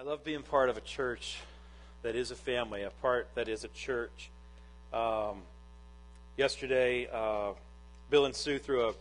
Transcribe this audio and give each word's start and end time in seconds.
I 0.00 0.02
love 0.02 0.24
being 0.24 0.42
part 0.42 0.70
of 0.70 0.78
a 0.78 0.80
church 0.80 1.36
that 2.00 2.16
is 2.16 2.30
a 2.30 2.34
family, 2.34 2.84
a 2.84 2.90
part 3.02 3.28
that 3.34 3.48
is 3.48 3.64
a 3.64 3.68
church. 3.68 4.30
Um, 4.94 5.42
yesterday, 6.38 7.06
uh, 7.12 7.50
Bill 8.08 8.24
and 8.24 8.34
Sue 8.34 8.58
threw 8.58 8.88
a, 8.88 8.94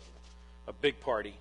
a 0.67 0.73
big 0.73 0.99
party 0.99 1.35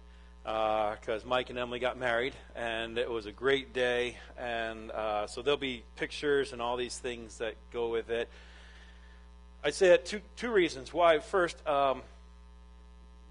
because 0.45 1.25
uh, 1.25 1.27
Mike 1.27 1.51
and 1.51 1.59
Emily 1.59 1.81
got 1.81 1.99
married, 1.99 2.35
and 2.55 2.99
it 2.99 3.11
was 3.11 3.27
a 3.27 3.33
great 3.33 3.73
day. 3.73 4.17
And 4.39 4.93
uh, 4.93 5.27
so 5.27 5.43
there'll 5.43 5.59
be 5.59 5.83
pictures 5.97 6.53
and 6.53 6.63
all 6.63 6.77
these 6.77 6.97
things 6.97 7.39
that 7.39 7.57
go 7.73 7.89
with 7.89 8.11
it. 8.11 8.29
I 9.65 9.71
say 9.71 9.89
that 9.89 10.07
two 10.07 10.21
two 10.37 10.53
reasons. 10.53 10.95
Why? 10.95 11.19
First, 11.19 11.67
um, 11.67 12.03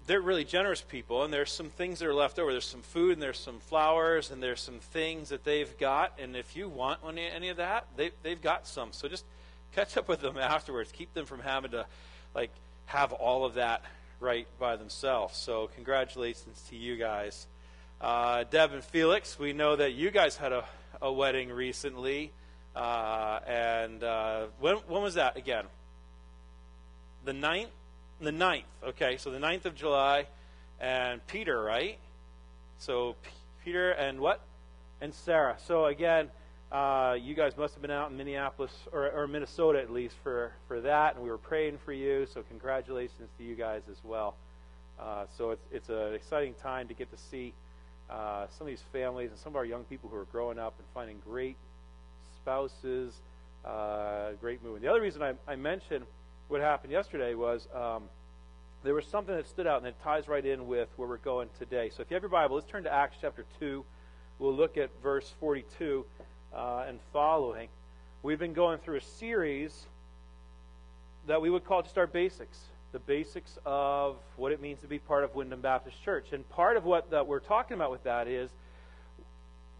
they're 0.08 0.22
really 0.22 0.44
generous 0.44 0.80
people, 0.80 1.22
and 1.22 1.32
there's 1.32 1.52
some 1.52 1.68
things 1.68 1.98
that 1.98 2.08
are 2.08 2.14
left 2.14 2.38
over. 2.38 2.50
There's 2.50 2.64
some 2.64 2.80
food, 2.80 3.12
and 3.12 3.22
there's 3.22 3.38
some 3.38 3.60
flowers, 3.60 4.30
and 4.30 4.42
there's 4.42 4.60
some 4.60 4.78
things 4.78 5.28
that 5.28 5.44
they've 5.44 5.76
got. 5.78 6.18
And 6.18 6.34
if 6.34 6.56
you 6.56 6.66
want 6.66 7.00
any, 7.06 7.26
any 7.26 7.50
of 7.50 7.58
that, 7.58 7.86
they, 7.94 8.12
they've 8.22 8.40
got 8.40 8.66
some. 8.66 8.88
So 8.92 9.06
just 9.06 9.26
catch 9.74 9.98
up 9.98 10.08
with 10.08 10.22
them 10.22 10.38
afterwards. 10.40 10.90
Keep 10.92 11.12
them 11.12 11.26
from 11.26 11.40
having 11.40 11.72
to 11.72 11.84
like 12.34 12.50
have 12.86 13.12
all 13.12 13.44
of 13.44 13.54
that 13.54 13.82
right 14.18 14.46
by 14.58 14.76
themselves. 14.76 15.36
So 15.36 15.68
congratulations 15.74 16.64
to 16.70 16.76
you 16.76 16.96
guys. 16.96 17.46
Uh, 18.00 18.44
Deb 18.50 18.72
and 18.72 18.82
Felix, 18.82 19.38
we 19.38 19.52
know 19.52 19.76
that 19.76 19.92
you 19.92 20.10
guys 20.10 20.38
had 20.38 20.52
a, 20.52 20.64
a 21.02 21.12
wedding 21.12 21.52
recently. 21.52 22.32
Uh, 22.74 23.40
and 23.46 24.02
uh, 24.02 24.46
when, 24.58 24.76
when 24.88 25.02
was 25.02 25.14
that 25.14 25.36
again? 25.36 25.64
The 27.26 27.32
9th? 27.32 27.66
The 28.20 28.32
9th. 28.32 28.64
Okay, 28.88 29.16
so 29.16 29.30
the 29.30 29.38
9th 29.38 29.64
of 29.64 29.74
July. 29.74 30.26
And 30.80 31.24
Peter, 31.26 31.62
right? 31.62 31.98
So 32.78 33.14
P- 33.22 33.30
Peter 33.64 33.90
and 33.90 34.20
what? 34.20 34.40
And 35.00 35.14
Sarah. 35.14 35.56
So 35.66 35.86
again, 35.86 36.30
uh, 36.72 37.16
you 37.20 37.34
guys 37.34 37.56
must 37.56 37.74
have 37.74 37.82
been 37.82 37.90
out 37.90 38.10
in 38.10 38.16
Minneapolis 38.16 38.72
or, 38.92 39.10
or, 39.10 39.26
Minnesota 39.26 39.80
at 39.80 39.90
least 39.90 40.16
for, 40.22 40.52
for 40.66 40.80
that, 40.82 41.14
and 41.14 41.24
we 41.24 41.30
were 41.30 41.38
praying 41.38 41.78
for 41.84 41.92
you. 41.92 42.26
So 42.26 42.42
congratulations 42.42 43.30
to 43.38 43.44
you 43.44 43.54
guys 43.54 43.82
as 43.90 43.96
well. 44.04 44.34
Uh, 45.00 45.24
so 45.36 45.50
it's 45.50 45.62
it's 45.70 45.88
an 45.88 46.14
exciting 46.14 46.54
time 46.54 46.88
to 46.88 46.94
get 46.94 47.10
to 47.10 47.16
see 47.30 47.54
uh, 48.10 48.46
some 48.50 48.66
of 48.66 48.70
these 48.70 48.82
families 48.92 49.30
and 49.30 49.38
some 49.38 49.52
of 49.52 49.56
our 49.56 49.64
young 49.64 49.84
people 49.84 50.10
who 50.10 50.16
are 50.16 50.26
growing 50.32 50.58
up 50.58 50.74
and 50.78 50.86
finding 50.92 51.18
great 51.24 51.56
spouses, 52.42 53.14
uh, 53.64 54.32
great 54.40 54.62
movement. 54.62 54.82
The 54.82 54.90
other 54.90 55.00
reason 55.00 55.22
I, 55.22 55.34
I, 55.46 55.56
mentioned 55.56 56.04
what 56.48 56.60
happened 56.60 56.92
yesterday 56.92 57.34
was 57.34 57.68
um, 57.74 58.04
there 58.82 58.94
was 58.94 59.06
something 59.06 59.34
that 59.34 59.46
stood 59.48 59.66
out, 59.66 59.78
and 59.78 59.86
it 59.86 59.96
ties 60.02 60.28
right 60.28 60.44
in 60.44 60.66
with 60.66 60.88
where 60.96 61.08
we're 61.08 61.18
going 61.18 61.48
today. 61.58 61.90
So 61.90 62.02
if 62.02 62.10
you 62.10 62.14
have 62.14 62.22
your 62.22 62.30
Bible, 62.30 62.56
let's 62.56 62.68
turn 62.68 62.84
to 62.84 62.92
Acts 62.92 63.16
chapter 63.20 63.44
two. 63.58 63.84
We'll 64.38 64.54
look 64.54 64.76
at 64.76 64.90
verse 65.02 65.32
42 65.40 66.04
uh, 66.54 66.84
and 66.88 66.98
following, 67.12 67.68
we've 68.22 68.38
been 68.38 68.54
going 68.54 68.78
through 68.78 68.96
a 68.96 69.00
series 69.00 69.86
that 71.26 71.42
we 71.42 71.50
would 71.50 71.64
call 71.64 71.82
just 71.82 71.98
our 71.98 72.06
basics 72.06 72.58
the 72.92 72.98
basics 72.98 73.58
of 73.66 74.16
what 74.36 74.52
it 74.52 74.60
means 74.60 74.80
to 74.80 74.86
be 74.86 74.98
part 74.98 75.24
of 75.24 75.34
Wyndham 75.34 75.60
Baptist 75.60 76.02
Church. 76.02 76.32
And 76.32 76.48
part 76.48 76.76
of 76.76 76.84
what 76.84 77.10
that 77.10 77.26
we're 77.26 77.40
talking 77.40 77.74
about 77.74 77.90
with 77.90 78.04
that 78.04 78.28
is 78.28 78.50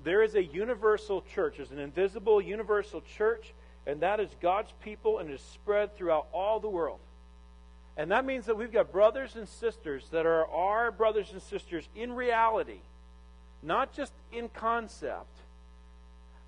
there 0.05 0.23
is 0.23 0.35
a 0.35 0.45
universal 0.45 1.23
church. 1.35 1.57
There's 1.57 1.71
an 1.71 1.79
invisible 1.79 2.41
universal 2.41 3.01
church, 3.17 3.55
and 3.89 4.01
that 4.03 4.21
is 4.21 4.29
God's 4.43 4.73
people 4.85 5.19
and 5.19 5.31
is 5.31 5.41
spread 5.41 5.97
throughout 5.97 6.27
all 6.31 6.61
the 6.61 6.69
world. 6.69 7.01
And 7.97 8.13
that 8.13 8.27
means 8.27 8.47
that 8.47 8.57
we've 8.57 8.71
got 8.71 8.93
brothers 8.93 9.35
and 9.35 9.49
sisters 9.49 10.07
that 10.13 10.27
are 10.27 10.47
our 10.47 10.93
brothers 10.93 11.33
and 11.33 11.41
sisters 11.41 11.89
in 11.97 12.13
reality, 12.13 12.81
not 13.63 13.95
just 13.95 14.13
in 14.31 14.51
concept. 14.51 15.35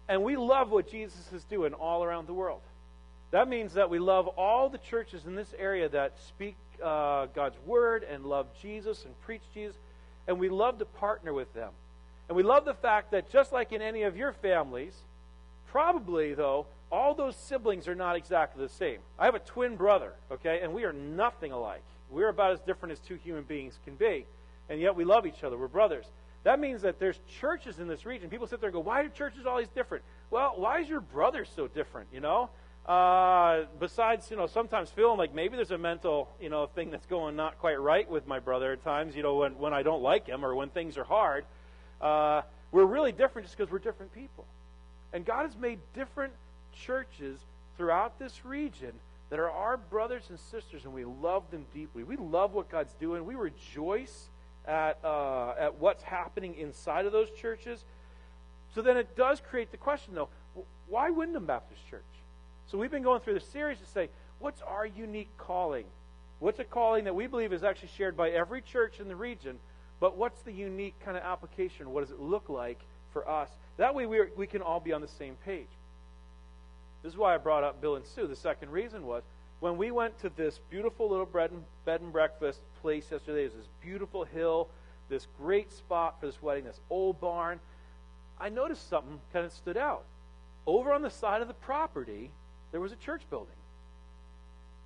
And 0.07 0.23
we 0.23 0.37
love 0.37 0.71
what 0.71 0.91
Jesus 0.91 1.33
is 1.33 1.43
doing 1.45 1.73
all 1.73 2.05
around 2.05 2.29
the 2.29 2.35
world. 2.35 2.61
That 3.31 3.49
means 3.49 3.73
that 3.75 3.89
we 3.89 3.99
love 3.99 4.29
all 4.29 4.69
the 4.69 4.79
churches 4.79 5.25
in 5.25 5.35
this 5.35 5.53
area 5.59 5.89
that 5.89 6.19
speak 6.29 6.57
uh, 6.85 7.27
God's 7.35 7.57
word 7.65 8.05
and 8.05 8.27
love 8.27 8.49
Jesus 8.61 9.05
and 9.05 9.19
preach 9.23 9.43
Jesus. 9.55 9.77
And 10.29 10.39
we 10.39 10.51
love 10.51 10.79
to 10.79 10.85
partner 10.85 11.33
with 11.33 11.53
them. 11.55 11.71
And 12.29 12.37
we 12.37 12.43
love 12.43 12.65
the 12.65 12.75
fact 12.75 13.13
that 13.13 13.31
just 13.31 13.51
like 13.51 13.73
in 13.73 13.81
any 13.81 14.03
of 14.03 14.17
your 14.17 14.33
families, 14.33 14.95
probably, 15.71 16.35
though, 16.35 16.67
all 16.91 17.15
those 17.15 17.37
siblings 17.37 17.87
are 17.87 17.95
not 17.95 18.17
exactly 18.17 18.63
the 18.63 18.73
same. 18.73 18.99
I 19.19 19.25
have 19.25 19.35
a 19.35 19.41
twin 19.41 19.77
brother, 19.77 20.13
okay, 20.31 20.61
and 20.63 20.75
we 20.75 20.85
are 20.85 20.93
nothing 20.93 21.53
alike. 21.53 21.83
We're 22.11 22.29
about 22.29 22.53
as 22.53 22.61
different 22.61 22.93
as 22.93 22.99
two 22.99 23.15
human 23.15 23.45
beings 23.45 23.79
can 23.85 23.95
be. 23.95 24.27
And 24.69 24.81
yet 24.81 24.95
we 24.97 25.05
love 25.05 25.27
each 25.27 25.45
other. 25.45 25.57
We're 25.57 25.69
brothers. 25.69 26.07
That 26.43 26.59
means 26.59 26.83
that 26.83 26.99
there's 26.99 27.21
churches 27.41 27.79
in 27.79 27.87
this 27.87 28.07
region. 28.07 28.31
People 28.31 28.47
sit 28.47 28.61
there 28.61 28.69
and 28.69 28.75
go, 28.75 28.81
why 28.81 29.01
are 29.03 29.09
churches 29.09 29.47
always 29.47 29.69
different? 29.69 30.05
Well, 30.31 30.55
why 30.57 30.81
is 30.81 30.89
your 30.89 31.01
brother 31.01 31.45
so 31.45 31.69
different, 31.69 32.09
you 32.13 32.21
know? 32.21 32.51
Uh, 32.87 33.67
besides, 33.79 34.31
you 34.31 34.37
know, 34.37 34.47
sometimes 34.47 34.91
feeling 34.91 35.19
like 35.19 35.35
maybe 35.35 35.55
there's 35.55 35.71
a 35.71 35.79
mental, 35.79 36.29
you 36.41 36.49
know, 36.49 36.67
thing 36.67 36.91
that's 36.91 37.07
going 37.07 37.37
not 37.37 37.59
quite 37.59 37.81
right 37.81 38.11
with 38.11 38.27
my 38.27 38.39
brother 38.39 38.73
at 38.73 38.83
times, 38.83 39.15
you 39.15 39.23
know, 39.23 39.37
when, 39.37 39.59
when 39.59 39.75
I 39.75 39.83
don't 39.83 40.03
like 40.03 40.27
him 40.27 40.45
or 40.45 40.55
when 40.55 40.71
things 40.71 40.97
are 40.97 41.05
hard. 41.05 41.45
Uh, 42.01 42.43
we're 42.73 42.87
really 42.87 43.13
different 43.13 43.47
just 43.47 43.57
because 43.57 43.71
we're 43.71 43.79
different 43.79 44.15
people. 44.15 44.47
And 45.13 45.25
God 45.25 45.43
has 45.43 45.57
made 45.57 45.79
different 45.95 46.33
churches 46.73 47.39
throughout 47.77 48.19
this 48.19 48.45
region 48.45 48.93
that 49.31 49.39
are 49.39 49.51
our 49.51 49.77
brothers 49.77 50.25
and 50.29 50.39
sisters, 50.39 50.85
and 50.85 50.93
we 50.93 51.05
love 51.05 51.43
them 51.51 51.65
deeply. 51.73 52.03
We 52.03 52.17
love 52.17 52.53
what 52.53 52.71
God's 52.71 52.93
doing. 52.95 53.25
We 53.25 53.35
rejoice 53.37 54.29
at, 54.67 54.99
uh, 55.05 55.55
at 55.59 55.77
what's 55.77 56.03
happening 56.03 56.57
inside 56.57 57.07
of 57.07 57.13
those 57.13 57.31
churches. 57.31 57.85
So 58.75 58.83
then 58.83 58.97
it 58.97 59.17
does 59.17 59.41
create 59.41 59.71
the 59.71 59.77
question, 59.77 60.15
though, 60.15 60.29
why 60.89 61.11
Wyndham 61.11 61.47
Baptist 61.47 61.89
Church? 61.89 62.03
So 62.67 62.79
we've 62.79 62.91
been 62.91 63.03
going 63.03 63.21
through 63.21 63.35
the 63.35 63.41
series 63.41 63.79
to 63.79 63.87
say, 63.87 64.09
what's 64.39 64.63
our 64.63 64.87
unique 64.87 65.31
calling? 65.39 65.85
What's 66.41 66.59
a 66.59 66.65
calling 66.65 67.05
that 67.05 67.15
we 67.15 67.27
believe 67.27 67.53
is 67.53 67.65
actually 67.65 67.91
shared 67.97 68.17
by 68.17 68.31
every 68.31 68.63
church 68.63 69.01
in 69.01 69.09
the 69.09 69.17
region, 69.17 69.59
but 70.01 70.17
what's 70.17 70.41
the 70.43 70.53
unique 70.53 70.95
kind 71.05 71.17
of 71.17 71.23
application? 71.23 71.93
What 71.93 72.01
does 72.01 72.11
it 72.11 72.21
look 72.21 72.49
like 72.49 72.81
for 73.13 73.29
us? 73.29 73.49
That 73.77 73.95
way 73.95 74.07
we, 74.07 74.21
we 74.37 74.47
can 74.47 74.63
all 74.63 74.81
be 74.81 74.93
on 74.93 75.01
the 75.01 75.09
same 75.09 75.37
page. 75.45 75.69
This 77.03 77.13
is 77.13 77.19
why 77.19 77.35
I 77.35 77.39
brought 77.39 77.65
up 77.65 77.81
Bill 77.81 77.97
and 77.97 78.05
Sue. 78.05 78.27
The 78.27 78.37
second 78.37 78.71
reason 78.71 79.07
was 79.07 79.23
when 79.61 79.77
we 79.77 79.91
went 79.91 80.19
to 80.21 80.31
this 80.31 80.61
beautiful 80.71 81.09
little 81.09 81.27
bread 81.27 81.51
and, 81.51 81.63
bed 81.85 82.01
and 82.01 82.13
breakfast 82.13 82.61
place 82.83 83.07
yesterday, 83.11 83.43
there's 83.43 83.55
this 83.55 83.69
beautiful 83.83 84.25
hill, 84.25 84.69
this 85.09 85.27
great 85.39 85.73
spot 85.73 86.19
for 86.21 86.27
this 86.27 86.43
wedding, 86.43 86.65
this 86.65 86.81
old 86.91 87.21
barn. 87.21 87.61
I 88.39 88.49
noticed 88.49 88.89
something 88.89 89.21
kind 89.33 89.45
of 89.45 89.53
stood 89.53 89.77
out. 89.77 90.05
Over 90.67 90.93
on 90.93 91.03
the 91.03 91.11
side 91.11 91.43
of 91.43 91.49
the 91.49 91.55
property, 91.55 92.31
there 92.73 92.81
was 92.81 92.93
a 92.93 92.97
church 92.97 93.23
building. 93.29 93.55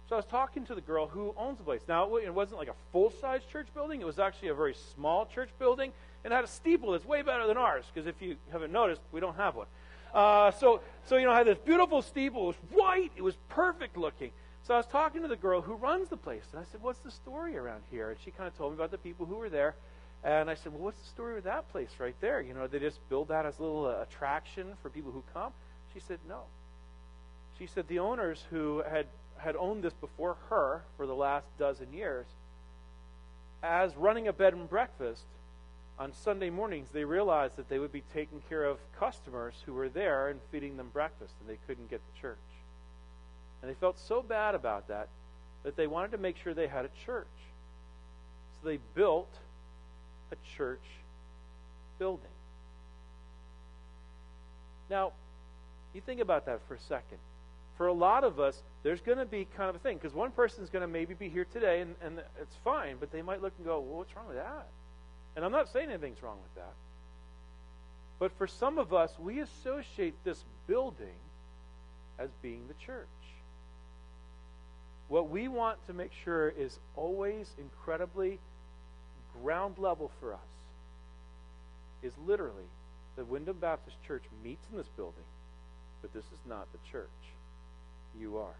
So 0.08 0.16
I 0.16 0.18
was 0.18 0.26
talking 0.26 0.66
to 0.66 0.74
the 0.74 0.80
girl 0.80 1.06
who 1.06 1.34
owns 1.36 1.58
the 1.58 1.64
place. 1.64 1.80
Now, 1.88 2.16
it 2.16 2.34
wasn't 2.34 2.58
like 2.58 2.68
a 2.68 2.74
full 2.92 3.10
size 3.10 3.42
church 3.50 3.68
building, 3.74 4.00
it 4.00 4.06
was 4.06 4.18
actually 4.18 4.48
a 4.48 4.54
very 4.54 4.74
small 4.94 5.26
church 5.26 5.50
building 5.58 5.92
and 6.24 6.32
had 6.32 6.44
a 6.44 6.48
steeple 6.48 6.92
that's 6.92 7.04
way 7.04 7.22
better 7.22 7.46
than 7.46 7.56
ours, 7.56 7.84
because 7.92 8.06
if 8.06 8.20
you 8.20 8.36
haven't 8.50 8.72
noticed, 8.72 9.02
we 9.12 9.20
don't 9.20 9.36
have 9.36 9.54
one. 9.54 9.66
Uh, 10.14 10.50
so, 10.52 10.80
so, 11.06 11.16
you 11.16 11.26
know, 11.26 11.32
I 11.32 11.38
had 11.38 11.46
this 11.46 11.58
beautiful 11.58 12.00
steeple. 12.00 12.44
It 12.44 12.46
was 12.46 12.56
white, 12.70 13.12
it 13.16 13.22
was 13.22 13.36
perfect 13.48 13.96
looking. 13.96 14.30
So 14.62 14.72
I 14.72 14.78
was 14.78 14.86
talking 14.86 15.20
to 15.22 15.28
the 15.28 15.36
girl 15.36 15.60
who 15.60 15.74
runs 15.74 16.08
the 16.08 16.16
place, 16.16 16.44
and 16.52 16.60
I 16.60 16.64
said, 16.64 16.82
What's 16.82 17.00
the 17.00 17.10
story 17.10 17.56
around 17.56 17.82
here? 17.90 18.10
And 18.10 18.18
she 18.24 18.30
kind 18.30 18.48
of 18.48 18.56
told 18.56 18.72
me 18.72 18.76
about 18.76 18.90
the 18.90 18.98
people 18.98 19.26
who 19.26 19.36
were 19.36 19.50
there. 19.50 19.74
And 20.22 20.48
I 20.48 20.54
said, 20.54 20.72
Well, 20.72 20.80
what's 20.80 21.00
the 21.00 21.08
story 21.08 21.34
with 21.34 21.44
that 21.44 21.70
place 21.70 21.90
right 21.98 22.14
there? 22.22 22.40
You 22.40 22.54
know, 22.54 22.66
they 22.66 22.78
just 22.78 23.06
build 23.10 23.28
that 23.28 23.44
as 23.44 23.58
a 23.58 23.62
little 23.62 23.86
uh, 23.86 24.02
attraction 24.02 24.72
for 24.80 24.88
people 24.88 25.12
who 25.12 25.22
come? 25.34 25.52
She 25.92 26.00
said, 26.00 26.18
No. 26.26 26.44
She 27.58 27.66
said, 27.66 27.88
The 27.88 27.98
owners 27.98 28.42
who 28.48 28.82
had, 28.88 29.06
had 29.36 29.54
owned 29.56 29.82
this 29.82 29.92
before 29.92 30.36
her 30.48 30.82
for 30.96 31.06
the 31.06 31.14
last 31.14 31.46
dozen 31.58 31.92
years, 31.92 32.24
as 33.62 33.94
running 33.96 34.28
a 34.28 34.32
bed 34.32 34.54
and 34.54 34.68
breakfast, 34.68 35.24
on 35.98 36.12
Sunday 36.12 36.50
mornings, 36.50 36.88
they 36.92 37.04
realized 37.04 37.56
that 37.56 37.68
they 37.68 37.78
would 37.78 37.92
be 37.92 38.02
taking 38.12 38.42
care 38.48 38.64
of 38.64 38.78
customers 38.98 39.54
who 39.64 39.72
were 39.74 39.88
there 39.88 40.28
and 40.28 40.40
feeding 40.50 40.76
them 40.76 40.90
breakfast, 40.92 41.34
and 41.40 41.48
they 41.48 41.58
couldn't 41.66 41.88
get 41.88 42.00
to 42.00 42.20
church. 42.20 42.36
And 43.62 43.70
they 43.70 43.74
felt 43.74 43.98
so 43.98 44.20
bad 44.20 44.54
about 44.54 44.88
that 44.88 45.08
that 45.62 45.76
they 45.76 45.86
wanted 45.86 46.10
to 46.12 46.18
make 46.18 46.36
sure 46.36 46.52
they 46.52 46.66
had 46.66 46.84
a 46.84 46.90
church. 47.06 47.26
So 48.60 48.68
they 48.68 48.78
built 48.94 49.32
a 50.30 50.36
church 50.56 50.82
building. 51.98 52.26
Now, 54.90 55.12
you 55.94 56.00
think 56.00 56.20
about 56.20 56.44
that 56.46 56.60
for 56.68 56.74
a 56.74 56.80
second. 56.80 57.18
For 57.78 57.86
a 57.86 57.92
lot 57.92 58.24
of 58.24 58.38
us, 58.38 58.62
there's 58.82 59.00
going 59.00 59.18
to 59.18 59.24
be 59.24 59.46
kind 59.56 59.70
of 59.70 59.76
a 59.76 59.78
thing, 59.78 59.96
because 59.96 60.12
one 60.12 60.32
person's 60.32 60.70
going 60.70 60.82
to 60.82 60.88
maybe 60.88 61.14
be 61.14 61.28
here 61.28 61.46
today, 61.50 61.80
and, 61.80 61.94
and 62.02 62.18
it's 62.40 62.56
fine, 62.62 62.96
but 63.00 63.10
they 63.10 63.22
might 63.22 63.40
look 63.40 63.52
and 63.56 63.66
go, 63.66 63.80
well, 63.80 63.98
what's 63.98 64.14
wrong 64.14 64.26
with 64.26 64.36
that? 64.36 64.66
And 65.36 65.44
I'm 65.44 65.52
not 65.52 65.68
saying 65.68 65.90
anything's 65.90 66.22
wrong 66.22 66.38
with 66.42 66.54
that. 66.54 66.74
But 68.18 68.32
for 68.38 68.46
some 68.46 68.78
of 68.78 68.92
us, 68.92 69.12
we 69.18 69.40
associate 69.40 70.14
this 70.24 70.44
building 70.66 71.18
as 72.18 72.30
being 72.42 72.62
the 72.68 72.74
church. 72.84 73.06
What 75.08 75.28
we 75.28 75.48
want 75.48 75.84
to 75.86 75.92
make 75.92 76.12
sure 76.24 76.48
is 76.48 76.78
always 76.96 77.50
incredibly 77.58 78.38
ground 79.42 79.78
level 79.78 80.10
for 80.20 80.32
us 80.32 80.40
is 82.02 82.12
literally 82.26 82.68
that 83.16 83.28
Wyndham 83.28 83.58
Baptist 83.60 83.96
Church 84.06 84.22
meets 84.42 84.64
in 84.70 84.78
this 84.78 84.88
building, 84.96 85.24
but 86.02 86.12
this 86.12 86.24
is 86.24 86.48
not 86.48 86.66
the 86.72 86.78
church. 86.90 87.08
You 88.18 88.38
are. 88.38 88.54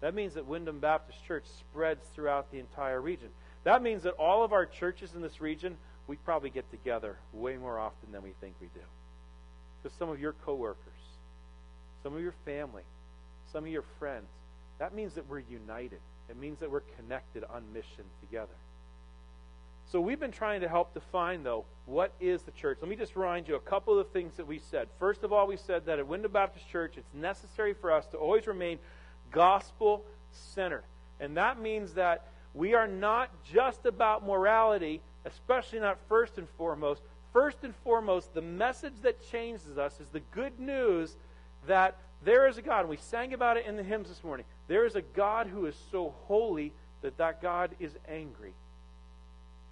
That 0.00 0.14
means 0.14 0.34
that 0.34 0.46
Wyndham 0.46 0.78
Baptist 0.78 1.24
Church 1.26 1.44
spreads 1.58 2.06
throughout 2.14 2.50
the 2.50 2.58
entire 2.58 3.00
region. 3.00 3.28
That 3.64 3.82
means 3.82 4.04
that 4.04 4.14
all 4.14 4.42
of 4.42 4.52
our 4.52 4.64
churches 4.64 5.12
in 5.14 5.20
this 5.20 5.40
region, 5.40 5.76
we 6.10 6.16
probably 6.16 6.50
get 6.50 6.68
together 6.72 7.16
way 7.32 7.56
more 7.56 7.78
often 7.78 8.10
than 8.10 8.20
we 8.22 8.32
think 8.40 8.54
we 8.60 8.66
do. 8.74 8.80
Because 9.80 9.96
some 9.96 10.10
of 10.10 10.18
your 10.18 10.32
coworkers, 10.44 10.76
some 12.02 12.16
of 12.16 12.20
your 12.20 12.34
family, 12.44 12.82
some 13.52 13.64
of 13.64 13.70
your 13.70 13.84
friends, 14.00 14.26
that 14.80 14.92
means 14.92 15.14
that 15.14 15.28
we're 15.28 15.42
united. 15.48 16.00
It 16.28 16.36
means 16.36 16.58
that 16.58 16.70
we're 16.70 16.82
connected 16.98 17.44
on 17.44 17.62
mission 17.72 18.04
together. 18.20 18.48
So 19.92 20.00
we've 20.00 20.18
been 20.18 20.32
trying 20.32 20.62
to 20.62 20.68
help 20.68 20.94
define, 20.94 21.44
though, 21.44 21.64
what 21.86 22.12
is 22.20 22.42
the 22.42 22.52
church. 22.52 22.78
Let 22.80 22.90
me 22.90 22.96
just 22.96 23.14
remind 23.14 23.46
you 23.46 23.54
a 23.54 23.60
couple 23.60 23.96
of 23.96 24.08
things 24.10 24.34
that 24.36 24.46
we 24.46 24.58
said. 24.58 24.88
First 24.98 25.22
of 25.22 25.32
all, 25.32 25.46
we 25.46 25.56
said 25.56 25.86
that 25.86 26.00
at 26.00 26.06
Wyndham 26.08 26.32
Baptist 26.32 26.68
Church, 26.68 26.94
it's 26.96 27.14
necessary 27.14 27.72
for 27.72 27.92
us 27.92 28.06
to 28.08 28.16
always 28.16 28.48
remain 28.48 28.80
gospel 29.30 30.04
centered. 30.32 30.84
And 31.20 31.36
that 31.36 31.60
means 31.60 31.94
that 31.94 32.26
we 32.52 32.74
are 32.74 32.88
not 32.88 33.30
just 33.44 33.86
about 33.86 34.26
morality, 34.26 35.02
especially 35.24 35.80
not 35.80 35.98
first 36.08 36.38
and 36.38 36.48
foremost. 36.56 37.02
First 37.32 37.58
and 37.62 37.74
foremost, 37.84 38.34
the 38.34 38.42
message 38.42 38.94
that 39.02 39.24
changes 39.30 39.78
us 39.78 40.00
is 40.00 40.08
the 40.08 40.20
good 40.32 40.58
news 40.58 41.16
that 41.66 41.96
there 42.24 42.48
is 42.48 42.58
a 42.58 42.62
God. 42.62 42.80
And 42.80 42.88
we 42.88 42.96
sang 42.96 43.32
about 43.32 43.56
it 43.56 43.66
in 43.66 43.76
the 43.76 43.82
hymns 43.82 44.08
this 44.08 44.24
morning. 44.24 44.44
There 44.68 44.84
is 44.84 44.96
a 44.96 45.02
God 45.02 45.46
who 45.46 45.66
is 45.66 45.76
so 45.90 46.14
holy 46.26 46.72
that 47.02 47.16
that 47.18 47.40
God 47.40 47.70
is 47.78 47.92
angry. 48.08 48.52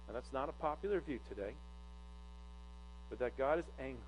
Now, 0.07 0.13
that's 0.13 0.33
not 0.33 0.49
a 0.49 0.53
popular 0.53 0.99
view 1.01 1.19
today, 1.29 1.53
but 3.09 3.19
that 3.19 3.37
God 3.37 3.59
is 3.59 3.65
angry. 3.79 3.99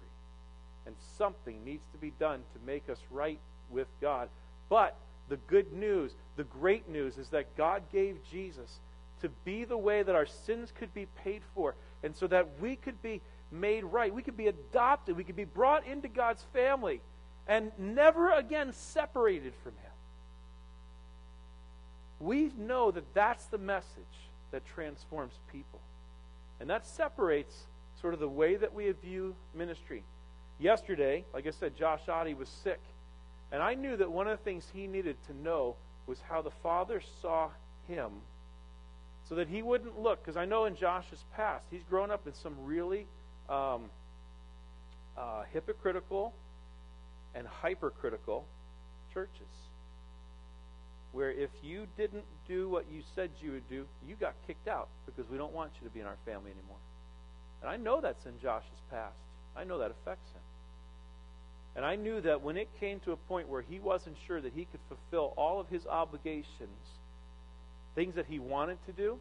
And 0.86 0.96
something 1.18 1.64
needs 1.64 1.84
to 1.92 1.98
be 2.00 2.12
done 2.20 2.40
to 2.40 2.66
make 2.66 2.90
us 2.90 2.98
right 3.12 3.40
with 3.70 3.88
God. 4.02 4.30
But 4.70 4.96
the 5.30 5.38
good 5.38 5.74
news, 5.74 6.12
the 6.38 6.44
great 6.44 6.90
news, 6.90 7.18
is 7.18 7.30
that 7.30 7.56
God 7.56 7.84
gave 7.92 8.18
Jesus 8.32 8.80
to 9.22 9.30
be 9.46 9.64
the 9.64 9.78
way 9.78 10.04
that 10.04 10.16
our 10.16 10.26
sins 10.26 10.72
could 10.78 10.94
be 10.94 11.08
paid 11.24 11.42
for, 11.54 11.76
and 12.04 12.16
so 12.16 12.28
that 12.28 12.48
we 12.60 12.76
could 12.76 13.02
be 13.02 13.22
made 13.52 13.84
right. 13.84 14.14
We 14.14 14.22
could 14.22 14.38
be 14.38 14.48
adopted. 14.48 15.18
We 15.18 15.24
could 15.24 15.36
be 15.36 15.46
brought 15.46 15.86
into 15.86 16.08
God's 16.08 16.44
family 16.54 17.02
and 17.48 17.72
never 17.78 18.32
again 18.32 18.74
separated 18.74 19.54
from 19.64 19.74
Him. 19.74 19.92
We 22.20 22.52
know 22.58 22.92
that 22.92 23.14
that's 23.14 23.46
the 23.46 23.58
message 23.58 23.88
that 24.52 24.66
transforms 24.66 25.34
people. 25.52 25.80
And 26.60 26.70
that 26.70 26.86
separates 26.86 27.64
sort 28.00 28.14
of 28.14 28.20
the 28.20 28.30
way 28.30 28.56
that 28.56 28.74
we 28.74 28.92
view 28.92 29.36
ministry. 29.56 30.04
Yesterday, 30.60 31.26
like 31.34 31.48
I 31.48 31.52
said, 31.52 31.76
Josh 31.76 32.02
Oddie 32.08 32.38
was 32.38 32.48
sick. 32.48 32.80
And 33.52 33.62
I 33.62 33.74
knew 33.74 33.98
that 33.98 34.12
one 34.12 34.28
of 34.28 34.38
the 34.38 34.44
things 34.44 34.68
he 34.72 34.88
needed 34.88 35.18
to 35.28 35.34
know 35.36 35.76
was 36.06 36.20
how 36.30 36.42
the 36.42 36.52
Father 36.52 37.02
saw 37.22 37.50
him 37.88 38.12
so 39.32 39.36
that 39.36 39.48
he 39.48 39.62
wouldn't 39.62 39.98
look. 39.98 40.22
Because 40.22 40.36
I 40.36 40.44
know 40.44 40.66
in 40.66 40.76
Josh's 40.76 41.24
past, 41.38 41.64
he's 41.72 41.84
grown 41.90 42.12
up 42.12 42.28
in 42.28 42.34
some 42.34 42.54
really 42.66 43.08
um, 43.48 43.84
uh, 45.18 45.44
hypocritical 45.54 46.34
and 47.34 47.48
hypercritical 47.48 48.46
churches 49.14 49.48
where 51.14 51.32
if 51.32 51.50
you 51.64 51.88
didn't 51.98 52.26
do 52.46 52.68
what 52.68 52.86
you 52.92 53.02
said 53.16 53.30
you 53.42 53.54
would 53.54 53.70
do, 53.70 53.86
you 54.06 54.16
got 54.20 54.34
kicked 54.48 54.68
out 54.68 54.90
because 55.06 55.30
we 55.32 55.38
don't 55.38 55.54
want 55.54 55.72
you 55.82 55.88
to 55.88 55.94
be 55.94 56.02
in 56.02 56.06
our 56.06 56.18
family 56.26 56.52
anymore. 56.52 56.78
And 57.62 57.70
I 57.70 57.78
know 57.78 58.02
that's 58.02 58.26
in 58.26 58.34
Josh's 58.42 58.82
past. 58.90 59.16
I 59.56 59.64
know 59.64 59.78
that 59.80 59.92
affects 59.92 60.30
him. 60.32 60.42
And 61.78 61.86
I 61.86 61.96
knew 61.96 62.20
that 62.20 62.42
when 62.42 62.58
it 62.58 62.68
came 62.82 63.00
to 63.02 63.14
a 63.14 63.18
point 63.18 63.48
where 63.48 63.62
he 63.62 63.80
wasn't 63.80 64.18
sure 64.28 64.42
that 64.42 64.52
he 64.54 64.66
could 64.66 64.82
fulfill 64.90 65.34
all 65.38 65.62
of 65.62 65.70
his 65.70 65.88
obligations, 65.88 67.00
things 67.96 68.16
that 68.16 68.26
he 68.28 68.40
wanted 68.40 68.78
to 68.86 68.92
do, 68.92 69.20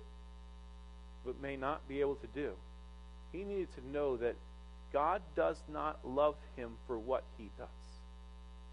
but 1.25 1.41
may 1.41 1.57
not 1.57 1.87
be 1.89 2.01
able 2.01 2.17
to 2.17 2.27
do, 2.35 2.53
he 3.33 3.45
needed 3.45 3.69
to 3.75 3.89
know 3.93 4.17
that 4.17 4.37
God 4.93 5.23
does 5.37 5.57
not 5.73 5.99
love 6.05 6.35
him 6.57 6.73
for 6.87 6.99
what 6.99 7.23
he 7.39 7.51
does. 7.59 7.69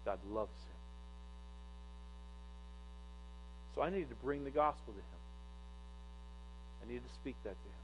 God 0.04 0.18
loves 0.32 0.50
him. 0.50 0.78
So 3.74 3.82
I 3.82 3.90
needed 3.90 4.08
to 4.08 4.16
bring 4.16 4.44
the 4.44 4.50
gospel 4.50 4.92
to 4.92 4.98
him. 4.98 5.04
I 6.82 6.88
needed 6.88 7.06
to 7.06 7.14
speak 7.14 7.36
that 7.44 7.50
to 7.50 7.68
him. 7.68 7.78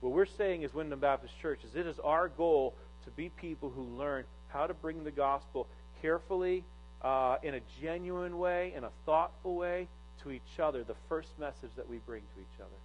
What 0.00 0.12
we're 0.12 0.26
saying 0.26 0.64
as 0.64 0.72
Wyndham 0.72 0.98
Baptist 0.98 1.34
Church 1.40 1.60
is 1.64 1.76
it 1.76 1.86
is 1.86 1.98
our 2.00 2.28
goal 2.28 2.74
to 3.04 3.10
be 3.10 3.28
people 3.28 3.70
who 3.70 3.82
learn 3.82 4.24
how 4.48 4.66
to 4.66 4.74
bring 4.74 5.04
the 5.04 5.10
gospel 5.10 5.66
carefully, 6.02 6.64
uh, 7.02 7.36
in 7.42 7.54
a 7.54 7.60
genuine 7.80 8.38
way, 8.38 8.72
in 8.76 8.84
a 8.84 8.90
thoughtful 9.06 9.54
way, 9.54 9.88
to 10.22 10.30
each 10.30 10.60
other, 10.60 10.84
the 10.84 10.94
first 11.08 11.28
message 11.38 11.70
that 11.76 11.88
we 11.88 11.98
bring 12.06 12.22
to 12.34 12.40
each 12.40 12.60
other. 12.60 12.76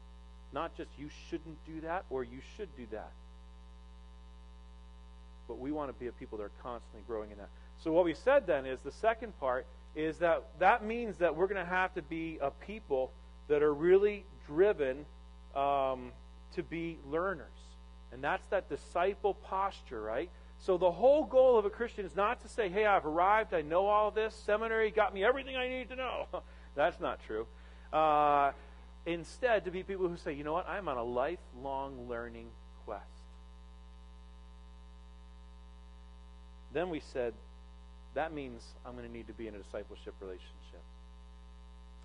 Not 0.54 0.76
just 0.78 0.90
you 0.98 1.10
shouldn't 1.30 1.58
do 1.66 1.82
that 1.82 2.06
or 2.10 2.24
you 2.24 2.40
should 2.56 2.76
do 2.78 2.86
that. 2.92 3.12
But 5.48 5.60
we 5.60 5.72
want 5.72 5.94
to 5.94 6.00
be 6.00 6.08
a 6.08 6.12
people 6.12 6.38
that 6.40 6.46
are 6.46 6.52
constantly 6.64 7.02
growing 7.08 7.32
in 7.32 7.38
that. 7.38 7.50
So 7.84 7.92
what 7.92 8.06
we 8.06 8.14
said 8.14 8.48
then 8.48 8.66
is 8.66 8.80
the 8.84 8.92
second 8.92 9.38
part 9.40 9.66
is 9.96 10.18
that 10.18 10.44
that 10.60 10.84
means 10.84 11.18
that 11.18 11.36
we're 11.36 11.48
going 11.48 11.64
to 11.64 11.70
have 11.70 11.94
to 11.96 12.02
be 12.02 12.38
a 12.42 12.52
people 12.52 13.12
that 13.48 13.62
are 13.62 13.74
really 13.74 14.26
driven 14.48 15.06
um, 15.56 16.12
to 16.54 16.64
be 16.64 16.98
learners. 17.10 17.48
And 18.12 18.24
that's 18.24 18.46
that 18.50 18.70
disciple 18.70 19.34
posture, 19.34 20.02
right? 20.02 20.30
So 20.60 20.78
the 20.78 20.92
whole 20.92 21.26
goal 21.26 21.60
of 21.60 21.66
a 21.66 21.70
Christian 21.70 22.06
is 22.06 22.16
not 22.16 22.42
to 22.42 22.48
say, 22.48 22.70
hey, 22.70 22.86
I've 22.86 23.06
arrived, 23.06 23.54
I 23.54 23.62
know 23.62 23.88
all 23.88 24.10
this, 24.12 24.34
seminary 24.46 24.90
got 24.90 25.14
me 25.14 25.24
everything 25.24 25.56
I 25.56 25.68
need 25.68 25.90
to 25.90 25.96
know. 25.96 26.28
that's 26.76 27.00
not 27.00 27.20
true. 27.26 27.48
Uh, 27.92 28.52
instead, 29.06 29.66
to 29.66 29.72
be 29.72 29.84
people 29.84 30.08
who 30.08 30.18
say, 30.18 30.34
you 30.34 30.44
know 30.44 30.54
what, 30.54 30.68
I'm 30.68 30.88
on 30.88 30.98
a 30.98 31.04
lifelong 31.04 32.08
learning 32.10 32.48
quest. 32.86 33.04
Then 36.74 36.90
we 36.90 37.00
said 37.00 37.34
that 38.16 38.34
means 38.34 38.64
I'm 38.86 38.94
going 38.94 39.06
to 39.06 39.12
need 39.12 39.28
to 39.28 39.34
be 39.34 39.48
in 39.48 39.56
a 39.56 39.60
discipleship 39.60 40.14
relationship. 40.20 40.52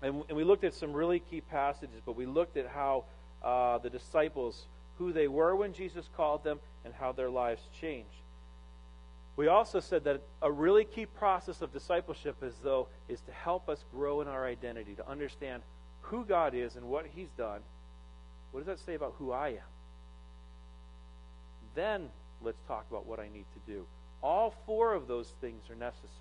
And, 0.01 0.23
and 0.27 0.37
we 0.37 0.43
looked 0.43 0.63
at 0.63 0.73
some 0.73 0.93
really 0.93 1.19
key 1.19 1.41
passages, 1.41 2.01
but 2.05 2.15
we 2.15 2.25
looked 2.25 2.57
at 2.57 2.67
how 2.67 3.05
uh, 3.43 3.77
the 3.79 3.89
disciples, 3.89 4.65
who 4.97 5.11
they 5.13 5.27
were 5.27 5.55
when 5.55 5.73
Jesus 5.73 6.07
called 6.15 6.43
them, 6.43 6.59
and 6.85 6.93
how 6.93 7.11
their 7.11 7.29
lives 7.29 7.61
changed. 7.79 8.09
We 9.35 9.47
also 9.47 9.79
said 9.79 10.03
that 10.03 10.21
a 10.41 10.51
really 10.51 10.83
key 10.83 11.05
process 11.05 11.61
of 11.61 11.71
discipleship 11.71 12.43
is 12.43 12.53
though 12.63 12.87
is 13.07 13.21
to 13.21 13.31
help 13.31 13.69
us 13.69 13.83
grow 13.91 14.21
in 14.21 14.27
our 14.27 14.45
identity, 14.45 14.93
to 14.95 15.09
understand 15.09 15.63
who 16.01 16.25
God 16.25 16.53
is 16.53 16.75
and 16.75 16.85
what 16.87 17.05
He's 17.15 17.29
done. 17.37 17.61
What 18.51 18.61
does 18.61 18.67
that 18.67 18.85
say 18.85 18.95
about 18.95 19.15
who 19.17 19.31
I 19.31 19.49
am? 19.49 19.71
Then 21.75 22.09
let's 22.41 22.61
talk 22.67 22.85
about 22.89 23.05
what 23.05 23.19
I 23.19 23.29
need 23.33 23.45
to 23.53 23.71
do. 23.71 23.85
All 24.21 24.53
four 24.65 24.93
of 24.93 25.07
those 25.07 25.33
things 25.41 25.69
are 25.69 25.75
necessary. 25.75 26.11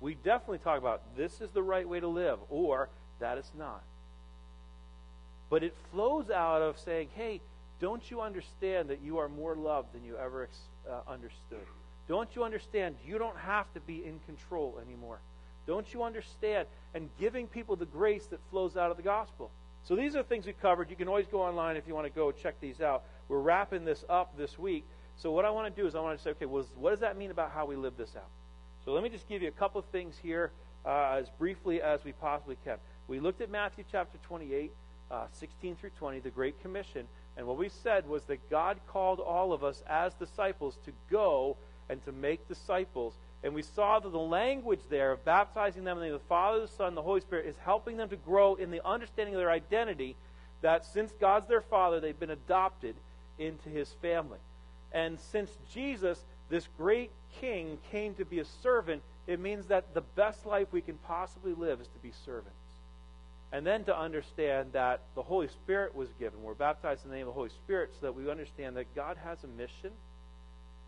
We 0.00 0.14
definitely 0.14 0.58
talk 0.58 0.78
about 0.78 1.02
this 1.16 1.40
is 1.40 1.50
the 1.50 1.62
right 1.62 1.88
way 1.88 2.00
to 2.00 2.08
live, 2.08 2.38
or 2.50 2.88
that 3.20 3.38
is 3.38 3.50
not. 3.58 3.82
But 5.48 5.62
it 5.62 5.74
flows 5.92 6.30
out 6.30 6.62
of 6.62 6.78
saying, 6.78 7.08
hey, 7.14 7.40
don't 7.80 8.10
you 8.10 8.20
understand 8.20 8.90
that 8.90 9.00
you 9.02 9.18
are 9.18 9.28
more 9.28 9.56
loved 9.56 9.94
than 9.94 10.04
you 10.04 10.16
ever 10.16 10.48
uh, 10.88 11.10
understood? 11.10 11.66
Don't 12.08 12.34
you 12.36 12.44
understand 12.44 12.96
you 13.06 13.18
don't 13.18 13.36
have 13.38 13.72
to 13.74 13.80
be 13.80 14.04
in 14.04 14.20
control 14.26 14.78
anymore? 14.84 15.18
Don't 15.66 15.92
you 15.92 16.02
understand? 16.02 16.66
And 16.94 17.08
giving 17.18 17.46
people 17.46 17.76
the 17.76 17.86
grace 17.86 18.26
that 18.26 18.40
flows 18.50 18.76
out 18.76 18.90
of 18.90 18.96
the 18.96 19.02
gospel. 19.02 19.50
So 19.84 19.96
these 19.96 20.16
are 20.16 20.22
things 20.22 20.46
we 20.46 20.52
covered. 20.52 20.90
You 20.90 20.96
can 20.96 21.08
always 21.08 21.26
go 21.26 21.42
online 21.42 21.76
if 21.76 21.86
you 21.86 21.94
want 21.94 22.06
to 22.06 22.12
go 22.12 22.32
check 22.32 22.60
these 22.60 22.80
out. 22.80 23.04
We're 23.28 23.40
wrapping 23.40 23.84
this 23.84 24.04
up 24.08 24.36
this 24.36 24.58
week. 24.58 24.84
So 25.16 25.30
what 25.30 25.44
I 25.44 25.50
want 25.50 25.74
to 25.74 25.80
do 25.80 25.86
is 25.86 25.94
I 25.94 26.00
want 26.00 26.18
to 26.18 26.22
say, 26.22 26.30
okay, 26.30 26.46
well, 26.46 26.66
what 26.76 26.90
does 26.90 27.00
that 27.00 27.16
mean 27.16 27.30
about 27.30 27.52
how 27.52 27.66
we 27.66 27.76
live 27.76 27.96
this 27.96 28.16
out? 28.16 28.28
So 28.84 28.92
let 28.92 29.02
me 29.02 29.08
just 29.08 29.28
give 29.28 29.42
you 29.42 29.48
a 29.48 29.52
couple 29.52 29.78
of 29.78 29.86
things 29.86 30.16
here 30.22 30.50
uh, 30.84 31.16
as 31.18 31.30
briefly 31.38 31.80
as 31.80 32.04
we 32.04 32.12
possibly 32.12 32.56
can. 32.64 32.76
We 33.08 33.20
looked 33.20 33.40
at 33.40 33.50
Matthew 33.50 33.84
chapter 33.90 34.18
28, 34.26 34.72
uh, 35.10 35.26
16 35.32 35.76
through 35.76 35.90
20, 35.98 36.20
the 36.20 36.30
Great 36.30 36.60
Commission. 36.60 37.06
And 37.36 37.46
what 37.46 37.56
we 37.56 37.68
said 37.68 38.08
was 38.08 38.24
that 38.24 38.50
God 38.50 38.78
called 38.86 39.20
all 39.20 39.52
of 39.52 39.64
us 39.64 39.82
as 39.88 40.14
disciples 40.14 40.78
to 40.84 40.92
go 41.10 41.56
and 41.88 42.04
to 42.04 42.12
make 42.12 42.46
disciples. 42.48 43.14
And 43.42 43.54
we 43.54 43.62
saw 43.62 43.98
that 43.98 44.10
the 44.10 44.18
language 44.18 44.80
there 44.88 45.12
of 45.12 45.24
baptizing 45.24 45.84
them 45.84 45.98
in 45.98 46.00
the 46.00 46.06
name 46.06 46.14
of 46.14 46.22
the 46.22 46.28
Father, 46.28 46.60
the 46.60 46.68
Son, 46.68 46.88
and 46.88 46.96
the 46.96 47.02
Holy 47.02 47.20
Spirit 47.20 47.46
is 47.46 47.56
helping 47.64 47.96
them 47.96 48.08
to 48.08 48.16
grow 48.16 48.54
in 48.54 48.70
the 48.70 48.84
understanding 48.86 49.34
of 49.34 49.38
their 49.38 49.50
identity 49.50 50.16
that 50.62 50.84
since 50.86 51.12
God's 51.20 51.46
their 51.46 51.60
Father, 51.60 52.00
they've 52.00 52.18
been 52.18 52.30
adopted 52.30 52.94
into 53.38 53.68
His 53.68 53.90
family. 54.00 54.38
And 54.92 55.18
since 55.20 55.50
Jesus, 55.72 56.20
this 56.48 56.68
great 56.78 57.10
king, 57.40 57.78
came 57.90 58.14
to 58.14 58.24
be 58.24 58.38
a 58.38 58.44
servant, 58.62 59.02
it 59.26 59.40
means 59.40 59.66
that 59.66 59.92
the 59.92 60.00
best 60.00 60.46
life 60.46 60.68
we 60.72 60.80
can 60.80 60.96
possibly 61.06 61.52
live 61.52 61.80
is 61.80 61.88
to 61.88 61.98
be 62.02 62.12
servants. 62.24 62.56
And 63.52 63.66
then 63.66 63.84
to 63.84 63.96
understand 63.96 64.72
that 64.72 65.00
the 65.14 65.22
Holy 65.22 65.48
Spirit 65.48 65.94
was 65.94 66.08
given. 66.18 66.42
We're 66.42 66.54
baptized 66.54 67.04
in 67.04 67.10
the 67.10 67.16
name 67.16 67.28
of 67.28 67.34
the 67.34 67.38
Holy 67.38 67.50
Spirit 67.50 67.90
so 67.94 68.06
that 68.06 68.14
we 68.14 68.30
understand 68.30 68.76
that 68.76 68.94
God 68.94 69.16
has 69.22 69.44
a 69.44 69.48
mission 69.48 69.92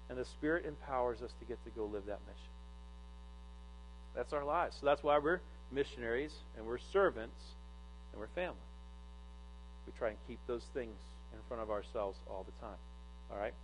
and 0.08 0.18
the 0.18 0.24
Spirit 0.24 0.66
empowers 0.66 1.22
us 1.22 1.32
to 1.40 1.44
get 1.44 1.62
to 1.64 1.70
go 1.70 1.84
live 1.84 2.06
that 2.06 2.20
mission. 2.26 2.50
That's 4.14 4.32
our 4.32 4.44
lives. 4.44 4.76
So 4.80 4.86
that's 4.86 5.02
why 5.02 5.18
we're 5.18 5.40
missionaries 5.70 6.32
and 6.56 6.66
we're 6.66 6.78
servants 6.78 7.44
and 8.12 8.20
we're 8.20 8.28
family. 8.28 8.56
We 9.86 9.92
try 9.98 10.08
and 10.08 10.16
keep 10.26 10.38
those 10.46 10.64
things 10.74 10.96
in 11.32 11.38
front 11.48 11.62
of 11.62 11.70
ourselves 11.70 12.18
all 12.28 12.44
the 12.44 12.64
time. 12.64 12.78
All 13.30 13.38
right? 13.38 13.54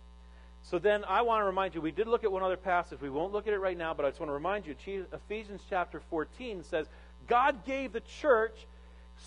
So 0.63 0.79
then 0.79 1.03
I 1.05 1.21
want 1.23 1.41
to 1.41 1.45
remind 1.45 1.75
you, 1.75 1.81
we 1.81 1.91
did 1.91 2.07
look 2.07 2.23
at 2.23 2.31
one 2.31 2.43
other 2.43 2.57
passage. 2.57 3.01
We 3.01 3.09
won't 3.09 3.33
look 3.33 3.47
at 3.47 3.53
it 3.53 3.59
right 3.59 3.77
now, 3.77 3.93
but 3.93 4.05
I 4.05 4.09
just 4.09 4.19
want 4.19 4.29
to 4.29 4.33
remind 4.33 4.65
you 4.65 4.75
Ephesians 5.11 5.61
chapter 5.69 6.01
14 6.09 6.63
says, 6.63 6.87
God 7.27 7.65
gave 7.65 7.91
the 7.91 8.01
church 8.01 8.65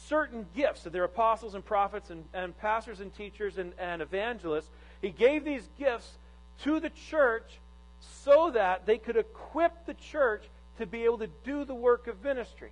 certain 0.09 0.47
gifts. 0.55 0.83
So 0.83 0.91
they're 0.91 1.05
apostles 1.05 1.55
and 1.55 1.65
prophets 1.65 2.11
and, 2.11 2.25
and 2.33 2.57
pastors 2.59 3.01
and 3.01 3.15
teachers 3.15 3.59
and, 3.59 3.73
and 3.79 4.01
evangelists. 4.01 4.71
He 5.03 5.11
gave 5.11 5.45
these 5.45 5.69
gifts 5.79 6.17
to 6.65 6.81
the 6.81 6.91
church 6.91 7.59
so 8.01 8.51
that 8.51 8.87
they 8.87 8.99
could 8.99 9.17
equip 9.17 9.87
the 9.87 9.95
church 9.95 10.45
to 10.79 10.87
be 10.87 11.05
able 11.05 11.19
to 11.19 11.29
do 11.45 11.65
the 11.65 11.75
work 11.75 12.07
of 12.07 12.23
ministry. 12.23 12.71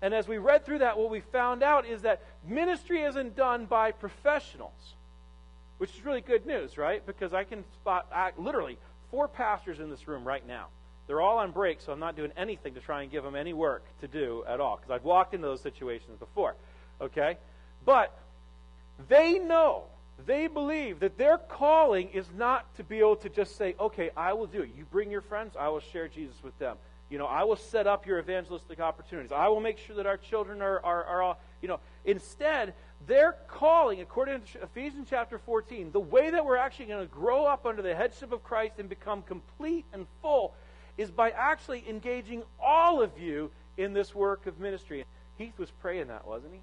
And 0.00 0.12
as 0.12 0.26
we 0.26 0.38
read 0.38 0.66
through 0.66 0.80
that, 0.80 0.98
what 0.98 1.10
we 1.10 1.20
found 1.20 1.62
out 1.62 1.86
is 1.86 2.02
that 2.02 2.22
ministry 2.46 3.02
isn't 3.02 3.36
done 3.36 3.66
by 3.66 3.92
professionals, 3.92 4.94
which 5.78 5.94
is 5.96 6.04
really 6.04 6.20
good 6.20 6.44
news, 6.44 6.76
right? 6.76 7.06
Because 7.06 7.32
I 7.32 7.44
can 7.44 7.64
spot 7.74 8.08
I, 8.12 8.32
literally 8.36 8.78
four 9.10 9.28
pastors 9.28 9.78
in 9.78 9.90
this 9.90 10.08
room 10.08 10.24
right 10.24 10.46
now. 10.46 10.66
They're 11.06 11.20
all 11.20 11.38
on 11.38 11.50
break, 11.52 11.80
so 11.80 11.92
I'm 11.92 12.00
not 12.00 12.16
doing 12.16 12.32
anything 12.36 12.74
to 12.74 12.80
try 12.80 13.02
and 13.02 13.10
give 13.10 13.22
them 13.22 13.36
any 13.36 13.52
work 13.52 13.84
to 14.00 14.08
do 14.08 14.44
at 14.48 14.60
all, 14.60 14.76
because 14.76 14.90
I've 14.90 15.04
walked 15.04 15.34
into 15.34 15.46
those 15.46 15.60
situations 15.60 16.18
before. 16.18 16.54
Okay? 17.00 17.36
But 17.84 18.16
they 19.08 19.38
know, 19.38 19.84
they 20.26 20.46
believe 20.46 21.00
that 21.00 21.16
their 21.18 21.38
calling 21.38 22.08
is 22.10 22.26
not 22.36 22.74
to 22.76 22.84
be 22.84 22.98
able 22.98 23.16
to 23.16 23.28
just 23.28 23.56
say, 23.56 23.74
okay, 23.78 24.10
I 24.16 24.32
will 24.32 24.46
do 24.46 24.62
it. 24.62 24.70
You 24.76 24.84
bring 24.90 25.10
your 25.10 25.20
friends, 25.20 25.54
I 25.58 25.68
will 25.68 25.80
share 25.80 26.08
Jesus 26.08 26.36
with 26.42 26.58
them. 26.58 26.76
You 27.10 27.18
know, 27.18 27.26
I 27.26 27.44
will 27.44 27.56
set 27.56 27.86
up 27.86 28.06
your 28.06 28.18
evangelistic 28.18 28.80
opportunities. 28.80 29.32
I 29.32 29.48
will 29.48 29.60
make 29.60 29.78
sure 29.78 29.96
that 29.96 30.06
our 30.06 30.16
children 30.16 30.62
are, 30.62 30.80
are, 30.82 31.04
are 31.04 31.22
all, 31.22 31.38
you 31.60 31.68
know. 31.68 31.78
Instead, 32.06 32.72
their 33.06 33.36
calling, 33.48 34.00
according 34.00 34.40
to 34.40 34.62
Ephesians 34.62 35.08
chapter 35.10 35.38
14, 35.38 35.92
the 35.92 36.00
way 36.00 36.30
that 36.30 36.44
we're 36.44 36.56
actually 36.56 36.86
going 36.86 37.06
to 37.06 37.12
grow 37.12 37.44
up 37.44 37.66
under 37.66 37.82
the 37.82 37.94
headship 37.94 38.32
of 38.32 38.42
Christ 38.42 38.74
and 38.78 38.88
become 38.88 39.22
complete 39.22 39.84
and 39.92 40.06
full 40.22 40.54
is 40.96 41.10
by 41.10 41.30
actually 41.30 41.84
engaging 41.88 42.44
all 42.58 43.02
of 43.02 43.18
you 43.18 43.50
in 43.76 43.92
this 43.92 44.14
work 44.14 44.46
of 44.46 44.58
ministry. 44.58 45.04
Heath 45.36 45.58
was 45.58 45.70
praying 45.70 46.08
that, 46.08 46.26
wasn't 46.26 46.52
he? 46.54 46.60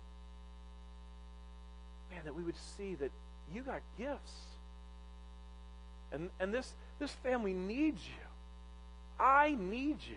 Man, 2.15 2.21
that 2.25 2.35
we 2.35 2.43
would 2.43 2.57
see 2.77 2.95
that 2.95 3.11
you 3.53 3.61
got 3.61 3.81
gifts. 3.97 4.33
And, 6.11 6.29
and 6.39 6.53
this, 6.53 6.73
this 6.99 7.11
family 7.11 7.53
needs 7.53 8.01
you. 8.05 9.23
I 9.23 9.55
need 9.59 9.97
you. 10.07 10.15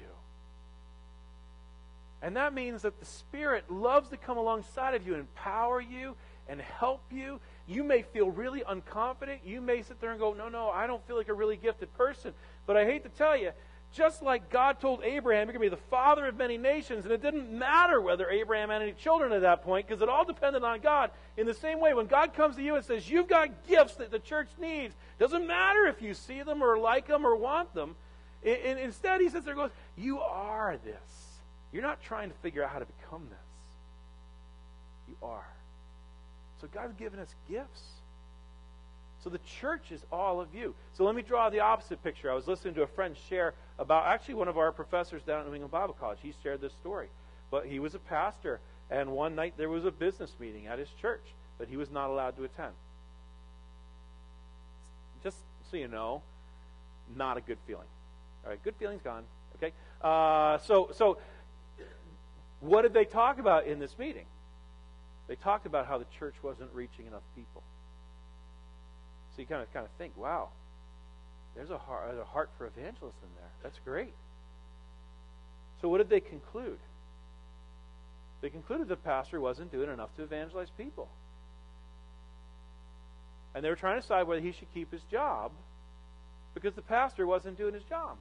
And 2.22 2.36
that 2.36 2.54
means 2.54 2.82
that 2.82 2.98
the 3.00 3.04
Spirit 3.04 3.70
loves 3.70 4.08
to 4.10 4.16
come 4.16 4.38
alongside 4.38 4.94
of 4.94 5.06
you 5.06 5.14
and 5.14 5.22
empower 5.22 5.80
you 5.80 6.14
and 6.48 6.60
help 6.60 7.02
you. 7.10 7.40
You 7.66 7.82
may 7.82 8.02
feel 8.02 8.30
really 8.30 8.60
unconfident. 8.60 9.38
You 9.44 9.60
may 9.60 9.82
sit 9.82 10.00
there 10.00 10.12
and 10.12 10.20
go, 10.20 10.32
No, 10.32 10.48
no, 10.48 10.70
I 10.70 10.86
don't 10.86 11.04
feel 11.06 11.16
like 11.16 11.28
a 11.28 11.34
really 11.34 11.56
gifted 11.56 11.92
person. 11.94 12.32
But 12.66 12.76
I 12.76 12.84
hate 12.84 13.02
to 13.02 13.08
tell 13.08 13.36
you, 13.36 13.50
just 13.92 14.22
like 14.22 14.50
God 14.50 14.80
told 14.80 15.02
Abraham, 15.04 15.46
you're 15.46 15.58
going 15.58 15.70
to 15.70 15.76
be 15.76 15.82
the 15.82 15.88
father 15.90 16.26
of 16.26 16.37
many 16.37 16.56
nations, 16.56 17.04
and 17.04 17.12
it 17.12 17.20
didn't 17.20 17.50
matter 17.50 18.00
whether 18.00 18.28
Abraham 18.30 18.70
had 18.70 18.82
any 18.82 18.92
children 18.92 19.32
at 19.32 19.42
that 19.42 19.62
point 19.62 19.87
because 19.87 20.02
it 20.02 20.08
all 20.08 20.25
depended 20.25 20.64
on 20.64 20.80
God. 20.80 21.11
In 21.37 21.46
the 21.46 21.54
same 21.54 21.78
way, 21.80 21.92
when 21.92 22.06
God 22.06 22.34
comes 22.34 22.56
to 22.56 22.62
you 22.62 22.75
and 22.75 22.84
says, 22.84 23.08
You've 23.08 23.28
got 23.28 23.66
gifts 23.68 23.96
that 23.96 24.11
the 24.11 24.18
church 24.18 24.49
needs, 24.58 24.94
doesn't 25.18 25.46
matter 25.46 25.87
if 25.87 26.00
you 26.00 26.14
see 26.14 26.42
them 26.42 26.62
or 26.62 26.78
like 26.78 27.06
them 27.06 27.26
or 27.26 27.37
want 27.37 27.75
them. 27.75 27.94
instead, 28.42 29.20
He 29.20 29.28
sits 29.28 29.44
there 29.44 29.54
and 29.54 29.62
goes, 29.62 29.70
You 29.96 30.20
are 30.20 30.78
this. 30.84 31.40
You're 31.72 31.82
not 31.82 32.02
trying 32.02 32.30
to 32.30 32.37
figure 32.37 32.64
out 32.64 32.70
how 32.70 32.78
to 32.78 32.87
become 32.87 33.26
this. 33.30 33.38
You 35.08 35.16
are. 35.22 35.46
So 36.61 36.68
God's 36.72 36.94
given 36.94 37.18
us 37.18 37.34
gifts. 37.49 37.82
So 39.23 39.31
the 39.31 39.41
church 39.61 39.93
is 39.93 40.00
all 40.11 40.41
of 40.41 40.55
you. 40.55 40.75
So 40.95 41.05
let 41.05 41.14
me 41.14 41.23
draw 41.23 41.49
the 41.49 41.61
opposite 41.61 42.02
picture. 42.02 42.31
I 42.31 42.35
was 42.35 42.49
listening 42.49 42.75
to 42.75 42.83
a 42.83 42.87
friend 42.88 43.17
share 43.29 43.55
about 43.79 44.07
actually 44.07 44.35
one 44.35 44.49
of 44.49 44.59
our 44.59 44.73
professors 44.73 45.23
down 45.23 45.41
at 45.41 45.47
New 45.47 45.55
England 45.55 45.71
Bible 45.71 45.97
College. 45.99 46.19
He 46.23 46.35
shared 46.43 46.61
this 46.61 46.73
story. 46.73 47.09
But 47.50 47.67
he 47.67 47.79
was 47.79 47.95
a 47.95 47.99
pastor, 47.99 48.61
and 48.91 49.12
one 49.12 49.35
night 49.35 49.55
there 49.57 49.69
was 49.69 49.85
a 49.85 49.91
business 49.91 50.33
meeting 50.41 50.67
at 50.67 50.79
his 50.79 50.88
church, 51.00 51.23
but 51.59 51.69
he 51.69 51.76
was 51.76 51.91
not 51.91 52.11
allowed 52.11 52.37
to 52.37 52.45
attend. 52.45 52.73
Just 55.23 55.37
so 55.71 55.76
you 55.76 55.87
know, 55.87 56.23
not 57.14 57.37
a 57.37 57.41
good 57.41 57.59
feeling. 57.67 57.87
All 58.45 58.50
right, 58.50 58.62
good 58.64 58.75
feeling's 58.76 59.02
gone. 59.02 59.25
Okay, 59.57 59.73
uh, 60.00 60.59
so 60.59 60.91
so 60.93 61.19
what 62.61 62.83
did 62.83 62.95
they 62.95 63.05
talk 63.05 63.38
about 63.38 63.67
in 63.67 63.79
this 63.79 63.97
meeting? 63.99 64.26
They 65.29 65.37
talked 65.37 65.67
about 65.67 65.87
how 65.87 65.99
the 65.99 66.07
church 66.19 66.35
wasn't 66.43 66.71
reaching 66.75 67.07
enough 67.07 67.23
people. 67.37 67.62
So 69.34 69.42
you 69.42 69.46
kind 69.46 69.62
of 69.62 69.72
kind 69.72 69.86
of 69.86 69.92
think, 69.98 70.16
wow, 70.16 70.48
there's 71.54 71.70
a 71.70 71.78
heart, 71.78 72.08
there's 72.08 72.20
a 72.20 72.24
heart 72.24 72.50
for 72.58 72.66
evangelism 72.66 73.28
there. 73.36 73.50
That's 73.62 73.78
great. 73.84 74.14
So 75.80 75.88
what 75.88 75.98
did 75.98 76.08
they 76.08 76.20
conclude? 76.20 76.78
They 78.40 78.50
concluded 78.50 78.88
the 78.88 78.96
pastor 78.96 79.40
wasn't 79.40 79.70
doing 79.70 79.90
enough 79.90 80.14
to 80.16 80.22
evangelize 80.22 80.68
people. 80.76 81.08
And 83.54 83.64
they 83.64 83.68
were 83.68 83.76
trying 83.76 83.96
to 83.96 84.00
decide 84.00 84.26
whether 84.26 84.40
he 84.40 84.52
should 84.52 84.72
keep 84.72 84.90
his 84.90 85.02
job 85.10 85.52
because 86.54 86.74
the 86.74 86.82
pastor 86.82 87.26
wasn't 87.26 87.56
doing 87.56 87.74
his 87.74 87.84
job. 87.84 88.16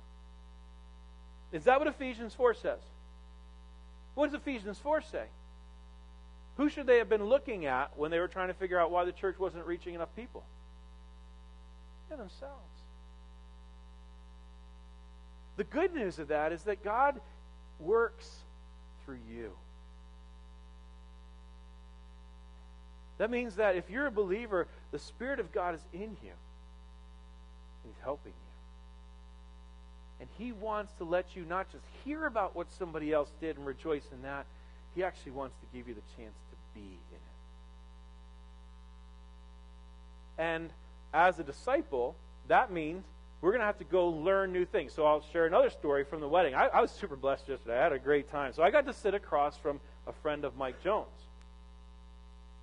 Is 1.52 1.66
that 1.66 1.80
what 1.80 1.88
Ephesians 1.88 2.34
4 2.34 2.54
says? 2.54 2.80
What 4.16 4.32
does 4.32 4.40
Ephesians 4.40 4.78
4 4.80 5.02
say? 5.02 5.26
Who 6.58 6.70
should 6.70 6.86
they 6.86 6.98
have 6.98 7.10
been 7.10 7.24
looking 7.24 7.66
at 7.66 7.98
when 7.98 8.12
they 8.12 8.20
were 8.20 8.28
trying 8.28 8.50
to 8.50 8.54
figure 8.54 8.80
out 8.80 8.92
why 8.92 9.06
the 9.06 9.12
church 9.12 9.40
wasn't 9.40 9.66
reaching 9.66 9.96
enough 9.96 10.14
people? 10.16 10.44
Yeah, 12.12 12.18
themselves. 12.18 12.54
The 15.56 15.64
good 15.64 15.94
news 15.94 16.20
of 16.20 16.28
that 16.28 16.52
is 16.52 16.64
that 16.64 16.84
God 16.84 17.22
works 17.80 18.30
through 19.06 19.20
you. 19.30 19.52
That 23.18 23.32
means 23.32 23.56
that 23.56 23.76
if 23.76 23.90
you're 23.90 24.08
a 24.08 24.12
believer, 24.12 24.68
the 24.92 25.00
Spirit 25.00 25.40
of 25.40 25.52
God 25.52 25.76
is 25.76 25.82
in 25.94 26.18
you. 26.24 26.34
He's 27.86 27.94
helping 28.04 28.34
you. 28.34 28.52
And 30.22 30.30
He 30.38 30.52
wants 30.52 30.92
to 30.98 31.04
let 31.04 31.36
you 31.36 31.46
not 31.48 31.72
just 31.72 31.84
hear 32.04 32.26
about 32.26 32.56
what 32.56 32.72
somebody 32.72 33.14
else 33.14 33.32
did 33.40 33.58
and 33.58 33.66
rejoice 33.66 34.08
in 34.12 34.22
that, 34.24 34.46
He 34.96 35.04
actually 35.04 35.32
wants 35.34 35.56
to 35.62 35.78
give 35.78 35.88
you 35.88 35.94
the 35.94 36.02
chance 36.18 36.36
to 36.50 36.58
be 36.74 36.82
in 36.82 36.88
it. 36.88 37.22
And 40.38 40.70
as 41.14 41.40
a 41.40 41.44
disciple, 41.44 42.16
that 42.48 42.72
means 42.72 43.04
we're 43.42 43.52
going 43.52 43.62
to 43.62 43.66
have 43.66 43.80
to 43.80 43.84
go 43.84 44.10
learn 44.10 44.54
new 44.54 44.66
things. 44.66 44.94
So 44.94 45.06
I'll 45.06 45.24
share 45.34 45.46
another 45.46 45.70
story 45.70 46.04
from 46.04 46.22
the 46.22 46.28
wedding. 46.28 46.54
I, 46.54 46.68
I, 46.68 46.82
was 46.82 46.92
super 46.92 47.16
blessed 47.16 47.50
yesterday. 47.50 47.80
I 47.80 47.84
had 47.84 47.94
a 47.94 48.00
great 48.00 48.32
time. 48.32 48.54
So 48.54 48.62
I 48.62 48.70
got 48.70 48.86
to 48.86 48.94
sit 48.94 49.14
across 49.14 49.58
from 49.58 49.80
a 50.06 50.14
friend 50.14 50.46
of 50.46 50.56
Mike 50.56 50.84
Jones. 50.84 51.08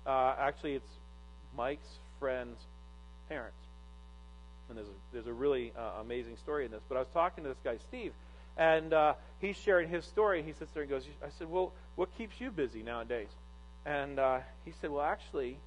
Uh, 0.05 0.35
actually, 0.39 0.75
it's 0.75 0.91
Mike's 1.55 1.99
friend's 2.19 2.59
parents 3.27 3.59
and 4.69 4.77
there's 4.77 4.87
a, 4.87 4.91
there's 5.11 5.27
a 5.27 5.33
really 5.33 5.73
uh, 5.77 6.01
amazing 6.01 6.37
story 6.37 6.65
in 6.65 6.71
this. 6.71 6.81
But 6.87 6.95
I 6.95 6.99
was 6.99 7.09
talking 7.13 7.43
to 7.43 7.49
this 7.49 7.57
guy, 7.63 7.77
Steve, 7.87 8.13
and 8.55 8.93
uh, 8.93 9.13
he's 9.41 9.57
sharing 9.57 9.89
his 9.89 10.05
story. 10.05 10.43
He 10.43 10.53
sits 10.53 10.71
there 10.73 10.83
and 10.83 10.89
goes, 10.89 11.05
I 11.23 11.29
said, 11.37 11.49
Well, 11.49 11.73
what 11.95 12.15
keeps 12.17 12.39
you 12.39 12.51
busy 12.51 12.83
nowadays? 12.83 13.29
And 13.85 14.19
uh, 14.19 14.39
he 14.63 14.73
said, 14.79 14.91
Well, 14.91 15.03
actually, 15.03 15.57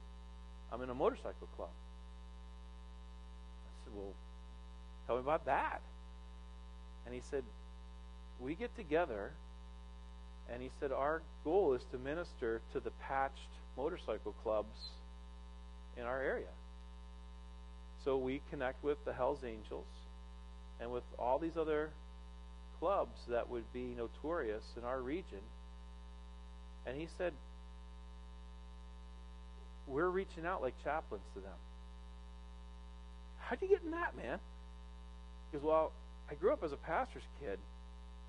I'm 0.73 0.81
in 0.83 0.91
a 0.91 0.95
motorcycle 0.95 1.49
club. 1.57 1.71
Well, 3.95 4.13
tell 5.07 5.17
me 5.17 5.23
about 5.23 5.47
that. 5.47 5.81
And 7.07 7.15
he 7.15 7.23
said, 7.31 7.45
We 8.41 8.55
get 8.55 8.75
together, 8.77 9.33
and 10.53 10.63
he 10.63 10.71
said, 10.81 10.93
Our 10.93 11.23
goal 11.45 11.75
is 11.75 11.83
to 11.93 11.99
minister 11.99 12.61
to 12.73 12.81
the 12.81 12.91
patched 13.03 13.39
motorcycle 13.77 14.35
clubs 14.43 14.77
in 15.97 16.05
our 16.05 16.21
area. 16.21 16.53
So 18.05 18.17
we 18.17 18.41
connect 18.51 18.83
with 18.83 19.05
the 19.05 19.13
Hells 19.13 19.41
Angels 19.45 19.87
and 20.81 20.91
with 20.91 21.05
all 21.19 21.39
these 21.39 21.57
other 21.57 21.91
clubs 22.81 23.19
that 23.29 23.49
would 23.49 23.71
be 23.73 23.95
notorious 23.97 24.65
in 24.77 24.85
our 24.85 25.01
region. 25.01 25.39
And 26.87 26.97
he 26.97 27.09
said, 27.17 27.33
We're 29.87 30.09
reaching 30.09 30.47
out 30.47 30.63
like 30.63 30.75
chaplains 30.83 31.25
to 31.35 31.41
them. 31.41 31.53
How'd 33.43 33.61
you 33.61 33.69
get 33.69 33.83
in 33.85 33.91
that, 33.93 34.17
man? 34.17 34.39
He 35.51 35.59
goes, 35.59 35.65
Well, 35.65 35.93
I 36.31 36.35
grew 36.35 36.53
up 36.53 36.65
as 36.65 36.73
a 36.73 36.77
pastor's 36.77 37.23
kid. 37.41 37.59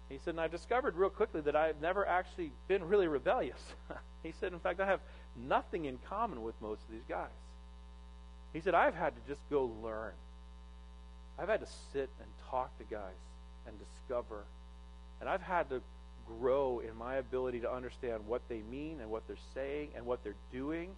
He 0.09 0.19
said, 0.23 0.31
and 0.31 0.41
I 0.41 0.47
discovered 0.47 0.95
real 0.95 1.09
quickly 1.09 1.41
that 1.41 1.55
I've 1.55 1.81
never 1.81 2.05
actually 2.07 2.51
been 2.67 2.83
really 2.83 3.07
rebellious. 3.07 3.59
he 4.23 4.33
said, 4.39 4.53
in 4.53 4.59
fact, 4.59 4.79
I 4.79 4.85
have 4.85 4.99
nothing 5.35 5.85
in 5.85 5.97
common 6.09 6.43
with 6.43 6.53
most 6.61 6.81
of 6.81 6.91
these 6.91 7.05
guys. 7.07 7.29
He 8.51 8.59
said, 8.59 8.75
I've 8.75 8.93
had 8.93 9.13
to 9.15 9.21
just 9.27 9.41
go 9.49 9.71
learn. 9.81 10.11
I've 11.39 11.47
had 11.47 11.61
to 11.61 11.67
sit 11.93 12.09
and 12.19 12.29
talk 12.51 12.77
to 12.77 12.83
guys 12.83 13.15
and 13.65 13.75
discover. 13.79 14.43
And 15.19 15.29
I've 15.29 15.41
had 15.41 15.69
to 15.69 15.81
grow 16.27 16.79
in 16.79 16.95
my 16.95 17.15
ability 17.15 17.61
to 17.61 17.71
understand 17.71 18.27
what 18.27 18.41
they 18.49 18.61
mean 18.69 18.99
and 19.01 19.09
what 19.09 19.25
they're 19.27 19.35
saying 19.55 19.89
and 19.95 20.05
what 20.05 20.23
they're 20.23 20.35
doing 20.51 20.89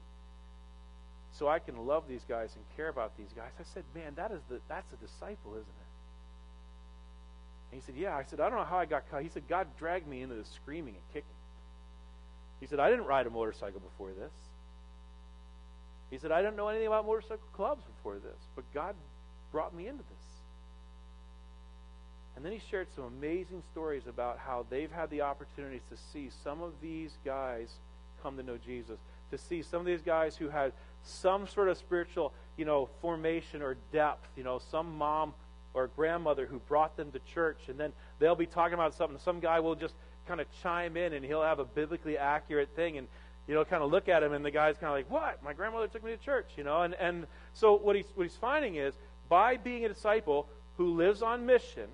so 1.37 1.47
I 1.49 1.59
can 1.59 1.85
love 1.85 2.03
these 2.07 2.23
guys 2.27 2.55
and 2.55 2.63
care 2.77 2.87
about 2.87 3.17
these 3.17 3.33
guys. 3.35 3.51
I 3.59 3.63
said, 3.73 3.83
man, 3.93 4.13
that 4.15 4.31
is 4.31 4.39
the, 4.49 4.59
that's 4.69 4.91
a 4.93 4.95
disciple, 5.05 5.51
isn't 5.51 5.61
it? 5.61 5.89
And 7.71 7.81
he 7.81 7.85
said, 7.85 7.95
yeah. 7.99 8.15
I 8.15 8.23
said, 8.23 8.39
I 8.39 8.49
don't 8.49 8.57
know 8.57 8.65
how 8.65 8.77
I 8.77 8.85
got 8.85 9.09
caught. 9.11 9.21
He 9.21 9.29
said, 9.29 9.43
God 9.49 9.67
dragged 9.77 10.07
me 10.07 10.21
into 10.21 10.35
the 10.35 10.45
screaming 10.45 10.93
and 10.95 11.03
kicking. 11.13 11.27
He 12.61 12.67
said, 12.67 12.79
I 12.79 12.89
didn't 12.89 13.05
ride 13.05 13.27
a 13.27 13.29
motorcycle 13.29 13.81
before 13.81 14.11
this. 14.11 14.31
He 16.09 16.17
said, 16.17 16.31
I 16.31 16.41
didn't 16.41 16.55
know 16.55 16.69
anything 16.69 16.87
about 16.87 17.05
motorcycle 17.05 17.47
clubs 17.53 17.83
before 17.97 18.15
this, 18.15 18.39
but 18.55 18.63
God 18.73 18.95
brought 19.51 19.75
me 19.75 19.87
into 19.87 20.03
this. 20.03 20.25
And 22.35 22.45
then 22.45 22.51
he 22.51 22.61
shared 22.69 22.87
some 22.95 23.05
amazing 23.05 23.63
stories 23.71 24.03
about 24.07 24.37
how 24.37 24.65
they've 24.69 24.91
had 24.91 25.09
the 25.09 25.21
opportunities 25.21 25.81
to 25.89 25.97
see 26.13 26.29
some 26.43 26.61
of 26.61 26.73
these 26.81 27.17
guys 27.25 27.69
come 28.21 28.37
to 28.37 28.43
know 28.43 28.57
Jesus, 28.57 28.99
to 29.31 29.37
see 29.37 29.61
some 29.61 29.79
of 29.79 29.85
these 29.85 30.01
guys 30.01 30.35
who 30.35 30.49
had 30.49 30.71
some 31.05 31.47
sort 31.47 31.69
of 31.69 31.77
spiritual, 31.77 32.33
you 32.57 32.65
know, 32.65 32.89
formation 33.01 33.61
or 33.61 33.77
depth, 33.91 34.27
you 34.35 34.43
know, 34.43 34.59
some 34.71 34.97
mom 34.97 35.33
or 35.73 35.87
grandmother 35.87 36.45
who 36.45 36.59
brought 36.67 36.95
them 36.97 37.11
to 37.11 37.19
church, 37.33 37.67
and 37.67 37.79
then 37.79 37.91
they'll 38.19 38.35
be 38.35 38.45
talking 38.45 38.73
about 38.73 38.93
something. 38.93 39.19
Some 39.19 39.39
guy 39.39 39.59
will 39.59 39.75
just 39.75 39.93
kind 40.27 40.41
of 40.41 40.47
chime 40.61 40.97
in, 40.97 41.13
and 41.13 41.23
he'll 41.23 41.43
have 41.43 41.59
a 41.59 41.65
biblically 41.65 42.17
accurate 42.17 42.69
thing, 42.75 42.97
and 42.97 43.07
you 43.47 43.53
know, 43.53 43.63
kind 43.63 43.83
of 43.83 43.91
look 43.91 44.09
at 44.09 44.23
him, 44.23 44.33
and 44.33 44.43
the 44.43 44.51
guy's 44.51 44.77
kind 44.77 44.87
of 44.87 44.93
like, 44.93 45.09
"What? 45.09 45.43
My 45.43 45.53
grandmother 45.53 45.87
took 45.87 46.03
me 46.03 46.11
to 46.11 46.17
church," 46.17 46.47
you 46.57 46.63
know, 46.63 46.81
and 46.81 46.95
and 46.95 47.27
so 47.53 47.75
what 47.77 47.95
he's 47.95 48.07
what 48.15 48.23
he's 48.23 48.35
finding 48.35 48.75
is 48.75 48.95
by 49.29 49.57
being 49.57 49.85
a 49.85 49.89
disciple 49.89 50.47
who 50.77 50.95
lives 50.95 51.21
on 51.21 51.45
mission 51.45 51.87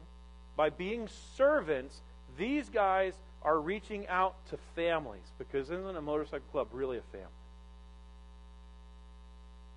by 0.55 0.69
being 0.69 1.07
servants, 1.35 2.01
these 2.37 2.69
guys 2.69 3.13
are 3.41 3.59
reaching 3.59 4.07
out 4.07 4.35
to 4.49 4.57
families 4.75 5.31
because 5.37 5.69
isn't 5.71 5.95
a 5.95 6.01
motorcycle 6.01 6.45
club 6.51 6.67
really 6.71 6.97
a 6.97 7.01
family? 7.11 7.27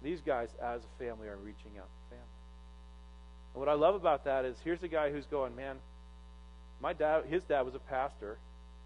These 0.04 0.20
guys, 0.20 0.48
as 0.62 0.82
a 0.82 1.02
family, 1.02 1.28
are 1.28 1.36
reaching 1.36 1.78
out 1.78 1.88
to 1.88 2.10
family. 2.10 2.34
And 3.54 3.60
what 3.60 3.70
I 3.70 3.72
love 3.72 3.94
about 3.94 4.24
that 4.26 4.44
is 4.44 4.54
here's 4.62 4.82
a 4.82 4.88
guy 4.88 5.10
who's 5.10 5.24
going, 5.26 5.56
man, 5.56 5.76
my 6.80 6.92
dad, 6.92 7.24
his 7.24 7.42
dad 7.44 7.62
was 7.62 7.74
a 7.74 7.78
pastor. 7.78 8.36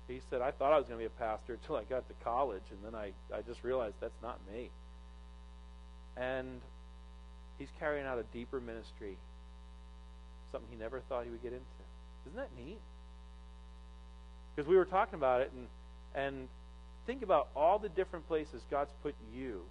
He 0.06 0.20
said, 0.30 0.40
I 0.40 0.52
thought 0.52 0.72
I 0.72 0.78
was 0.78 0.86
going 0.86 1.00
to 1.00 1.02
be 1.02 1.12
a 1.12 1.18
pastor 1.18 1.54
until 1.60 1.74
I 1.76 1.82
got 1.82 2.06
to 2.08 2.14
college, 2.22 2.62
and 2.70 2.78
then 2.84 2.94
I, 2.94 3.12
I 3.36 3.42
just 3.42 3.64
realized 3.64 3.96
that's 4.00 4.22
not 4.22 4.38
me. 4.50 4.70
And 6.16 6.60
he's 7.58 7.68
carrying 7.80 8.06
out 8.06 8.18
a 8.18 8.24
deeper 8.32 8.60
ministry, 8.60 9.16
something 10.52 10.68
he 10.70 10.78
never 10.78 11.00
thought 11.08 11.24
he 11.24 11.30
would 11.30 11.42
get 11.42 11.52
into. 11.52 11.64
Isn't 12.26 12.36
that 12.36 12.50
neat? 12.56 12.78
Because 14.54 14.68
we 14.68 14.76
were 14.76 14.84
talking 14.84 15.14
about 15.14 15.40
it, 15.40 15.50
and 15.54 15.66
and 16.14 16.48
think 17.06 17.22
about 17.22 17.48
all 17.54 17.78
the 17.78 17.88
different 17.88 18.26
places 18.28 18.62
God's 18.70 18.90
put 19.02 19.14
you 19.34 19.62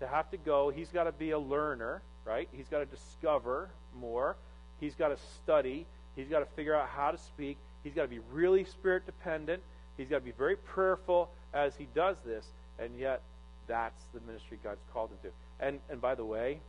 to 0.00 0.06
have 0.06 0.30
to 0.30 0.36
go. 0.36 0.70
He's 0.70 0.88
got 0.88 1.04
to 1.04 1.12
be 1.12 1.30
a 1.30 1.38
learner, 1.38 2.02
right? 2.24 2.48
He's 2.52 2.68
got 2.68 2.78
to 2.78 2.86
discover 2.86 3.70
more. 3.98 4.36
He's 4.80 4.94
got 4.94 5.08
to 5.08 5.16
study. 5.42 5.86
He's 6.14 6.28
got 6.28 6.40
to 6.40 6.46
figure 6.56 6.74
out 6.74 6.88
how 6.88 7.10
to 7.10 7.18
speak. 7.18 7.58
He's 7.82 7.94
got 7.94 8.02
to 8.02 8.08
be 8.08 8.20
really 8.32 8.64
spirit 8.64 9.06
dependent. 9.06 9.62
He's 9.96 10.08
got 10.08 10.18
to 10.18 10.24
be 10.24 10.32
very 10.32 10.56
prayerful 10.56 11.30
as 11.54 11.74
he 11.76 11.86
does 11.94 12.16
this. 12.24 12.44
And 12.78 12.98
yet, 12.98 13.22
that's 13.66 14.02
the 14.14 14.20
ministry 14.20 14.58
God's 14.62 14.80
called 14.92 15.10
him 15.10 15.18
to. 15.22 15.64
And 15.66 15.80
and 15.88 16.00
by 16.00 16.14
the 16.14 16.24
way, 16.24 16.60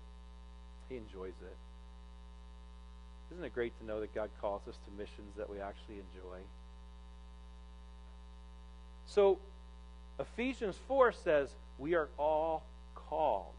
he 0.89 0.95
enjoys 0.95 1.33
it. 1.41 1.55
Isn't 3.31 3.43
it 3.43 3.53
great 3.53 3.77
to 3.79 3.85
know 3.85 3.99
that 3.99 4.15
God 4.15 4.29
calls 4.39 4.61
us 4.69 4.75
to 4.85 4.91
missions 4.97 5.35
that 5.37 5.49
we 5.49 5.59
actually 5.59 5.95
enjoy? 5.95 6.39
So, 9.05 9.37
Ephesians 10.19 10.75
4 10.87 11.11
says 11.11 11.49
we 11.77 11.95
are 11.95 12.07
all 12.17 12.63
called. 13.09 13.53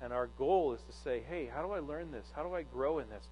And 0.00 0.12
our 0.12 0.28
goal 0.38 0.74
is 0.74 0.80
to 0.82 0.92
say, 1.04 1.22
hey, 1.28 1.48
how 1.52 1.62
do 1.62 1.72
I 1.72 1.78
learn 1.78 2.12
this? 2.12 2.26
How 2.34 2.42
do 2.42 2.54
I 2.54 2.62
grow 2.62 2.98
in 2.98 3.08
this? 3.08 3.24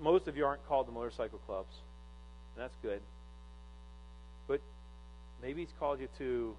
Most 0.00 0.28
of 0.28 0.36
you 0.36 0.44
aren't 0.44 0.66
called 0.68 0.86
to 0.86 0.92
motorcycle 0.92 1.40
clubs, 1.46 1.74
and 2.54 2.62
that's 2.62 2.76
good. 2.82 3.00
But 4.46 4.60
maybe 5.42 5.62
He's 5.62 5.74
called 5.78 6.00
you 6.00 6.08
to 6.18 6.54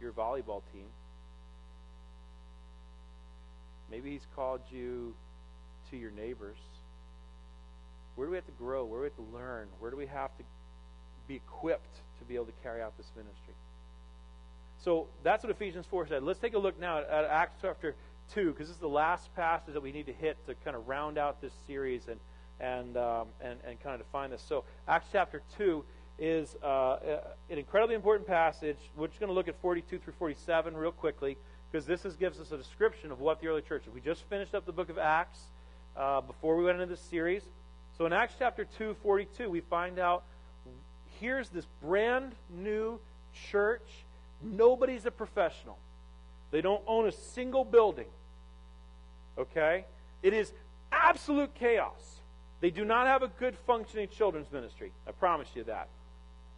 your 0.00 0.12
volleyball 0.12 0.62
team. 0.72 0.86
Maybe 3.90 4.10
He's 4.12 4.26
called 4.34 4.62
you 4.70 5.14
to 5.90 5.96
your 5.96 6.10
neighbors? 6.10 6.56
Where 8.14 8.26
do 8.26 8.30
we 8.30 8.36
have 8.36 8.46
to 8.46 8.52
grow? 8.52 8.84
Where 8.84 9.00
do 9.00 9.02
we 9.02 9.08
have 9.08 9.30
to 9.30 9.36
learn? 9.36 9.68
Where 9.78 9.90
do 9.90 9.96
we 9.96 10.06
have 10.06 10.36
to 10.38 10.44
be 11.28 11.36
equipped 11.36 11.96
to 12.18 12.24
be 12.24 12.34
able 12.34 12.46
to 12.46 12.52
carry 12.62 12.82
out 12.82 12.96
this 12.96 13.10
ministry? 13.16 13.54
So 14.86 15.08
that's 15.24 15.42
what 15.42 15.50
Ephesians 15.50 15.84
4 15.90 16.06
said. 16.06 16.22
Let's 16.22 16.38
take 16.38 16.54
a 16.54 16.58
look 16.60 16.78
now 16.78 16.98
at 16.98 17.24
Acts 17.24 17.56
chapter 17.60 17.96
2, 18.34 18.52
because 18.52 18.68
this 18.68 18.76
is 18.76 18.80
the 18.80 18.86
last 18.86 19.34
passage 19.34 19.74
that 19.74 19.82
we 19.82 19.90
need 19.90 20.06
to 20.06 20.12
hit 20.12 20.36
to 20.46 20.54
kind 20.64 20.76
of 20.76 20.86
round 20.86 21.18
out 21.18 21.40
this 21.40 21.52
series 21.66 22.06
and, 22.06 22.20
and, 22.60 22.96
um, 22.96 23.26
and, 23.40 23.58
and 23.66 23.82
kind 23.82 24.00
of 24.00 24.06
define 24.06 24.30
this. 24.30 24.44
So, 24.48 24.62
Acts 24.86 25.08
chapter 25.10 25.42
2 25.58 25.84
is 26.20 26.54
uh, 26.62 26.98
an 27.50 27.58
incredibly 27.58 27.96
important 27.96 28.28
passage. 28.28 28.76
We're 28.96 29.08
just 29.08 29.18
going 29.18 29.26
to 29.26 29.34
look 29.34 29.48
at 29.48 29.60
42 29.60 29.98
through 29.98 30.12
47 30.20 30.76
real 30.76 30.92
quickly, 30.92 31.36
because 31.72 31.84
this 31.84 32.04
is, 32.04 32.14
gives 32.14 32.38
us 32.38 32.52
a 32.52 32.56
description 32.56 33.10
of 33.10 33.18
what 33.18 33.40
the 33.40 33.48
early 33.48 33.62
church. 33.62 33.88
Is. 33.88 33.92
We 33.92 34.00
just 34.00 34.22
finished 34.30 34.54
up 34.54 34.66
the 34.66 34.72
book 34.72 34.88
of 34.88 34.98
Acts 34.98 35.40
uh, 35.96 36.20
before 36.20 36.56
we 36.56 36.62
went 36.62 36.80
into 36.80 36.94
this 36.94 37.00
series. 37.00 37.42
So 37.98 38.06
in 38.06 38.12
Acts 38.12 38.34
chapter 38.38 38.64
2, 38.78 38.94
42, 39.02 39.50
we 39.50 39.62
find 39.62 39.98
out 39.98 40.22
here's 41.18 41.48
this 41.48 41.66
brand 41.82 42.36
new 42.48 43.00
church. 43.50 43.82
Nobody's 44.42 45.06
a 45.06 45.10
professional. 45.10 45.78
They 46.50 46.60
don't 46.60 46.82
own 46.86 47.06
a 47.06 47.12
single 47.12 47.64
building. 47.64 48.06
Okay? 49.38 49.84
It 50.22 50.32
is 50.32 50.52
absolute 50.92 51.54
chaos. 51.54 52.20
They 52.60 52.70
do 52.70 52.84
not 52.84 53.06
have 53.06 53.22
a 53.22 53.28
good 53.28 53.56
functioning 53.66 54.08
children's 54.08 54.50
ministry. 54.50 54.92
I 55.06 55.12
promise 55.12 55.48
you 55.54 55.64
that. 55.64 55.88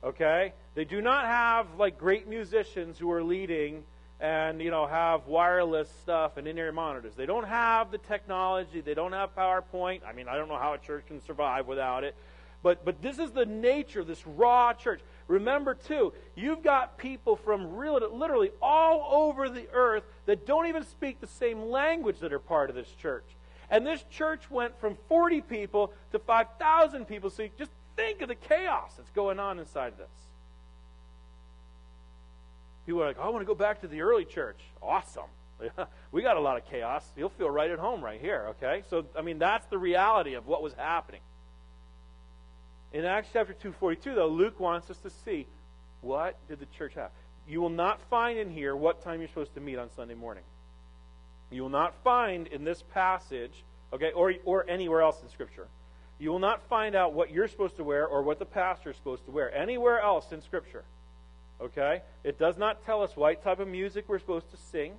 Okay? 0.05 0.53
They 0.75 0.85
do 0.85 1.01
not 1.01 1.25
have 1.25 1.67
like 1.77 1.99
great 1.99 2.29
musicians 2.29 2.99
who 2.99 3.11
are 3.11 3.23
leading 3.23 3.83
and 4.21 4.61
you 4.61 4.71
know 4.71 4.87
have 4.87 5.27
wireless 5.27 5.89
stuff 6.03 6.37
and 6.37 6.47
in-ear 6.47 6.73
monitors. 6.73 7.15
They 7.17 7.27
don't 7.27 7.47
have 7.47 7.91
the 7.91 7.99
technology. 7.99 8.81
They 8.81 8.95
don't 8.95 9.13
have 9.13 9.35
PowerPoint. 9.37 10.01
I 10.07 10.13
mean, 10.13 10.29
I 10.29 10.37
don't 10.37 10.49
know 10.49 10.59
how 10.59 10.75
a 10.75 10.79
church 10.79 11.07
can 11.07 11.21
survive 11.25 11.67
without 11.67 12.05
it. 12.05 12.15
But 12.63 12.85
but 12.85 13.01
this 13.03 13.19
is 13.19 13.31
the 13.31 13.47
nature 13.47 14.01
of 14.01 14.07
this 14.07 14.27
raw 14.27 14.73
church. 14.73 15.01
Remember 15.29 15.75
too, 15.75 16.15
you've 16.35 16.63
got 16.63 16.97
people 16.97 17.37
from 17.37 17.77
literally 17.77 18.51
all 18.63 19.29
over 19.29 19.49
the 19.51 19.69
earth 19.73 20.03
that 20.27 20.47
don't 20.47 20.67
even 20.67 20.85
speak 20.85 21.21
the 21.21 21.27
same 21.27 21.71
language 21.71 22.19
that 22.21 22.33
are 22.33 22.39
part 22.39 22.71
of 22.71 22.77
this 22.77 22.89
church. 23.01 23.25
And 23.71 23.87
this 23.87 24.03
church 24.11 24.51
went 24.51 24.81
from 24.81 24.97
40 25.09 25.43
people 25.43 25.93
to 26.13 26.19
5,000 26.19 27.05
people. 27.05 27.29
So 27.29 27.47
just 27.59 27.71
think 27.95 28.23
of 28.23 28.29
the 28.29 28.35
chaos 28.35 28.95
that's 28.97 29.11
going 29.11 29.39
on 29.39 29.59
inside 29.59 29.99
this. 29.99 30.09
People 32.87 33.03
are 33.03 33.09
like, 33.09 33.19
oh, 33.21 33.25
I 33.25 33.29
want 33.29 33.43
to 33.43 33.47
go 33.47 33.55
back 33.55 33.83
to 33.83 33.89
the 33.89 34.01
early 34.01 34.25
church. 34.25 34.61
Awesome. 34.83 35.25
we 36.13 36.23
got 36.23 36.39
a 36.39 36.41
lot 36.41 36.57
of 36.57 36.65
chaos. 36.71 37.05
You'll 37.19 37.29
feel 37.29 37.51
right 37.51 37.71
at 37.71 37.79
home 37.79 38.03
right 38.03 38.19
here, 38.19 38.47
okay? 38.51 38.83
So, 38.89 39.05
I 39.15 39.21
mean, 39.21 39.39
that's 39.39 39.67
the 39.67 39.77
reality 39.77 40.35
of 40.35 40.47
what 40.47 40.63
was 40.63 40.73
happening. 40.73 41.21
In 42.93 43.05
Acts 43.05 43.29
chapter 43.33 43.55
2.42, 43.55 44.15
though, 44.15 44.29
Luke 44.29 44.59
wants 44.59 44.91
us 44.91 44.99
to 44.99 45.11
see 45.11 45.47
what 46.01 46.37
did 46.49 46.61
the 46.61 46.67
church 46.67 46.95
have. 46.95 47.11
You 47.49 47.61
will 47.61 47.71
not 47.71 48.01
find 48.09 48.39
in 48.39 48.51
here 48.51 48.75
what 48.75 49.03
time 49.03 49.21
you're 49.21 49.29
supposed 49.29 49.55
to 49.55 49.61
meet 49.61 49.79
on 49.79 49.91
Sunday 49.95 50.15
morning. 50.15 50.45
You 51.51 51.63
will 51.63 51.71
not 51.71 51.95
find 52.05 52.47
in 52.47 52.65
this 52.65 52.83
passage, 52.95 53.53
okay, 53.93 54.13
or, 54.13 54.35
or 54.45 54.69
anywhere 54.69 55.03
else 55.03 55.23
in 55.23 55.29
Scripture, 55.31 55.67
you 56.19 56.31
will 56.31 56.41
not 56.41 56.63
find 56.69 56.95
out 56.95 57.13
what 57.13 57.31
you're 57.31 57.49
supposed 57.49 57.77
to 57.77 57.85
wear 57.85 58.07
or 58.07 58.23
what 58.23 58.39
the 58.39 58.45
pastor 58.45 58.91
is 58.91 58.97
supposed 58.97 59.25
to 59.27 59.31
wear 59.31 59.55
anywhere 59.55 60.01
else 60.01 60.33
in 60.33 60.43
Scripture. 60.43 60.85
Okay? 61.61 62.03
It 62.25 62.39
does 62.39 62.57
not 62.57 62.85
tell 62.85 63.03
us 63.03 63.17
what 63.17 63.43
type 63.43 63.61
of 63.61 63.69
music 63.69 64.05
we're 64.09 64.19
supposed 64.19 64.51
to 64.51 64.57
sing. 64.57 64.95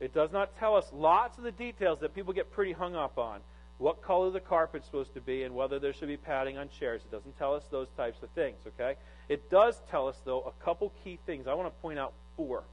It 0.00 0.14
does 0.14 0.30
not 0.30 0.56
tell 0.58 0.76
us 0.76 0.86
lots 0.92 1.38
of 1.38 1.44
the 1.44 1.52
details 1.52 2.00
that 2.00 2.14
people 2.14 2.32
get 2.32 2.52
pretty 2.52 2.72
hung 2.72 2.94
up 2.94 3.18
on. 3.18 3.40
What 3.78 4.02
color 4.02 4.30
the 4.30 4.40
carpet's 4.40 4.86
supposed 4.86 5.14
to 5.14 5.20
be 5.20 5.44
and 5.44 5.54
whether 5.54 5.78
there 5.78 5.92
should 5.92 6.08
be 6.08 6.16
padding 6.16 6.58
on 6.58 6.68
chairs. 6.68 7.02
It 7.04 7.12
doesn't 7.12 7.38
tell 7.38 7.54
us 7.54 7.62
those 7.70 7.88
types 7.96 8.22
of 8.22 8.30
things, 8.30 8.58
okay? 8.66 8.96
It 9.28 9.50
does 9.50 9.80
tell 9.90 10.08
us, 10.08 10.16
though, 10.24 10.42
a 10.42 10.64
couple 10.64 10.92
key 11.04 11.18
things. 11.26 11.46
I 11.46 11.54
want 11.54 11.68
to 11.68 11.80
point 11.80 11.98
out 11.98 12.12
four. 12.36 12.64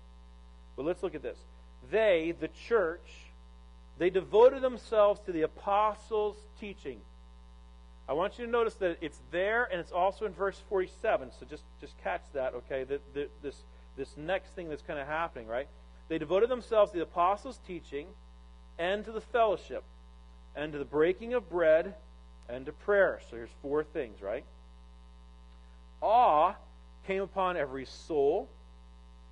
But 0.75 0.85
let's 0.85 1.03
look 1.03 1.15
at 1.15 1.21
this. 1.21 1.37
They, 1.91 2.33
the 2.39 2.49
church, 2.67 3.07
they 3.99 4.09
devoted 4.09 4.61
themselves 4.63 5.19
to 5.27 5.31
the 5.31 5.43
apostles' 5.43 6.37
teaching 6.59 6.99
I 8.07 8.13
want 8.13 8.37
you 8.37 8.45
to 8.45 8.51
notice 8.51 8.75
that 8.75 8.97
it's 9.01 9.19
there 9.31 9.67
and 9.71 9.79
it's 9.79 9.91
also 9.91 10.25
in 10.25 10.33
verse 10.33 10.61
47. 10.69 11.31
So 11.39 11.45
just, 11.49 11.63
just 11.81 11.93
catch 12.03 12.21
that, 12.33 12.53
okay? 12.53 12.83
The, 12.83 12.99
the, 13.13 13.27
this, 13.41 13.55
this 13.97 14.15
next 14.15 14.49
thing 14.49 14.69
that's 14.69 14.83
kind 14.83 14.99
of 14.99 15.07
happening, 15.07 15.47
right? 15.47 15.67
They 16.07 16.19
devoted 16.19 16.49
themselves 16.49 16.91
to 16.91 16.97
the 16.97 17.03
apostles' 17.03 17.59
teaching 17.65 18.07
and 18.77 19.03
to 19.05 19.11
the 19.11 19.21
fellowship. 19.21 19.83
And 20.55 20.71
to 20.73 20.79
the 20.79 20.85
breaking 20.85 21.33
of 21.33 21.49
bread, 21.49 21.93
and 22.49 22.65
to 22.65 22.71
prayer. 22.71 23.19
So 23.29 23.37
here's 23.37 23.49
four 23.61 23.83
things, 23.83 24.21
right? 24.21 24.45
Awe 26.01 26.53
came 27.07 27.21
upon 27.21 27.57
every 27.57 27.85
soul, 27.85 28.47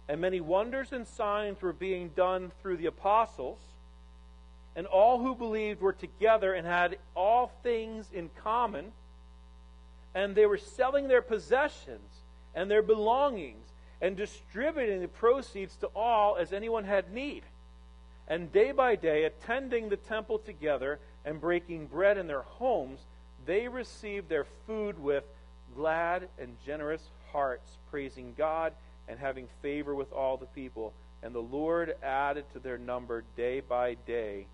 and 0.07 0.19
many 0.19 0.41
wonders 0.41 0.91
and 0.91 1.07
signs 1.07 1.61
were 1.61 1.73
being 1.73 2.09
done 2.09 2.51
through 2.61 2.77
the 2.77 2.87
apostles. 2.87 3.59
And 4.75 4.87
all 4.87 5.19
who 5.19 5.35
believed 5.35 5.81
were 5.81 5.93
together 5.93 6.53
and 6.53 6.65
had 6.65 6.97
all 7.15 7.51
things 7.61 8.07
in 8.11 8.29
common. 8.43 8.91
And 10.15 10.35
they 10.35 10.47
were 10.47 10.57
selling 10.57 11.07
their 11.07 11.21
possessions 11.21 12.09
and 12.55 12.69
their 12.69 12.81
belongings 12.81 13.67
and 14.01 14.17
distributing 14.17 15.01
the 15.01 15.07
proceeds 15.07 15.75
to 15.77 15.87
all 15.95 16.35
as 16.37 16.51
anyone 16.51 16.83
had 16.83 17.13
need. 17.13 17.43
And 18.27 18.51
day 18.51 18.71
by 18.71 18.95
day, 18.95 19.23
attending 19.25 19.89
the 19.89 19.97
temple 19.97 20.39
together 20.39 20.99
and 21.25 21.39
breaking 21.39 21.87
bread 21.87 22.17
in 22.17 22.27
their 22.27 22.41
homes, 22.41 22.99
they 23.45 23.67
received 23.67 24.29
their 24.29 24.45
food 24.65 25.01
with 25.01 25.23
glad 25.75 26.27
and 26.39 26.55
generous 26.65 27.01
hearts, 27.31 27.77
praising 27.89 28.33
God 28.37 28.73
and 29.07 29.19
having 29.19 29.47
favor 29.61 29.95
with 29.95 30.11
all 30.13 30.37
the 30.37 30.45
people. 30.47 30.93
And 31.21 31.33
the 31.33 31.39
Lord 31.39 31.95
added 32.03 32.45
to 32.53 32.59
their 32.59 32.77
number 32.77 33.23
day 33.35 33.61
by 33.61 33.95
day 34.05 34.45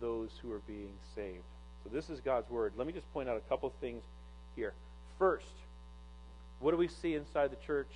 those 0.00 0.30
who 0.42 0.52
are 0.52 0.60
being 0.66 0.92
saved. 1.14 1.42
So 1.84 1.90
this 1.92 2.10
is 2.10 2.20
God's 2.20 2.50
word. 2.50 2.72
Let 2.76 2.86
me 2.86 2.92
just 2.92 3.10
point 3.12 3.28
out 3.28 3.36
a 3.36 3.48
couple 3.48 3.72
things 3.80 4.02
here. 4.54 4.72
First, 5.18 5.46
what 6.60 6.72
do 6.72 6.76
we 6.76 6.88
see 6.88 7.14
inside 7.14 7.50
the 7.50 7.66
church? 7.66 7.90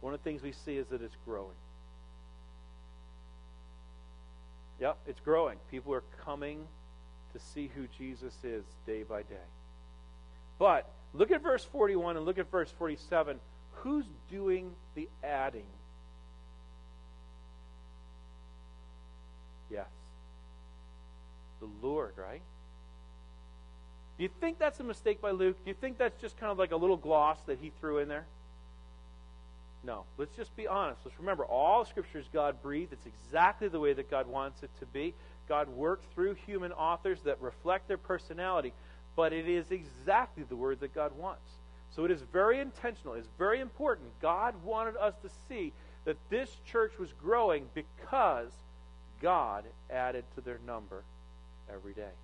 One 0.00 0.14
of 0.14 0.20
the 0.20 0.24
things 0.24 0.42
we 0.42 0.52
see 0.52 0.76
is 0.76 0.86
that 0.88 1.02
it's 1.02 1.16
growing. 1.24 1.56
Yep, 4.80 4.96
it's 5.06 5.20
growing. 5.20 5.58
People 5.70 5.94
are 5.94 6.02
coming 6.24 6.66
to 7.32 7.38
see 7.38 7.70
who 7.74 7.86
Jesus 7.98 8.34
is 8.44 8.64
day 8.86 9.02
by 9.02 9.22
day. 9.22 9.48
But 10.58 10.88
look 11.14 11.30
at 11.30 11.42
verse 11.42 11.64
41 11.64 12.16
and 12.16 12.26
look 12.26 12.38
at 12.38 12.50
verse 12.50 12.70
47. 12.78 13.38
Who's 13.76 14.04
doing 14.30 14.72
the 14.94 15.08
adding? 15.24 15.64
Yes. 19.70 19.86
The 21.60 21.68
Lord, 21.86 22.12
right? 22.16 22.42
Do 24.18 24.24
you 24.24 24.30
think 24.40 24.58
that's 24.58 24.80
a 24.80 24.84
mistake 24.84 25.22
by 25.22 25.30
Luke? 25.30 25.56
Do 25.64 25.70
you 25.70 25.74
think 25.74 25.96
that's 25.96 26.20
just 26.20 26.38
kind 26.38 26.52
of 26.52 26.58
like 26.58 26.72
a 26.72 26.76
little 26.76 26.98
gloss 26.98 27.38
that 27.46 27.58
he 27.60 27.72
threw 27.80 27.98
in 27.98 28.08
there? 28.08 28.26
No. 29.82 30.04
Let's 30.18 30.36
just 30.36 30.54
be 30.56 30.66
honest. 30.66 31.00
Let's 31.04 31.18
remember 31.18 31.44
all 31.44 31.86
Scripture 31.86 32.18
is 32.18 32.26
God 32.32 32.60
breathed. 32.62 32.92
It's 32.92 33.06
exactly 33.06 33.68
the 33.68 33.80
way 33.80 33.94
that 33.94 34.10
God 34.10 34.26
wants 34.26 34.62
it 34.62 34.70
to 34.80 34.86
be. 34.86 35.14
God 35.50 35.68
worked 35.68 36.14
through 36.14 36.34
human 36.46 36.70
authors 36.70 37.18
that 37.24 37.42
reflect 37.42 37.88
their 37.88 37.98
personality, 37.98 38.72
but 39.16 39.32
it 39.32 39.48
is 39.48 39.72
exactly 39.72 40.44
the 40.48 40.54
word 40.54 40.78
that 40.78 40.94
God 40.94 41.10
wants. 41.18 41.42
So 41.90 42.04
it 42.04 42.12
is 42.12 42.22
very 42.32 42.60
intentional. 42.60 43.14
It's 43.14 43.26
very 43.36 43.58
important. 43.58 44.08
God 44.22 44.54
wanted 44.64 44.96
us 44.96 45.14
to 45.24 45.28
see 45.48 45.72
that 46.04 46.16
this 46.30 46.48
church 46.64 46.92
was 47.00 47.08
growing 47.20 47.66
because 47.74 48.52
God 49.20 49.64
added 49.90 50.24
to 50.36 50.40
their 50.40 50.60
number 50.64 51.02
every 51.68 51.94
day. 51.94 52.14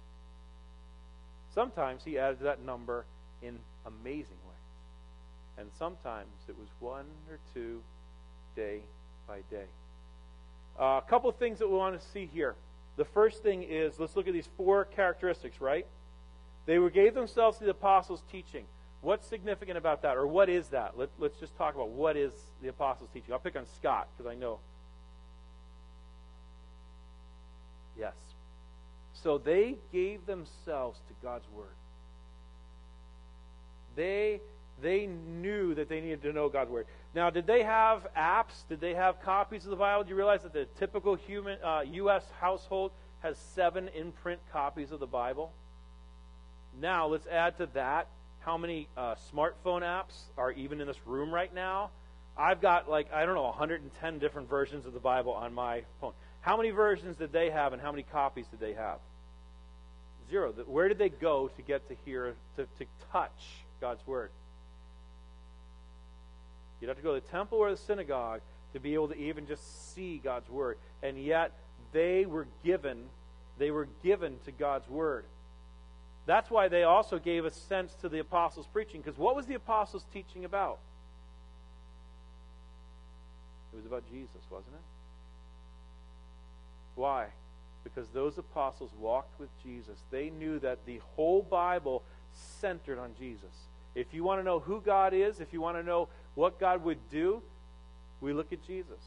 Sometimes 1.52 2.04
He 2.04 2.20
added 2.20 2.38
to 2.38 2.44
that 2.44 2.62
number 2.64 3.06
in 3.42 3.58
amazing 3.84 4.38
ways. 4.46 4.56
and 5.58 5.68
sometimes 5.78 6.28
it 6.48 6.56
was 6.58 6.68
one 6.78 7.06
or 7.28 7.38
two 7.54 7.80
day 8.54 8.80
by 9.26 9.38
day. 9.50 9.66
Uh, 10.78 11.00
a 11.04 11.04
couple 11.08 11.28
of 11.28 11.36
things 11.36 11.58
that 11.58 11.68
we 11.68 11.74
want 11.74 11.98
to 11.98 12.06
see 12.08 12.30
here. 12.32 12.54
The 12.96 13.04
first 13.04 13.42
thing 13.42 13.62
is 13.62 13.98
let's 13.98 14.16
look 14.16 14.26
at 14.26 14.32
these 14.32 14.48
four 14.56 14.84
characteristics, 14.84 15.60
right? 15.60 15.86
They 16.66 16.78
gave 16.90 17.14
themselves 17.14 17.58
to 17.58 17.64
the 17.64 17.70
apostles' 17.70 18.22
teaching. 18.30 18.64
What's 19.02 19.26
significant 19.26 19.78
about 19.78 20.02
that, 20.02 20.16
or 20.16 20.26
what 20.26 20.48
is 20.48 20.68
that? 20.68 20.98
Let, 20.98 21.10
let's 21.18 21.38
just 21.38 21.56
talk 21.56 21.74
about 21.74 21.90
what 21.90 22.16
is 22.16 22.32
the 22.60 22.68
apostles' 22.68 23.10
teaching. 23.12 23.32
I'll 23.32 23.38
pick 23.38 23.56
on 23.56 23.66
Scott 23.76 24.08
because 24.16 24.30
I 24.30 24.34
know. 24.34 24.58
Yes. 27.98 28.14
So 29.12 29.38
they 29.38 29.76
gave 29.92 30.26
themselves 30.26 30.98
to 31.08 31.14
God's 31.22 31.46
word. 31.54 31.68
They 33.94 34.40
they 34.82 35.06
knew 35.06 35.74
that 35.74 35.88
they 35.88 36.00
needed 36.00 36.22
to 36.22 36.32
know 36.32 36.48
God's 36.48 36.70
Word. 36.70 36.86
Now, 37.14 37.30
did 37.30 37.46
they 37.46 37.62
have 37.62 38.06
apps? 38.16 38.66
Did 38.68 38.80
they 38.80 38.94
have 38.94 39.22
copies 39.22 39.64
of 39.64 39.70
the 39.70 39.76
Bible? 39.76 40.04
Do 40.04 40.10
you 40.10 40.16
realize 40.16 40.42
that 40.42 40.52
the 40.52 40.66
typical 40.78 41.14
human 41.14 41.58
uh, 41.62 41.82
U.S. 41.92 42.24
household 42.40 42.92
has 43.20 43.38
seven 43.54 43.88
in 43.88 44.12
print 44.12 44.40
copies 44.52 44.92
of 44.92 45.00
the 45.00 45.06
Bible? 45.06 45.52
Now, 46.80 47.06
let's 47.06 47.26
add 47.26 47.56
to 47.58 47.66
that 47.74 48.08
how 48.40 48.58
many 48.58 48.86
uh, 48.96 49.14
smartphone 49.34 49.82
apps 49.82 50.24
are 50.36 50.52
even 50.52 50.80
in 50.80 50.86
this 50.86 51.06
room 51.06 51.32
right 51.32 51.52
now. 51.54 51.90
I've 52.36 52.60
got 52.60 52.88
like, 52.88 53.12
I 53.12 53.24
don't 53.24 53.34
know, 53.34 53.44
110 53.44 54.18
different 54.18 54.48
versions 54.48 54.84
of 54.84 54.92
the 54.92 55.00
Bible 55.00 55.32
on 55.32 55.54
my 55.54 55.82
phone. 56.00 56.12
How 56.42 56.56
many 56.56 56.70
versions 56.70 57.16
did 57.16 57.32
they 57.32 57.50
have 57.50 57.72
and 57.72 57.80
how 57.80 57.90
many 57.90 58.04
copies 58.04 58.46
did 58.48 58.60
they 58.60 58.74
have? 58.74 58.98
Zero. 60.30 60.52
Where 60.66 60.88
did 60.88 60.98
they 60.98 61.08
go 61.08 61.48
to 61.48 61.62
get 61.62 61.88
to 61.88 61.96
hear, 62.04 62.34
to, 62.56 62.64
to 62.78 62.86
touch 63.10 63.64
God's 63.80 64.06
Word? 64.06 64.30
You'd 66.80 66.88
have 66.88 66.96
to 66.96 67.02
go 67.02 67.14
to 67.14 67.20
the 67.20 67.32
temple 67.32 67.58
or 67.58 67.70
the 67.70 67.76
synagogue 67.76 68.40
to 68.72 68.80
be 68.80 68.94
able 68.94 69.08
to 69.08 69.16
even 69.16 69.46
just 69.46 69.94
see 69.94 70.20
God's 70.22 70.48
word. 70.50 70.76
And 71.02 71.18
yet 71.22 71.52
they 71.92 72.26
were 72.26 72.46
given 72.64 73.04
they 73.58 73.70
were 73.70 73.88
given 74.02 74.36
to 74.44 74.52
God's 74.52 74.88
word. 74.88 75.24
That's 76.26 76.50
why 76.50 76.68
they 76.68 76.82
also 76.82 77.18
gave 77.18 77.44
a 77.44 77.50
sense 77.50 77.94
to 78.00 78.08
the 78.08 78.18
apostles' 78.18 78.66
preaching 78.72 79.00
because 79.00 79.18
what 79.18 79.36
was 79.36 79.46
the 79.46 79.54
apostles' 79.54 80.04
teaching 80.12 80.44
about? 80.44 80.78
It 83.72 83.76
was 83.76 83.86
about 83.86 84.02
Jesus, 84.10 84.42
wasn't 84.50 84.74
it? 84.74 84.82
Why? 86.96 87.26
Because 87.84 88.08
those 88.08 88.38
apostles 88.38 88.90
walked 88.98 89.38
with 89.38 89.50
Jesus. 89.62 89.96
They 90.10 90.30
knew 90.30 90.58
that 90.58 90.84
the 90.86 91.00
whole 91.14 91.42
Bible 91.42 92.02
centered 92.60 92.98
on 92.98 93.12
Jesus. 93.18 93.52
If 93.94 94.12
you 94.12 94.24
want 94.24 94.40
to 94.40 94.44
know 94.44 94.58
who 94.58 94.80
God 94.80 95.14
is, 95.14 95.40
if 95.40 95.52
you 95.52 95.60
want 95.60 95.76
to 95.76 95.82
know 95.82 96.08
what 96.36 96.60
God 96.60 96.84
would 96.84 96.98
do, 97.10 97.42
we 98.20 98.32
look 98.32 98.52
at 98.52 98.64
Jesus. 98.64 99.00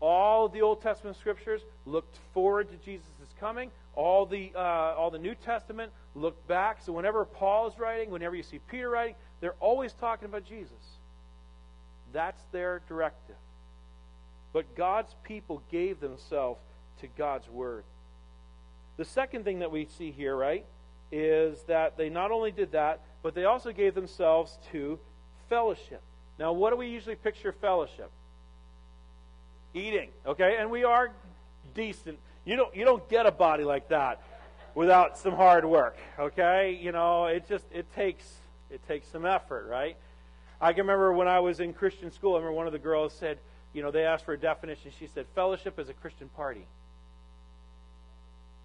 All 0.00 0.48
the 0.48 0.62
Old 0.62 0.82
Testament 0.82 1.16
scriptures 1.16 1.62
looked 1.86 2.18
forward 2.34 2.68
to 2.70 2.76
Jesus' 2.84 3.06
coming. 3.38 3.70
All 3.94 4.26
the, 4.26 4.50
uh, 4.54 4.58
all 4.58 5.10
the 5.10 5.18
New 5.18 5.34
Testament 5.34 5.92
looked 6.14 6.46
back. 6.48 6.82
So 6.82 6.92
whenever 6.92 7.24
Paul 7.24 7.68
is 7.68 7.78
writing, 7.78 8.10
whenever 8.10 8.34
you 8.34 8.42
see 8.42 8.58
Peter 8.70 8.90
writing, 8.90 9.14
they're 9.40 9.54
always 9.60 9.92
talking 9.92 10.26
about 10.26 10.44
Jesus. 10.44 10.72
That's 12.12 12.42
their 12.52 12.82
directive. 12.88 13.36
But 14.52 14.74
God's 14.74 15.14
people 15.22 15.62
gave 15.70 16.00
themselves 16.00 16.60
to 17.00 17.06
God's 17.18 17.48
Word. 17.48 17.84
The 18.96 19.04
second 19.04 19.44
thing 19.44 19.58
that 19.58 19.70
we 19.70 19.86
see 19.98 20.10
here, 20.10 20.34
right, 20.34 20.64
is 21.12 21.62
that 21.64 21.96
they 21.96 22.08
not 22.08 22.30
only 22.30 22.50
did 22.50 22.72
that, 22.72 23.00
but 23.22 23.34
they 23.34 23.44
also 23.44 23.72
gave 23.72 23.94
themselves 23.94 24.58
to 24.72 24.98
fellowship. 25.48 26.02
Now, 26.38 26.52
what 26.52 26.70
do 26.70 26.76
we 26.76 26.88
usually 26.88 27.16
picture 27.16 27.52
fellowship? 27.52 28.10
Eating, 29.74 30.10
okay? 30.26 30.56
And 30.58 30.70
we 30.70 30.84
are 30.84 31.10
decent. 31.74 32.18
You 32.44 32.56
don't 32.56 32.74
you 32.74 32.84
don't 32.84 33.08
get 33.08 33.26
a 33.26 33.30
body 33.30 33.64
like 33.64 33.88
that 33.88 34.22
without 34.74 35.18
some 35.18 35.34
hard 35.34 35.64
work, 35.64 35.96
okay? 36.18 36.78
You 36.80 36.92
know, 36.92 37.26
it 37.26 37.48
just 37.48 37.64
it 37.72 37.92
takes 37.94 38.24
it 38.70 38.86
takes 38.86 39.08
some 39.08 39.26
effort, 39.26 39.66
right? 39.68 39.96
I 40.60 40.72
can 40.72 40.82
remember 40.82 41.12
when 41.12 41.28
I 41.28 41.40
was 41.40 41.60
in 41.60 41.72
Christian 41.72 42.10
school, 42.10 42.34
I 42.34 42.36
remember 42.36 42.56
one 42.56 42.66
of 42.66 42.72
the 42.72 42.78
girls 42.78 43.12
said, 43.12 43.38
you 43.72 43.82
know, 43.82 43.90
they 43.90 44.04
asked 44.04 44.24
for 44.24 44.32
a 44.32 44.38
definition. 44.38 44.90
She 44.98 45.06
said, 45.06 45.26
fellowship 45.34 45.78
is 45.78 45.88
a 45.88 45.92
Christian 45.92 46.28
party. 46.30 46.66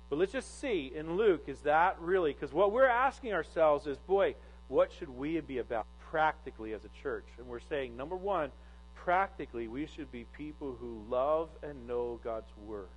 But 0.10 0.20
let's 0.20 0.32
just 0.32 0.60
see 0.60 0.92
in 0.96 1.18
Luke, 1.18 1.44
is 1.48 1.60
that 1.62 1.98
really? 2.00 2.34
Because 2.34 2.54
what 2.54 2.72
we're 2.72 2.86
asking 2.86 3.34
ourselves 3.34 3.88
is, 3.88 3.98
boy, 3.98 4.36
what 4.68 4.92
should 4.92 5.10
we 5.10 5.40
be 5.42 5.58
about? 5.58 5.86
Practically 6.12 6.74
as 6.74 6.82
a 6.84 7.02
church. 7.02 7.26
And 7.40 7.48
we're 7.48 7.62
saying, 7.70 7.96
number 7.96 8.18
one, 8.18 8.52
practically, 8.96 9.68
we 9.68 9.88
should 9.88 10.12
be 10.12 10.26
people 10.38 10.76
who 10.80 11.02
love 11.10 11.50
and 11.64 11.88
know 11.88 12.20
God's 12.24 12.52
Word. 12.68 12.90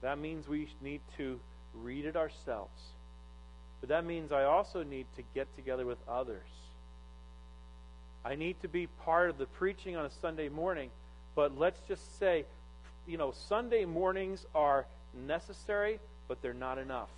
That 0.00 0.18
means 0.18 0.48
we 0.48 0.68
need 0.80 1.00
to 1.18 1.40
read 1.74 2.06
it 2.06 2.16
ourselves. 2.16 2.80
But 3.80 3.90
that 3.90 4.06
means 4.06 4.32
I 4.32 4.44
also 4.44 4.82
need 4.82 5.06
to 5.16 5.22
get 5.34 5.54
together 5.56 5.84
with 5.84 5.98
others. 6.08 6.48
I 8.24 8.36
need 8.36 8.60
to 8.62 8.68
be 8.68 8.86
part 8.86 9.30
of 9.30 9.38
the 9.38 9.46
preaching 9.46 9.96
on 9.96 10.04
a 10.04 10.10
Sunday 10.22 10.48
morning, 10.48 10.90
but 11.34 11.58
let's 11.58 11.80
just 11.88 12.18
say, 12.18 12.44
you 13.06 13.16
know, 13.16 13.32
Sunday 13.48 13.86
mornings 13.86 14.46
are 14.54 14.86
necessary, 15.26 15.98
but 16.28 16.40
they're 16.42 16.54
not 16.54 16.78
enough. 16.78 17.08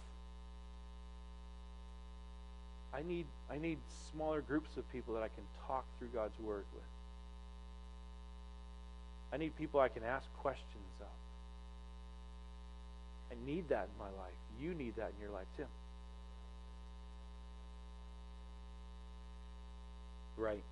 I 2.94 3.02
need, 3.02 3.26
I 3.50 3.58
need 3.58 3.78
smaller 4.12 4.40
groups 4.42 4.76
of 4.76 4.90
people 4.92 5.14
that 5.14 5.22
I 5.22 5.28
can 5.28 5.44
talk 5.66 5.84
through 5.98 6.08
God's 6.08 6.38
Word 6.38 6.64
with. 6.74 6.82
I 9.32 9.38
need 9.38 9.56
people 9.56 9.80
I 9.80 9.88
can 9.88 10.02
ask 10.04 10.26
questions 10.38 10.66
of. 11.00 11.06
I 13.30 13.46
need 13.46 13.70
that 13.70 13.88
in 13.92 13.98
my 13.98 14.10
life. 14.22 14.34
You 14.60 14.74
need 14.74 14.96
that 14.96 15.12
in 15.16 15.22
your 15.22 15.30
life 15.30 15.46
too. 15.56 15.64
Right. 20.36 20.62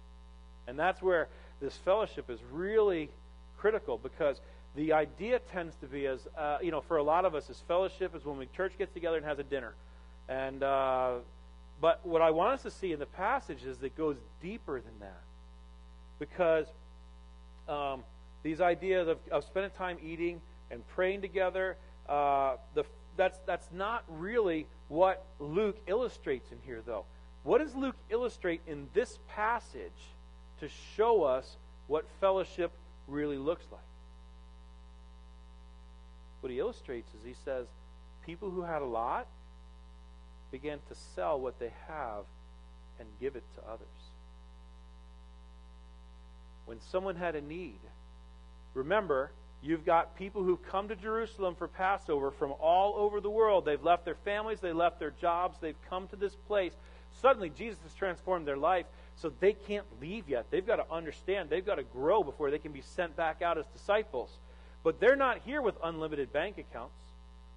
And 0.67 0.79
that's 0.79 1.01
where 1.01 1.29
this 1.61 1.75
fellowship 1.77 2.29
is 2.29 2.39
really 2.53 3.09
critical 3.59 3.99
because 3.99 4.41
the 4.77 4.93
idea 4.93 5.39
tends 5.39 5.75
to 5.77 5.87
be 5.87 6.07
as 6.07 6.21
uh, 6.37 6.59
you 6.63 6.71
know 6.71 6.81
for 6.81 6.97
a 6.97 7.03
lot 7.03 7.25
of 7.25 7.35
us 7.35 7.51
as 7.51 7.59
fellowship 7.67 8.15
is 8.15 8.25
when 8.25 8.39
we 8.39 8.47
church 8.57 8.73
gets 8.79 8.93
together 8.93 9.17
and 9.17 9.27
has 9.27 9.39
a 9.39 9.43
dinner 9.43 9.75
and 10.29 10.63
uh, 10.63 11.15
but 11.81 12.05
what 12.07 12.23
i 12.23 12.31
want 12.31 12.53
us 12.53 12.63
to 12.63 12.71
see 12.71 12.93
in 12.93 12.99
the 12.99 13.07
passage 13.07 13.65
is 13.65 13.79
that 13.79 13.97
goes 13.97 14.17
deeper 14.43 14.81
than 14.81 14.99
that. 15.01 15.23
Because 16.19 16.67
um, 17.69 18.03
these 18.43 18.61
ideas 18.61 19.09
of, 19.09 19.19
of 19.31 19.45
spending 19.45 19.71
time 19.73 19.99
eating 20.03 20.41
and 20.71 20.87
praying 20.89 21.23
together 21.23 21.77
uh, 22.09 22.57
the, 22.75 22.85
that's, 23.17 23.39
that's 23.47 23.69
not 23.73 24.05
really 24.09 24.67
what 24.89 25.25
luke 25.39 25.79
illustrates 25.87 26.51
in 26.53 26.59
here 26.65 26.83
though. 26.85 27.05
What 27.43 27.59
does 27.59 27.75
luke 27.75 27.97
illustrate 28.11 28.61
in 28.67 28.89
this 28.93 29.19
passage 29.29 29.91
to 30.61 30.69
show 30.97 31.23
us 31.23 31.57
what 31.87 32.05
fellowship 32.21 32.73
really 33.09 33.39
looks 33.39 33.65
like? 33.73 33.81
What 36.41 36.51
he 36.51 36.59
illustrates 36.59 37.09
is 37.15 37.21
he 37.25 37.35
says 37.45 37.67
people 38.25 38.51
who 38.51 38.63
had 38.63 38.83
a 38.83 38.87
lot 38.87 39.27
began 40.51 40.79
to 40.89 40.95
sell 41.15 41.41
what 41.41 41.59
they 41.59 41.73
have 41.89 42.25
and 42.99 43.09
give 43.21 43.37
it 43.37 43.45
to 43.57 43.71
others. 43.71 43.87
When 46.67 46.81
someone 46.91 47.17
had 47.17 47.35
a 47.35 47.41
need, 47.41 47.81
remember, 48.75 49.31
you've 49.63 49.85
got 49.85 50.17
people 50.17 50.43
who've 50.43 50.63
come 50.69 50.89
to 50.89 50.97
Jerusalem 50.97 51.55
for 51.55 51.69
Passover 51.69 52.31
from 52.31 52.53
all 52.61 52.95
over 52.97 53.21
the 53.21 53.31
world. 53.31 53.65
They've 53.65 53.83
left 53.83 54.05
their 54.05 54.15
families, 54.25 54.61
they 54.61 54.73
left 54.73 54.99
their 54.99 55.13
jobs, 55.21 55.59
they've 55.61 55.75
come 55.89 56.07
to 56.09 56.17
this 56.17 56.35
place. 56.47 56.73
Suddenly, 57.21 57.51
Jesus 57.51 57.81
has 57.83 57.95
transformed 57.95 58.47
their 58.47 58.57
life, 58.57 58.87
so 59.17 59.33
they 59.41 59.53
can't 59.53 59.87
leave 60.01 60.29
yet. 60.29 60.47
They've 60.51 60.67
got 60.67 60.77
to 60.77 60.95
understand, 60.95 61.51
they've 61.51 61.67
got 61.67 61.77
to 61.77 61.83
grow 61.83 62.23
before 62.23 62.51
they 62.51 62.59
can 62.59 62.73
be 62.73 62.83
sent 62.83 63.17
back 63.17 63.43
out 63.43 63.59
as 63.59 63.67
disciples. 63.67 64.31
But 64.83 65.01
they're 65.01 65.17
not 65.17 65.41
here 65.45 65.61
with 65.61 65.75
unlimited 65.83 66.33
bank 66.33 66.57
accounts. 66.59 66.95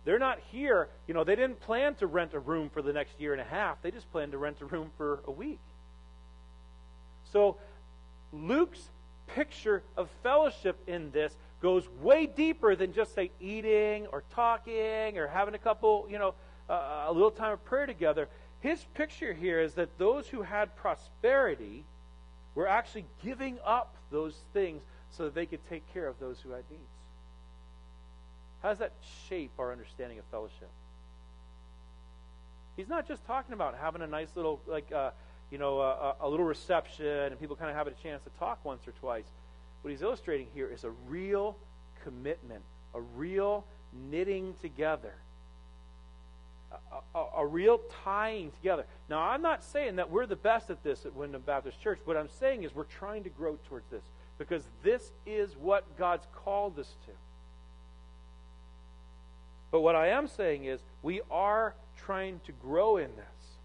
They're 0.06 0.20
not 0.20 0.40
here, 0.52 0.90
you 1.08 1.14
know, 1.14 1.24
they 1.24 1.36
didn't 1.36 1.62
plan 1.62 1.96
to 1.96 2.08
rent 2.08 2.34
a 2.34 2.40
room 2.40 2.70
for 2.70 2.82
the 2.82 2.92
next 2.92 3.20
year 3.20 3.32
and 3.32 3.42
a 3.42 3.46
half. 3.46 3.82
They 3.82 3.92
just 3.92 4.12
planned 4.12 4.34
to 4.34 4.38
rent 4.38 4.58
a 4.62 4.66
room 4.66 4.92
for 4.98 5.22
a 5.26 5.32
week. 5.32 5.60
So 7.32 7.58
Luke's 8.34 8.90
picture 9.28 9.82
of 9.96 10.10
fellowship 10.22 10.78
in 10.88 11.12
this 11.12 11.34
goes 11.62 11.88
way 12.02 12.26
deeper 12.26 12.76
than 12.76 12.92
just 12.94 13.16
say 13.16 13.32
eating 13.40 14.08
or 14.08 14.24
talking 14.36 15.18
or 15.18 15.28
having 15.28 15.56
a 15.56 15.60
couple, 15.60 16.06
you 16.10 16.20
know, 16.20 16.34
uh, 16.70 17.06
a 17.08 17.14
little 17.14 17.32
time 17.32 17.54
of 17.54 17.64
prayer 17.64 17.86
together. 17.86 18.28
His 18.60 18.84
picture 18.94 19.34
here 19.34 19.62
is 19.62 19.74
that 19.76 19.98
those 19.98 20.28
who 20.28 20.42
had 20.42 20.76
prosperity 20.76 21.86
were 22.56 22.68
actually 22.68 23.06
giving 23.24 23.58
up 23.66 23.96
those 24.12 24.36
things 24.54 24.82
so 25.12 25.24
that 25.24 25.36
they 25.36 25.46
could 25.46 25.68
take 25.70 25.92
care 25.94 26.08
of 26.08 26.20
those 26.20 26.40
who 26.42 26.52
had 26.52 26.64
needs. 26.70 26.93
How 28.64 28.70
does 28.70 28.80
that 28.80 28.94
shape 29.30 29.52
our 29.60 29.74
understanding 29.74 30.18
of 30.18 30.26
fellowship? 30.32 30.70
He's 32.78 32.88
not 32.88 33.08
just 33.08 33.24
talking 33.28 33.54
about 33.54 33.78
having 33.80 34.02
a 34.02 34.08
nice 34.08 34.30
little, 34.36 34.62
like, 34.66 34.92
uh, 34.92 35.12
you 35.52 35.58
know, 35.58 35.82
a, 35.82 36.16
a 36.22 36.30
little 36.30 36.46
reception 36.46 37.06
and 37.06 37.40
people 37.40 37.58
kind 37.58 37.70
of 37.70 37.76
having 37.76 37.94
a 37.94 38.02
chance 38.02 38.24
to 38.24 38.30
talk 38.40 38.64
once 38.64 38.88
or 38.88 38.92
twice. 38.94 39.26
What 39.82 39.92
he's 39.92 40.02
illustrating 40.02 40.48
here 40.56 40.70
is 40.74 40.86
a 40.86 40.92
real 41.10 41.58
commitment, 42.04 42.64
a 42.96 43.02
real 43.02 43.66
knitting 44.10 44.56
together, 44.62 45.14
a, 46.72 47.20
a, 47.20 47.26
a, 47.40 47.46
real 47.46 47.82
tying 48.04 48.52
together. 48.52 48.86
Now, 49.10 49.20
I'm 49.20 49.42
not 49.42 49.62
saying 49.62 49.98
that 49.98 50.10
we're 50.10 50.26
the 50.26 50.38
best 50.38 50.70
at 50.70 50.84
this 50.84 51.06
at 51.06 51.14
Wyndham 51.14 51.44
Baptist 51.46 51.82
Church. 51.82 52.00
What 52.06 52.18
I'm 52.18 52.30
saying 52.40 52.64
is 52.64 52.74
we're 52.74 52.86
trying 52.86 53.24
to 53.26 53.30
grow 53.30 53.58
towards 53.68 53.86
this 53.92 54.04
because 54.40 54.64
this 54.84 55.12
is 55.28 55.56
what 55.58 55.98
God's 55.98 56.26
called 56.34 56.80
us 56.80 56.96
to. 57.06 57.12
But 59.74 59.82
what 59.82 59.96
I 59.96 60.10
am 60.10 60.28
saying 60.28 60.66
is, 60.66 60.82
we 61.02 61.22
are 61.32 61.74
trying 61.98 62.40
to 62.46 62.52
grow 62.52 62.98
in 62.98 63.10
this. 63.16 63.58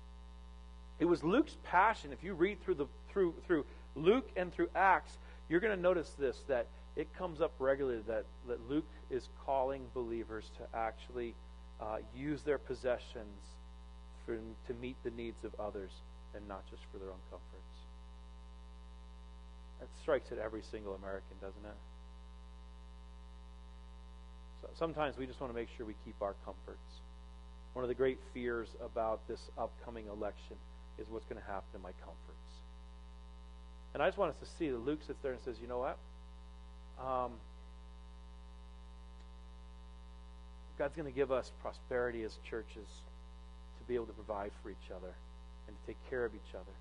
It 1.01 1.05
was 1.05 1.23
Luke's 1.23 1.59
passion. 1.65 2.15
If 2.15 2.25
you 2.25 2.33
read 2.33 2.63
through 2.65 2.77
the 2.77 2.87
through 3.11 3.35
through 3.47 3.67
Luke 3.95 4.27
and 4.35 4.51
through 4.51 4.71
Acts, 4.75 5.19
you're 5.51 5.61
going 5.61 5.77
to 5.77 5.81
notice 5.81 6.15
this 6.19 6.45
that 6.49 6.67
it 6.97 7.13
comes 7.19 7.43
up 7.43 7.53
regularly 7.59 8.01
that, 8.09 8.25
that 8.49 8.71
Luke 8.71 8.89
is 9.11 9.29
calling 9.45 9.83
believers 9.93 10.51
to 10.57 10.79
actually 10.79 11.35
uh, 11.79 11.99
use 12.17 12.41
their 12.41 12.59
possessions 12.59 13.39
for, 14.25 14.39
to 14.67 14.75
meet 14.81 14.97
the 15.05 15.11
needs 15.11 15.45
of 15.45 15.55
others 15.61 15.91
and 16.35 16.49
not 16.49 16.65
just 16.71 16.83
for 16.91 16.97
their 16.97 17.09
own 17.09 17.21
comforts. 17.31 17.77
That 19.79 19.89
strikes 20.01 20.33
at 20.33 20.39
every 20.39 20.63
single 20.63 20.95
American, 20.95 21.37
doesn't 21.41 21.65
it? 21.65 21.77
So 24.63 24.69
sometimes 24.79 25.17
we 25.17 25.27
just 25.27 25.41
want 25.41 25.53
to 25.53 25.59
make 25.59 25.69
sure 25.77 25.87
we 25.87 25.95
keep 26.05 26.21
our 26.21 26.35
comforts. 26.45 27.01
One 27.75 27.85
of 27.85 27.89
the 27.89 27.95
great 27.95 28.19
fears 28.35 28.69
about 28.85 29.21
this 29.29 29.41
upcoming 29.57 30.07
election 30.07 30.57
is 30.99 31.07
what's 31.09 31.27
going 31.27 31.41
to 31.41 31.47
happen 31.47 31.69
to 31.75 31.79
my 31.79 31.93
comforts. 32.01 32.49
And 33.95 34.03
I 34.03 34.09
just 34.09 34.19
want 34.19 34.33
us 34.33 34.37
to 34.41 34.57
see 34.59 34.69
that 34.71 34.85
Luke 34.85 35.01
sits 35.07 35.19
there 35.23 35.33
and 35.33 35.41
says, 35.43 35.57
you 35.61 35.69
know 35.69 35.79
what? 35.79 35.97
Um, 36.99 37.33
God's 40.79 40.97
going 40.97 41.07
to 41.07 41.15
give 41.15 41.31
us 41.31 41.53
prosperity 41.63 42.23
as 42.25 42.37
churches 42.49 42.87
to 43.79 43.85
be 43.87 43.95
able 43.95 44.07
to 44.07 44.13
provide 44.13 44.51
for 44.63 44.71
each 44.71 44.91
other 44.95 45.13
and 45.67 45.77
to 45.77 45.87
take 45.87 45.97
care 46.11 46.25
of 46.25 46.35
each 46.35 46.55
other 46.55 46.73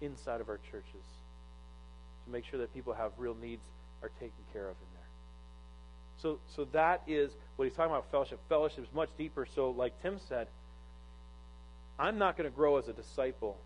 inside 0.00 0.40
of 0.40 0.48
our 0.48 0.58
churches, 0.70 1.06
to 2.26 2.32
make 2.32 2.44
sure 2.44 2.58
that 2.58 2.72
people 2.74 2.92
have 2.92 3.12
real 3.18 3.36
needs 3.40 3.62
are 4.02 4.10
taken 4.20 4.44
care 4.52 4.68
of. 4.68 4.76
So, 6.22 6.38
so 6.54 6.64
that 6.72 7.02
is 7.08 7.32
what 7.56 7.66
he's 7.66 7.74
talking 7.74 7.90
about 7.90 8.10
fellowship. 8.12 8.38
Fellowship 8.48 8.84
is 8.84 8.94
much 8.94 9.10
deeper. 9.18 9.46
So, 9.54 9.70
like 9.70 10.00
Tim 10.02 10.20
said, 10.28 10.46
I'm 11.98 12.16
not 12.16 12.36
going 12.36 12.48
to 12.48 12.54
grow 12.54 12.76
as 12.78 12.86
a 12.88 12.92
disciple 12.92 13.58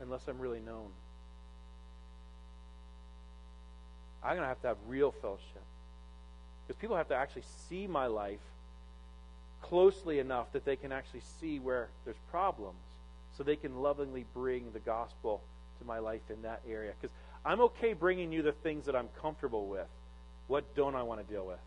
unless 0.00 0.22
I'm 0.26 0.38
really 0.38 0.60
known. 0.60 0.88
I'm 4.24 4.30
going 4.30 4.42
to 4.42 4.48
have 4.48 4.62
to 4.62 4.68
have 4.68 4.78
real 4.88 5.12
fellowship. 5.12 5.62
Because 6.66 6.80
people 6.80 6.96
have 6.96 7.08
to 7.08 7.16
actually 7.16 7.44
see 7.68 7.86
my 7.86 8.06
life 8.06 8.40
closely 9.60 10.18
enough 10.18 10.52
that 10.52 10.64
they 10.64 10.76
can 10.76 10.90
actually 10.90 11.22
see 11.40 11.58
where 11.58 11.88
there's 12.04 12.16
problems 12.30 12.76
so 13.36 13.42
they 13.42 13.56
can 13.56 13.82
lovingly 13.82 14.24
bring 14.34 14.72
the 14.72 14.78
gospel 14.80 15.40
to 15.80 15.84
my 15.84 15.98
life 15.98 16.22
in 16.30 16.42
that 16.42 16.60
area. 16.68 16.92
Because 17.00 17.14
I'm 17.44 17.60
okay 17.60 17.92
bringing 17.92 18.32
you 18.32 18.42
the 18.42 18.52
things 18.52 18.86
that 18.86 18.96
I'm 18.96 19.08
comfortable 19.20 19.66
with. 19.66 19.86
What 20.48 20.74
don't 20.74 20.94
I 20.94 21.02
want 21.02 21.26
to 21.26 21.32
deal 21.32 21.46
with? 21.46 21.58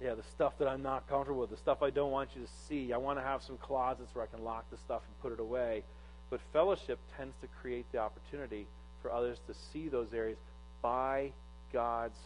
Yeah, 0.00 0.14
the 0.14 0.22
stuff 0.34 0.56
that 0.58 0.68
I'm 0.68 0.82
not 0.82 1.08
comfortable 1.08 1.40
with, 1.40 1.50
the 1.50 1.56
stuff 1.56 1.82
I 1.82 1.90
don't 1.90 2.12
want 2.12 2.30
you 2.36 2.42
to 2.42 2.48
see. 2.68 2.92
I 2.92 2.96
want 2.98 3.18
to 3.18 3.22
have 3.22 3.42
some 3.42 3.56
closets 3.56 4.14
where 4.14 4.24
I 4.24 4.28
can 4.28 4.44
lock 4.44 4.64
the 4.70 4.76
stuff 4.76 5.02
and 5.06 5.20
put 5.20 5.32
it 5.32 5.40
away. 5.40 5.82
But 6.30 6.40
fellowship 6.52 6.98
tends 7.16 7.34
to 7.40 7.48
create 7.60 7.86
the 7.90 7.98
opportunity 7.98 8.66
for 9.02 9.12
others 9.12 9.38
to 9.46 9.54
see 9.72 9.88
those 9.88 10.12
areas 10.12 10.38
by 10.82 11.32
God's 11.72 12.18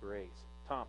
grace. 0.00 0.28
Tom. 0.68 0.86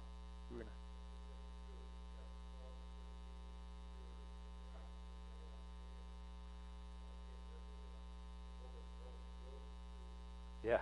Yeah. 10.66 10.80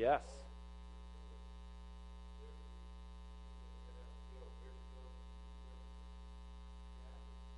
Yes. 0.00 0.22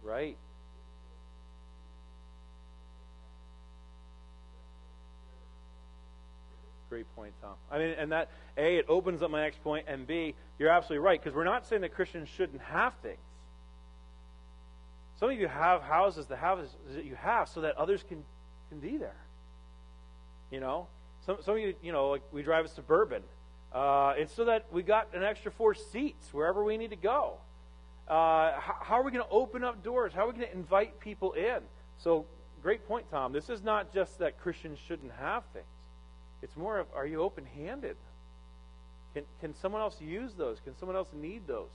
Right. 0.03 0.37
Great 6.91 7.07
point, 7.15 7.33
Tom. 7.41 7.53
I 7.71 7.79
mean, 7.79 7.91
and 7.91 8.11
that, 8.11 8.29
A, 8.57 8.77
it 8.79 8.87
opens 8.89 9.23
up 9.23 9.31
my 9.31 9.41
next 9.41 9.63
point, 9.63 9.87
and 9.87 10.05
B, 10.05 10.35
you're 10.59 10.69
absolutely 10.69 10.99
right, 10.99 11.23
because 11.23 11.37
we're 11.37 11.45
not 11.45 11.65
saying 11.69 11.83
that 11.83 11.95
Christians 11.95 12.29
shouldn't 12.29 12.61
have 12.63 12.93
things. 13.05 13.19
Some 15.21 15.31
of 15.31 15.39
you 15.39 15.47
have 15.47 15.83
houses, 15.83 16.27
the 16.27 16.35
houses 16.35 16.75
that 16.97 17.05
you 17.05 17.15
have, 17.15 17.49
so 17.49 17.61
that 17.61 17.77
others 17.77 18.03
can, 18.09 18.25
can 18.69 18.81
be 18.81 18.97
there. 18.97 19.15
You 20.51 20.59
know? 20.59 20.89
Some, 21.27 21.37
some 21.43 21.55
of 21.55 21.61
you, 21.61 21.75
you 21.83 21.93
know, 21.93 22.11
like 22.11 22.23
we 22.33 22.43
drive 22.43 22.65
a 22.65 22.69
Suburban. 22.69 23.23
Uh, 23.73 24.15
it's 24.17 24.35
so 24.35 24.45
that 24.47 24.67
we 24.73 24.83
got 24.83 25.09
an 25.15 25.23
extra 25.23 25.51
four 25.51 25.75
seats 25.75 26.29
wherever 26.33 26.63
we 26.63 26.77
need 26.77 26.91
to 26.91 26.97
go. 26.97 27.35
Uh, 28.09 28.59
how, 28.59 28.77
how 28.81 28.95
are 28.97 29.03
we 29.03 29.11
going 29.13 29.25
to 29.25 29.31
open 29.31 29.65
up 29.65 29.83
doors? 29.83 30.13
How 30.13 30.25
are 30.25 30.27
we 30.27 30.35
going 30.35 30.47
to 30.47 30.53
invite 30.53 31.01
people 31.01 31.33
in? 31.33 31.61
So, 31.99 32.27
great 32.63 32.87
point, 32.87 33.07
Tom. 33.11 33.33
This 33.33 33.49
is 33.49 33.63
not 33.63 33.95
just 33.95 34.19
that 34.19 34.41
Christians 34.41 34.79
shouldn't 34.87 35.13
have 35.13 35.45
things. 35.53 35.65
It's 36.43 36.57
more 36.57 36.81
of, 36.81 36.87
are 36.95 37.07
you 37.07 37.23
open 37.23 37.47
handed? 37.57 37.97
Can, 39.15 39.25
can 39.41 39.55
someone 39.55 39.81
else 39.81 40.01
use 40.01 40.33
those? 40.35 40.59
Can 40.61 40.77
someone 40.77 40.97
else 40.97 41.09
need 41.15 41.47
those? 41.47 41.69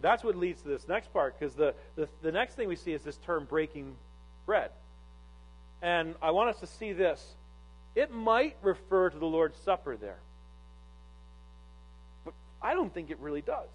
That's 0.00 0.24
what 0.24 0.34
leads 0.34 0.62
to 0.62 0.68
this 0.68 0.88
next 0.88 1.12
part, 1.12 1.38
because 1.38 1.54
the, 1.54 1.74
the, 1.94 2.08
the 2.22 2.32
next 2.32 2.54
thing 2.54 2.68
we 2.68 2.76
see 2.76 2.92
is 2.92 3.02
this 3.02 3.18
term 3.18 3.44
breaking 3.44 3.94
bread. 4.46 4.70
And 5.82 6.14
I 6.22 6.30
want 6.30 6.48
us 6.48 6.60
to 6.60 6.66
see 6.66 6.94
this. 6.94 7.34
It 7.94 8.10
might 8.10 8.56
refer 8.62 9.10
to 9.10 9.18
the 9.18 9.26
Lord's 9.26 9.58
Supper 9.58 9.96
there, 9.96 10.18
but 12.24 12.34
I 12.62 12.74
don't 12.74 12.92
think 12.92 13.10
it 13.10 13.18
really 13.18 13.42
does. 13.42 13.68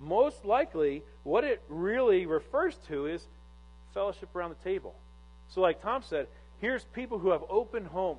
Most 0.00 0.44
likely, 0.44 1.02
what 1.24 1.44
it 1.44 1.62
really 1.68 2.26
refers 2.26 2.76
to 2.88 3.06
is 3.06 3.26
fellowship 3.92 4.34
around 4.34 4.50
the 4.50 4.64
table. 4.68 4.94
So, 5.48 5.60
like 5.60 5.82
Tom 5.82 6.02
said, 6.02 6.26
here's 6.60 6.84
people 6.84 7.18
who 7.18 7.30
have 7.30 7.42
open 7.48 7.84
homes. 7.84 8.18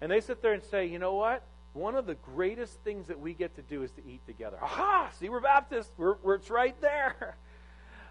And 0.00 0.10
they 0.10 0.20
sit 0.20 0.40
there 0.42 0.52
and 0.52 0.62
say, 0.62 0.86
you 0.86 0.98
know 0.98 1.14
what? 1.14 1.42
One 1.74 1.94
of 1.94 2.06
the 2.06 2.14
greatest 2.14 2.78
things 2.84 3.08
that 3.08 3.20
we 3.20 3.34
get 3.34 3.54
to 3.56 3.62
do 3.62 3.82
is 3.82 3.90
to 3.92 4.02
eat 4.08 4.24
together. 4.26 4.56
Aha! 4.62 5.10
See, 5.18 5.28
we're 5.28 5.40
Baptists. 5.40 5.92
We're, 5.96 6.16
we're 6.22 6.34
it's 6.36 6.50
right 6.50 6.78
there. 6.80 7.36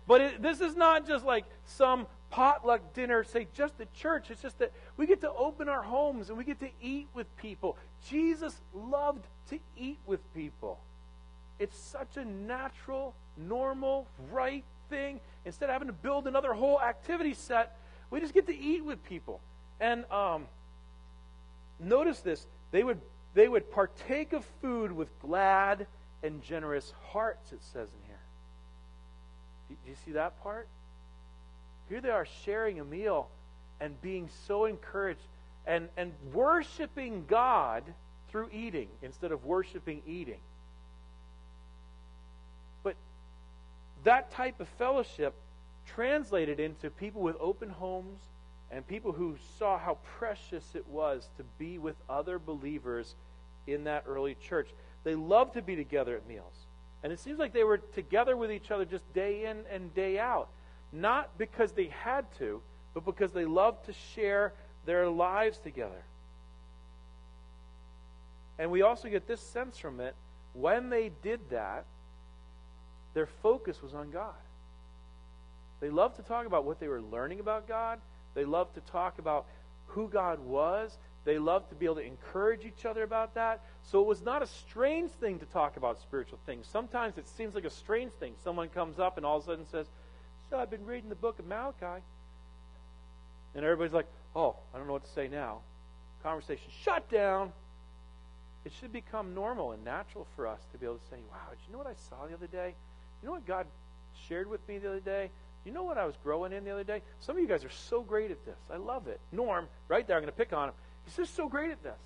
But 0.08 0.22
it, 0.22 0.42
this 0.42 0.62
is 0.62 0.74
not 0.74 1.06
just 1.06 1.26
like 1.26 1.44
some 1.66 2.08
potluck 2.30 2.94
dinner, 2.94 3.24
say 3.24 3.48
just 3.56 3.78
the 3.78 3.88
church. 3.94 4.30
It's 4.30 4.42
just 4.42 4.60
that 4.60 4.72
we 4.98 5.08
get 5.08 5.22
to 5.22 5.32
open 5.32 5.70
our 5.70 5.82
homes 5.82 6.30
and 6.30 6.38
we 6.38 6.44
get 6.44 6.60
to 6.60 6.70
eat 6.82 7.08
with 7.14 7.28
people. 7.38 7.78
Jesus 8.10 8.56
loved 8.74 9.26
to 9.50 9.60
eat 9.78 10.00
with 10.06 10.20
people. 10.34 10.80
It's 11.60 11.78
such 11.78 12.18
a 12.18 12.26
natural, 12.26 13.14
normal, 13.38 14.08
right 14.32 14.64
thing. 14.90 15.20
Instead 15.46 15.70
of 15.70 15.74
having 15.74 15.88
to 15.88 15.94
build 15.94 16.28
another 16.28 16.54
whole 16.54 16.82
activity 16.82 17.34
set, 17.34 17.78
we 18.10 18.20
just 18.20 18.34
get 18.34 18.48
to 18.48 18.58
eat 18.58 18.84
with 18.84 19.04
people. 19.04 19.40
And 19.80 20.06
um, 20.12 20.48
notice 21.80 22.20
this 22.20 22.46
they 22.72 22.84
would, 22.84 23.00
they 23.34 23.48
would 23.48 23.72
partake 23.72 24.34
of 24.34 24.46
food 24.62 24.92
with 24.92 25.08
glad 25.20 25.88
and 26.24 26.42
generous 26.44 26.94
hearts, 27.10 27.52
it 27.52 27.64
says 27.64 27.90
in 27.90 28.08
here. 28.08 28.20
Do, 29.70 29.76
you 29.90 29.96
see 30.06 30.12
that 30.14 30.42
part? 30.42 30.68
Here 31.90 32.02
they 32.02 32.10
are 32.10 32.28
sharing 32.44 32.80
a 32.80 32.86
meal 32.86 33.30
and 33.80 34.00
being 34.02 34.30
so 34.48 34.66
encouraged 34.66 35.22
and, 35.66 35.90
and 35.98 36.14
worshiping 36.34 37.26
God 37.28 37.84
through 38.30 38.50
eating 38.52 38.88
instead 39.02 39.32
of 39.32 39.46
worshiping 39.46 40.02
eating. 40.08 40.40
But 42.84 42.96
that 44.04 44.32
type 44.32 44.60
of 44.60 44.68
fellowship 44.78 45.34
translated 45.86 46.60
into 46.60 46.90
people 46.90 47.22
with 47.22 47.36
open 47.40 47.70
homes 47.70 48.20
and 48.72 48.86
people 48.86 49.14
who 49.14 49.36
saw 49.58 49.78
how 49.78 49.98
precious 50.18 50.76
it 50.76 50.86
was 50.88 51.30
to 51.38 51.44
be 51.58 51.78
with 51.78 51.96
other 52.10 52.38
believers 52.38 53.16
in 53.66 53.86
that 53.86 54.04
early 54.08 54.36
church. 54.36 54.68
They 55.04 55.16
loved 55.16 55.54
to 55.54 55.62
be 55.62 55.76
together 55.76 56.16
at 56.16 56.28
meals. 56.28 56.66
And 57.04 57.14
it 57.14 57.20
seems 57.20 57.40
like 57.40 57.54
they 57.54 57.64
were 57.64 57.78
together 57.78 58.36
with 58.36 58.52
each 58.52 58.72
other 58.72 58.84
just 58.84 59.12
day 59.14 59.46
in 59.46 59.60
and 59.72 59.94
day 59.94 60.20
out. 60.20 60.50
Not 60.92 61.38
because 61.38 61.72
they 61.74 61.88
had 61.88 62.26
to, 62.38 62.62
but 62.94 63.06
because 63.06 63.32
they 63.32 63.46
loved 63.46 63.86
to 63.86 63.94
share 63.94 64.54
their 64.86 65.10
lives 65.10 65.58
together. 65.60 66.04
And 68.60 68.72
we 68.72 68.82
also 68.82 69.10
get 69.10 69.28
this 69.28 69.42
sense 69.42 69.78
from 69.78 70.00
it 70.00 70.16
when 70.54 70.90
they 70.90 71.12
did 71.22 71.40
that, 71.52 71.86
their 73.14 73.28
focus 73.28 73.82
was 73.82 73.94
on 73.94 74.10
God. 74.10 74.34
They 75.80 75.90
loved 75.90 76.16
to 76.16 76.24
talk 76.24 76.48
about 76.48 76.66
what 76.66 76.80
they 76.80 76.88
were 76.88 77.02
learning 77.02 77.40
about 77.40 77.68
God. 77.68 78.00
They 78.34 78.46
loved 78.46 78.74
to 78.76 78.82
talk 78.82 79.20
about 79.20 79.46
who 79.88 80.08
God 80.08 80.40
was. 80.40 80.98
They 81.26 81.38
loved 81.38 81.70
to 81.70 81.76
be 81.76 81.86
able 81.86 81.96
to 81.96 82.02
encourage 82.02 82.66
each 82.66 82.86
other 82.86 83.04
about 83.04 83.36
that. 83.36 83.62
So 83.84 84.02
it 84.02 84.08
was 84.08 84.24
not 84.24 84.42
a 84.42 84.48
strange 84.48 85.12
thing 85.12 85.40
to 85.40 85.46
talk 85.46 85.78
about 85.78 86.00
spiritual 86.02 86.40
things. 86.46 86.68
Sometimes 86.68 87.18
it 87.18 87.28
seems 87.28 87.54
like 87.54 87.66
a 87.66 87.70
strange 87.70 88.14
thing. 88.14 88.34
Someone 88.44 88.70
comes 88.70 88.98
up 88.98 89.18
and 89.18 89.26
all 89.26 89.38
of 89.38 89.44
a 89.44 89.46
sudden 89.46 89.66
says, 89.68 89.88
So 90.50 90.58
I've 90.58 90.70
been 90.70 90.86
reading 90.86 91.10
the 91.10 91.16
book 91.16 91.40
of 91.40 91.46
Malachi. 91.46 92.02
And 93.56 93.66
everybody's 93.66 93.94
like, 93.94 94.08
Oh, 94.36 94.56
I 94.74 94.78
don't 94.78 94.88
know 94.88 94.94
what 94.94 95.06
to 95.06 95.12
say 95.12 95.28
now. 95.28 95.60
Conversation 96.24 96.66
shut 96.84 97.10
down. 97.10 97.52
It 98.66 98.72
should 98.80 98.92
become 98.92 99.34
normal 99.34 99.72
and 99.72 99.84
natural 99.84 100.28
for 100.36 100.48
us 100.48 100.60
to 100.72 100.78
be 100.78 100.86
able 100.86 100.98
to 100.98 101.06
say, 101.10 101.18
Wow, 101.32 101.50
did 101.50 101.60
you 101.66 101.72
know 101.72 101.80
what 101.80 101.88
I 101.88 101.96
saw 102.10 102.28
the 102.28 102.34
other 102.34 102.48
day? 102.48 102.74
You 103.22 103.28
know 103.28 103.34
what 103.34 103.46
God 103.46 103.66
shared 104.28 104.50
with 104.50 104.66
me 104.68 104.78
the 104.78 104.90
other 104.90 105.00
day? 105.00 105.30
Do 105.64 105.70
you 105.70 105.74
know 105.74 105.84
what 105.84 105.98
I 105.98 106.06
was 106.06 106.16
growing 106.24 106.54
in 106.54 106.64
the 106.64 106.72
other 106.72 106.84
day? 106.84 107.02
Some 107.20 107.36
of 107.36 107.42
you 107.42 107.48
guys 107.48 107.66
are 107.66 107.70
so 107.70 108.02
great 108.02 108.32
at 108.32 108.46
this. 108.46 108.58
I 108.72 108.78
love 108.78 109.08
it. 109.08 109.20
Norm, 109.32 109.68
right 109.88 110.08
there, 110.08 110.16
I'm 110.16 110.24
going 110.24 110.32
to 110.32 110.38
pick 110.38 110.54
on 110.54 110.70
him. 110.70 110.76
He's 111.06 111.16
just 111.16 111.36
so 111.36 111.50
great 111.50 111.72
at 111.72 111.84
this. 111.84 112.00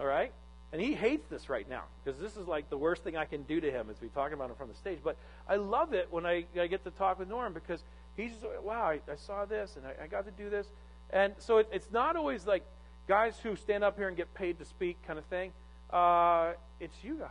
All 0.00 0.06
right? 0.06 0.32
And 0.72 0.82
he 0.82 0.94
hates 0.94 1.26
this 1.28 1.48
right 1.48 1.68
now 1.68 1.84
because 2.04 2.20
this 2.20 2.36
is 2.36 2.46
like 2.48 2.68
the 2.70 2.76
worst 2.76 3.04
thing 3.04 3.16
I 3.16 3.24
can 3.24 3.44
do 3.44 3.60
to 3.60 3.70
him 3.70 3.88
as 3.90 4.00
we 4.00 4.08
talk 4.08 4.32
about 4.32 4.50
him 4.50 4.56
from 4.56 4.68
the 4.68 4.74
stage. 4.74 4.98
But 5.02 5.16
I 5.48 5.56
love 5.56 5.92
it 5.94 6.08
when 6.10 6.26
I, 6.26 6.44
I 6.58 6.66
get 6.66 6.84
to 6.84 6.90
talk 6.90 7.18
with 7.18 7.28
Norm 7.28 7.52
because 7.52 7.82
he's 8.16 8.32
just, 8.32 8.44
wow, 8.62 8.82
I, 8.82 9.00
I 9.10 9.16
saw 9.16 9.44
this 9.44 9.76
and 9.76 9.86
I, 9.86 10.04
I, 10.04 10.06
got 10.06 10.24
to 10.26 10.32
do 10.32 10.50
this. 10.50 10.66
And 11.10 11.34
so 11.38 11.58
it, 11.58 11.68
it's 11.72 11.90
not 11.92 12.16
always 12.16 12.46
like 12.46 12.64
guys 13.06 13.38
who 13.42 13.54
stand 13.54 13.84
up 13.84 13.96
here 13.96 14.08
and 14.08 14.16
get 14.16 14.34
paid 14.34 14.58
to 14.58 14.64
speak 14.64 14.96
kind 15.06 15.18
of 15.18 15.24
thing. 15.26 15.52
Uh, 15.90 16.52
it's 16.80 16.96
you 17.04 17.14
guys. 17.14 17.30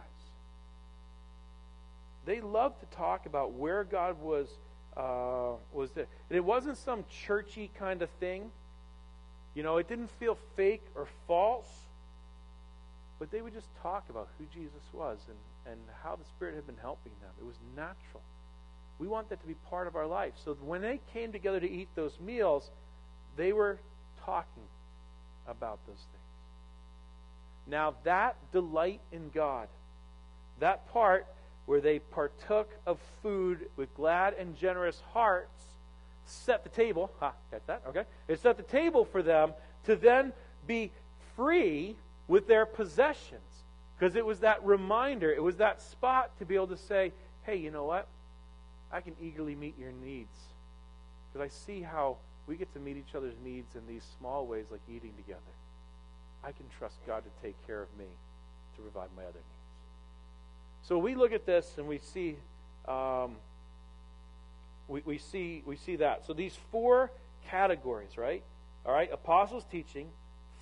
They 2.25 2.41
love 2.41 2.79
to 2.79 2.85
talk 2.95 3.25
about 3.25 3.51
where 3.51 3.83
God 3.83 4.19
was 4.21 4.47
uh, 4.97 5.57
was 5.73 5.91
that 5.91 6.07
it 6.29 6.43
wasn't 6.43 6.77
some 6.77 7.03
churchy 7.09 7.69
kind 7.77 8.01
of 8.01 8.09
thing. 8.21 8.51
You 9.53 9.63
know, 9.63 9.77
it 9.77 9.87
didn't 9.87 10.09
feel 10.19 10.37
fake 10.55 10.83
or 10.95 11.07
false, 11.27 11.84
but 13.19 13.31
they 13.31 13.41
would 13.41 13.53
just 13.53 13.67
talk 13.81 14.05
about 14.09 14.27
who 14.37 14.45
Jesus 14.53 14.81
was 14.93 15.17
and, 15.27 15.73
and 15.73 15.81
how 16.03 16.15
the 16.15 16.25
Spirit 16.25 16.55
had 16.55 16.65
been 16.65 16.77
helping 16.81 17.13
them. 17.21 17.31
It 17.39 17.45
was 17.45 17.55
natural. 17.75 18.21
We 18.99 19.07
want 19.07 19.29
that 19.29 19.41
to 19.41 19.47
be 19.47 19.55
part 19.69 19.87
of 19.87 19.95
our 19.95 20.07
life. 20.07 20.33
So 20.43 20.53
when 20.61 20.81
they 20.81 20.99
came 21.13 21.31
together 21.31 21.59
to 21.59 21.69
eat 21.69 21.89
those 21.95 22.17
meals, 22.19 22.69
they 23.35 23.53
were 23.53 23.77
talking 24.25 24.63
about 25.47 25.79
those 25.87 25.95
things. 25.95 26.09
Now, 27.67 27.95
that 28.03 28.35
delight 28.51 29.01
in 29.11 29.31
God, 29.33 29.67
that 30.59 30.91
part 30.91 31.25
where 31.65 31.81
they 31.81 31.99
partook 31.99 32.69
of 32.85 32.99
food 33.23 33.69
with 33.75 33.93
glad 33.95 34.35
and 34.35 34.55
generous 34.55 35.01
hearts, 35.13 35.63
set 36.25 36.63
the 36.63 36.69
table. 36.69 37.11
Ha, 37.19 37.33
get 37.51 37.65
that? 37.67 37.81
Okay. 37.87 38.03
It 38.27 38.39
set 38.39 38.57
the 38.57 38.63
table 38.63 39.05
for 39.05 39.21
them 39.21 39.53
to 39.85 39.95
then 39.95 40.31
be 40.67 40.91
free 41.35 41.95
with 42.27 42.47
their 42.47 42.65
possessions. 42.65 43.41
Because 43.97 44.15
it 44.15 44.25
was 44.25 44.39
that 44.39 44.63
reminder, 44.65 45.31
it 45.31 45.41
was 45.41 45.57
that 45.57 45.81
spot 45.81 46.37
to 46.39 46.45
be 46.45 46.55
able 46.55 46.67
to 46.67 46.77
say, 46.77 47.13
hey, 47.43 47.55
you 47.55 47.71
know 47.71 47.85
what? 47.85 48.07
I 48.91 49.01
can 49.01 49.13
eagerly 49.21 49.55
meet 49.55 49.77
your 49.79 49.91
needs. 49.91 50.37
Because 51.31 51.45
I 51.45 51.49
see 51.49 51.81
how 51.81 52.17
we 52.47 52.55
get 52.55 52.71
to 52.73 52.79
meet 52.79 52.97
each 52.97 53.15
other's 53.15 53.35
needs 53.43 53.75
in 53.75 53.81
these 53.87 54.03
small 54.19 54.45
ways, 54.45 54.65
like 54.69 54.81
eating 54.89 55.13
together. 55.15 55.39
I 56.43 56.51
can 56.51 56.65
trust 56.77 56.95
God 57.07 57.23
to 57.23 57.29
take 57.41 57.55
care 57.65 57.81
of 57.81 57.87
me, 57.97 58.05
to 58.75 58.81
provide 58.81 59.09
my 59.15 59.23
other 59.23 59.33
needs. 59.33 59.45
So 60.83 60.97
we 60.97 61.15
look 61.15 61.31
at 61.31 61.45
this 61.45 61.73
and 61.77 61.87
we 61.87 61.97
see, 61.97 62.37
um, 62.87 63.37
we, 64.87 65.01
we 65.05 65.17
see, 65.17 65.63
we 65.65 65.77
see 65.77 65.95
that. 65.95 66.25
So 66.27 66.33
these 66.33 66.55
four 66.71 67.11
categories, 67.49 68.17
right? 68.17 68.43
All 68.85 68.93
right, 68.93 69.11
apostles' 69.11 69.65
teaching, 69.71 70.09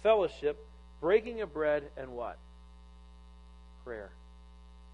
fellowship, 0.01 0.65
breaking 1.03 1.41
of 1.41 1.53
bread, 1.53 1.83
and 1.97 2.13
what? 2.13 2.37
Prayer. 3.83 4.09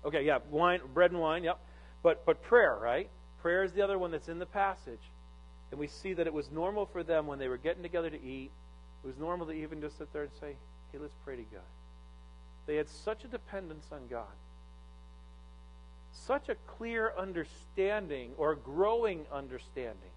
Okay, 0.04 0.26
yeah, 0.26 0.40
wine, 0.50 0.82
bread 0.94 1.12
and 1.12 1.20
wine, 1.20 1.44
yep. 1.44 1.60
But 2.02 2.26
but 2.26 2.42
prayer, 2.42 2.76
right? 2.82 3.10
Prayer 3.44 3.64
is 3.64 3.74
the 3.74 3.84
other 3.84 4.00
one 4.00 4.12
that's 4.12 4.28
in 4.28 4.40
the 4.40 4.46
passage. 4.46 5.00
And 5.72 5.80
we 5.80 5.86
see 5.88 6.14
that 6.14 6.26
it 6.26 6.34
was 6.34 6.50
normal 6.50 6.88
for 6.88 7.04
them 7.04 7.28
when 7.28 7.38
they 7.38 7.48
were 7.48 7.58
getting 7.58 7.84
together 7.84 8.10
to 8.10 8.22
eat. 8.22 8.50
It 9.04 9.08
was 9.08 9.18
normal 9.18 9.46
to 9.48 9.54
even 9.54 9.82
just 9.82 10.00
sit 10.00 10.12
there 10.12 10.24
and 10.24 10.32
say, 10.42 10.56
hey, 10.92 10.98
let's 11.00 11.14
pray 11.24 11.36
to 11.36 11.44
God. 11.44 11.62
They 12.66 12.76
had 12.78 12.90
such 12.90 13.24
a 13.24 13.28
dependence 13.28 13.86
on 13.92 14.08
God 14.10 14.26
such 16.12 16.50
a 16.50 16.56
clear 16.78 17.14
understanding 17.18 18.32
or 18.38 18.56
growing 18.56 19.26
understanding 19.32 20.14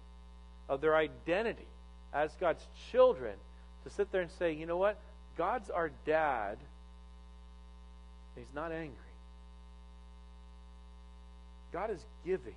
of 0.69 0.81
their 0.81 0.95
identity 0.95 1.67
as 2.13 2.31
God's 2.39 2.65
children 2.91 3.33
to 3.83 3.89
sit 3.89 4.11
there 4.11 4.21
and 4.21 4.31
say, 4.31 4.53
you 4.53 4.65
know 4.65 4.77
what? 4.77 4.99
God's 5.37 5.69
our 5.69 5.91
dad. 6.05 6.57
He's 8.35 8.53
not 8.53 8.71
angry. 8.71 8.97
God 11.71 11.89
is 11.89 12.05
giving. 12.25 12.55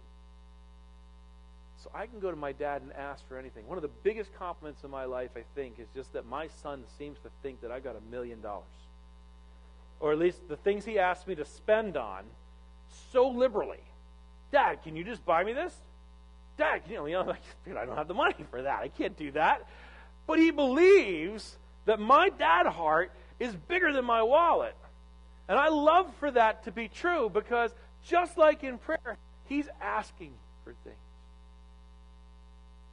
So 1.82 1.90
I 1.94 2.06
can 2.06 2.18
go 2.18 2.30
to 2.30 2.36
my 2.36 2.52
dad 2.52 2.82
and 2.82 2.92
ask 2.92 3.26
for 3.28 3.38
anything. 3.38 3.66
One 3.66 3.78
of 3.78 3.82
the 3.82 3.90
biggest 4.02 4.30
compliments 4.38 4.84
in 4.84 4.90
my 4.90 5.04
life, 5.04 5.30
I 5.36 5.42
think, 5.54 5.78
is 5.78 5.86
just 5.94 6.12
that 6.14 6.26
my 6.26 6.48
son 6.62 6.84
seems 6.98 7.18
to 7.20 7.30
think 7.42 7.60
that 7.62 7.70
I've 7.70 7.84
got 7.84 7.96
a 7.96 8.10
million 8.10 8.40
dollars. 8.40 8.64
Or 10.00 10.12
at 10.12 10.18
least 10.18 10.48
the 10.48 10.56
things 10.56 10.84
he 10.84 10.98
asks 10.98 11.26
me 11.26 11.34
to 11.36 11.44
spend 11.44 11.96
on 11.96 12.24
so 13.12 13.28
liberally 13.28 13.80
Dad, 14.50 14.82
can 14.82 14.96
you 14.96 15.04
just 15.04 15.24
buy 15.24 15.44
me 15.44 15.52
this? 15.52 15.74
Dad, 16.56 16.82
you 16.88 16.96
know, 16.96 17.06
you 17.06 17.14
know 17.14 17.34
I 17.80 17.84
don't 17.84 17.96
have 17.96 18.08
the 18.08 18.14
money 18.14 18.44
for 18.50 18.62
that. 18.62 18.80
I 18.80 18.88
can't 18.88 19.16
do 19.16 19.32
that. 19.32 19.68
But 20.26 20.38
he 20.38 20.50
believes 20.50 21.56
that 21.86 21.98
my 21.98 22.28
dad 22.28 22.66
heart 22.66 23.10
is 23.40 23.54
bigger 23.54 23.92
than 23.92 24.04
my 24.04 24.22
wallet. 24.22 24.76
And 25.48 25.58
I 25.58 25.68
love 25.68 26.12
for 26.18 26.30
that 26.32 26.64
to 26.64 26.72
be 26.72 26.88
true 26.88 27.30
because 27.32 27.72
just 28.04 28.36
like 28.36 28.62
in 28.64 28.78
prayer, 28.78 29.16
he's 29.48 29.68
asking 29.80 30.32
for 30.64 30.74
things 30.84 30.96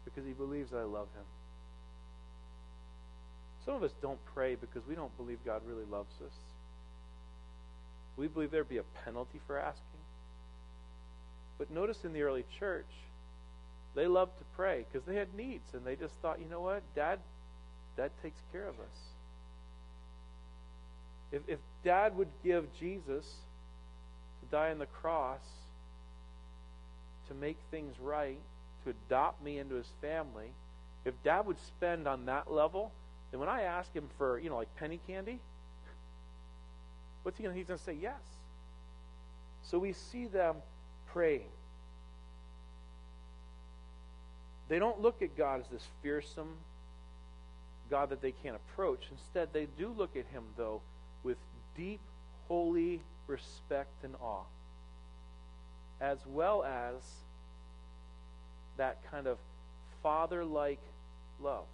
because 0.05 0.25
he 0.25 0.33
believes 0.33 0.71
that 0.71 0.77
I 0.77 0.83
love 0.83 1.07
him. 1.15 1.25
Some 3.65 3.75
of 3.75 3.83
us 3.83 3.93
don't 4.01 4.19
pray 4.33 4.55
because 4.55 4.85
we 4.87 4.95
don't 4.95 5.15
believe 5.17 5.39
God 5.45 5.61
really 5.65 5.85
loves 5.89 6.13
us. 6.25 6.33
We 8.17 8.27
believe 8.27 8.51
there'd 8.51 8.69
be 8.69 8.77
a 8.77 8.83
penalty 9.05 9.39
for 9.47 9.57
asking. 9.57 9.83
But 11.57 11.71
notice 11.71 12.03
in 12.03 12.13
the 12.13 12.21
early 12.21 12.45
church, 12.59 12.89
they 13.95 14.05
loved 14.05 14.37
to 14.37 14.43
pray 14.55 14.85
because 14.91 15.05
they 15.07 15.15
had 15.15 15.33
needs 15.33 15.73
and 15.73 15.85
they 15.85 15.95
just 15.95 16.13
thought, 16.21 16.39
you 16.39 16.47
know 16.49 16.61
what, 16.61 16.83
Dad, 16.95 17.19
Dad 17.95 18.11
takes 18.21 18.39
care 18.51 18.67
of 18.67 18.75
us. 18.75 18.97
If, 21.31 21.41
if 21.47 21.59
Dad 21.83 22.17
would 22.17 22.29
give 22.43 22.67
Jesus 22.79 23.25
to 24.41 24.51
die 24.51 24.71
on 24.71 24.79
the 24.79 24.85
cross 24.85 25.41
to 27.27 27.33
make 27.33 27.57
things 27.71 27.95
right, 28.01 28.39
to 28.83 28.91
adopt 28.91 29.43
me 29.43 29.59
into 29.59 29.75
his 29.75 29.89
family, 30.01 30.51
if 31.05 31.13
Dad 31.23 31.45
would 31.45 31.59
spend 31.59 32.07
on 32.07 32.25
that 32.25 32.51
level, 32.51 32.91
then 33.31 33.39
when 33.39 33.49
I 33.49 33.63
ask 33.63 33.91
him 33.93 34.09
for, 34.17 34.39
you 34.39 34.49
know, 34.49 34.57
like 34.57 34.73
penny 34.77 34.99
candy, 35.07 35.39
what's 37.23 37.37
he 37.37 37.43
to? 37.43 37.51
He's 37.51 37.67
to 37.67 37.77
say 37.77 37.97
yes. 37.99 38.13
So 39.63 39.79
we 39.79 39.93
see 39.93 40.25
them 40.25 40.57
praying. 41.11 41.49
They 44.69 44.79
don't 44.79 45.01
look 45.01 45.21
at 45.21 45.37
God 45.37 45.61
as 45.61 45.67
this 45.67 45.87
fearsome 46.01 46.55
God 47.93 48.09
that 48.09 48.23
they 48.23 48.31
can't 48.31 48.55
approach. 48.55 49.03
Instead, 49.11 49.49
they 49.53 49.67
do 49.77 49.93
look 49.95 50.15
at 50.15 50.25
him, 50.33 50.41
though, 50.57 50.81
with 51.21 51.37
deep, 51.77 51.99
holy 52.47 52.99
respect 53.27 54.03
and 54.03 54.15
awe, 54.19 54.41
as 56.01 56.17
well 56.25 56.63
as 56.63 56.95
that 58.77 58.97
kind 59.11 59.27
of 59.27 59.37
father 60.01 60.43
like 60.43 60.79
love. 61.39 61.65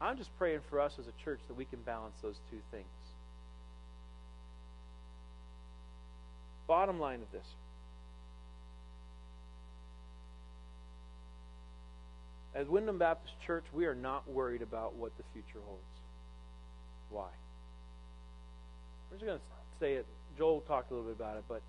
I'm 0.00 0.16
just 0.16 0.34
praying 0.38 0.60
for 0.70 0.80
us 0.80 0.96
as 0.98 1.06
a 1.06 1.22
church 1.22 1.40
that 1.48 1.54
we 1.54 1.66
can 1.66 1.80
balance 1.82 2.16
those 2.22 2.40
two 2.50 2.60
things. 2.70 2.86
Bottom 6.66 6.98
line 6.98 7.20
of 7.20 7.30
this 7.30 7.44
As 12.54 12.68
Wyndham 12.68 12.98
Baptist 12.98 13.34
Church, 13.44 13.64
we 13.72 13.86
are 13.86 13.94
not 13.94 14.28
worried 14.30 14.62
about 14.62 14.94
what 14.94 15.16
the 15.16 15.24
future 15.32 15.58
holds. 15.66 15.82
Why? 17.10 17.28
We're 19.10 19.16
just 19.16 19.26
going 19.26 19.38
to 19.38 19.44
say 19.80 19.94
it. 19.94 20.06
Joel 20.38 20.60
talked 20.60 20.90
a 20.90 20.94
little 20.94 21.10
bit 21.10 21.16
about 21.18 21.36
it, 21.36 21.44
but 21.48 21.62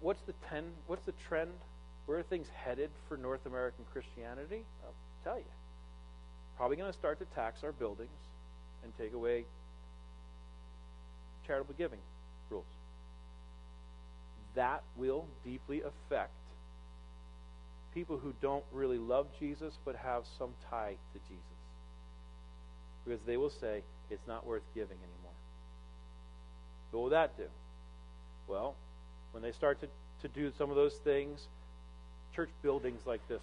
what's 0.00 0.22
the 0.22 0.34
ten? 0.48 0.64
What's 0.86 1.04
the 1.04 1.14
trend? 1.28 1.50
Where 2.06 2.18
are 2.18 2.22
things 2.22 2.46
headed 2.64 2.90
for 3.08 3.16
North 3.16 3.44
American 3.46 3.84
Christianity? 3.92 4.64
I'll 4.84 4.94
tell 5.24 5.38
you. 5.38 5.44
Probably 6.56 6.76
going 6.76 6.92
to 6.92 6.98
start 6.98 7.18
to 7.20 7.24
tax 7.34 7.62
our 7.64 7.72
buildings 7.72 8.10
and 8.82 8.92
take 8.98 9.14
away 9.14 9.44
charitable 11.46 11.74
giving 11.78 11.98
rules. 12.50 12.64
That 14.54 14.82
will 14.96 15.26
deeply 15.44 15.82
affect 15.82 16.32
people 17.94 18.18
who 18.18 18.32
don't 18.40 18.64
really 18.72 18.98
love 18.98 19.26
Jesus 19.38 19.78
but 19.84 19.96
have 19.96 20.24
some 20.38 20.50
tie 20.70 20.94
to 21.12 21.18
Jesus. 21.28 21.44
Because 23.04 23.20
they 23.22 23.36
will 23.36 23.50
say, 23.50 23.82
it's 24.10 24.26
not 24.26 24.46
worth 24.46 24.62
giving 24.74 24.96
anymore. 24.96 25.32
What 26.90 27.00
will 27.02 27.10
that 27.10 27.36
do? 27.36 27.44
Well, 28.48 28.74
when 29.32 29.42
they 29.42 29.52
start 29.52 29.80
to, 29.80 29.88
to 30.22 30.28
do 30.28 30.52
some 30.56 30.70
of 30.70 30.76
those 30.76 30.94
things, 30.94 31.46
church 32.34 32.50
buildings 32.62 33.00
like 33.06 33.26
this 33.28 33.42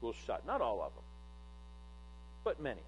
will 0.00 0.14
shut. 0.26 0.46
Not 0.46 0.60
all 0.60 0.82
of 0.82 0.94
them, 0.94 1.04
but 2.44 2.60
many 2.60 2.78
of 2.80 2.84
them. 2.84 2.86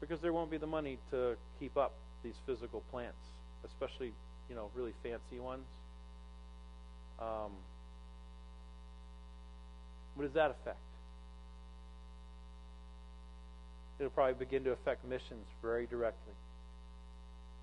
Because 0.00 0.20
there 0.20 0.32
won't 0.32 0.50
be 0.50 0.58
the 0.58 0.66
money 0.66 0.98
to 1.10 1.36
keep 1.60 1.76
up 1.76 1.92
these 2.24 2.34
physical 2.46 2.82
plants, 2.90 3.18
especially, 3.64 4.12
you 4.48 4.56
know, 4.56 4.68
really 4.74 4.92
fancy 5.02 5.38
ones. 5.40 5.64
Um, 7.20 7.52
what 10.14 10.24
does 10.24 10.34
that 10.34 10.50
affect? 10.50 10.78
It'll 13.98 14.10
probably 14.10 14.34
begin 14.34 14.64
to 14.64 14.72
affect 14.72 15.04
missions 15.06 15.46
very 15.62 15.86
directly. 15.86 16.34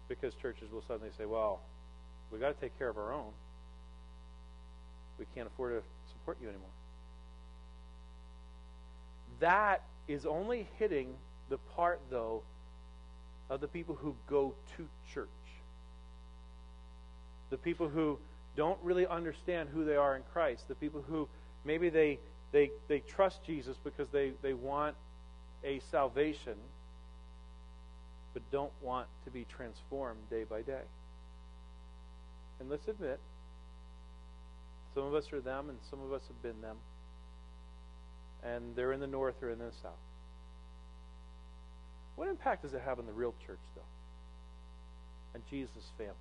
Because 0.08 0.34
churches 0.42 0.72
will 0.72 0.84
suddenly 0.88 1.12
say, 1.18 1.26
well, 1.26 1.60
we've 2.32 2.42
got 2.42 2.56
to 2.56 2.62
take 2.62 2.78
care 2.80 2.90
of 2.90 2.98
our 2.98 3.14
own. 3.14 3.32
We 5.20 5.26
can't 5.36 5.48
afford 5.48 5.74
to 5.74 5.84
support 6.14 6.38
you 6.42 6.48
anymore. 6.48 6.70
That 9.40 9.84
is 10.08 10.26
only 10.26 10.68
hitting 10.78 11.14
the 11.50 11.58
part, 11.76 12.00
though, 12.10 12.42
of 13.50 13.62
the 13.62 13.68
people 13.68 13.96
who 13.96 14.16
go 14.30 14.54
to 14.78 14.88
church. 15.14 15.28
The 17.50 17.58
people 17.58 17.90
who 17.90 18.18
don't 18.56 18.80
really 18.84 19.08
understand 19.08 19.70
who 19.74 19.86
they 19.86 19.96
are 19.96 20.16
in 20.16 20.24
Christ. 20.34 20.68
The 20.68 20.76
people 20.76 21.04
who 21.08 21.28
maybe 21.66 21.90
they 21.90 22.20
they, 22.52 22.72
they 22.88 23.00
trust 23.00 23.44
Jesus 23.46 23.78
because 23.84 24.08
they, 24.10 24.32
they 24.42 24.54
want 24.54 24.96
a 25.64 25.80
salvation, 25.92 26.56
but 28.34 28.42
don't 28.52 28.72
want 28.82 29.08
to 29.26 29.32
be 29.32 29.46
transformed 29.46 30.20
day 30.30 30.44
by 30.50 30.62
day. 30.62 30.82
And 32.60 32.70
let's 32.70 32.88
admit, 32.88 33.20
some 34.96 35.04
of 35.04 35.14
us 35.14 35.32
are 35.32 35.40
them 35.40 35.70
and 35.70 35.78
some 35.90 36.02
of 36.02 36.12
us 36.12 36.22
have 36.28 36.42
been 36.42 36.62
them. 36.62 36.78
And 38.44 38.76
they're 38.76 38.94
in 38.94 39.00
the 39.00 39.08
north 39.08 39.36
or 39.44 39.50
in 39.50 39.60
the 39.60 39.72
south. 39.84 39.92
What 42.16 42.30
impact 42.30 42.64
does 42.64 42.74
it 42.74 42.82
have 42.84 43.00
on 43.00 43.06
the 43.06 43.14
real 43.14 43.34
church, 43.46 43.60
though? 43.76 43.82
And 45.34 45.44
Jesus' 45.50 45.92
family? 45.98 46.16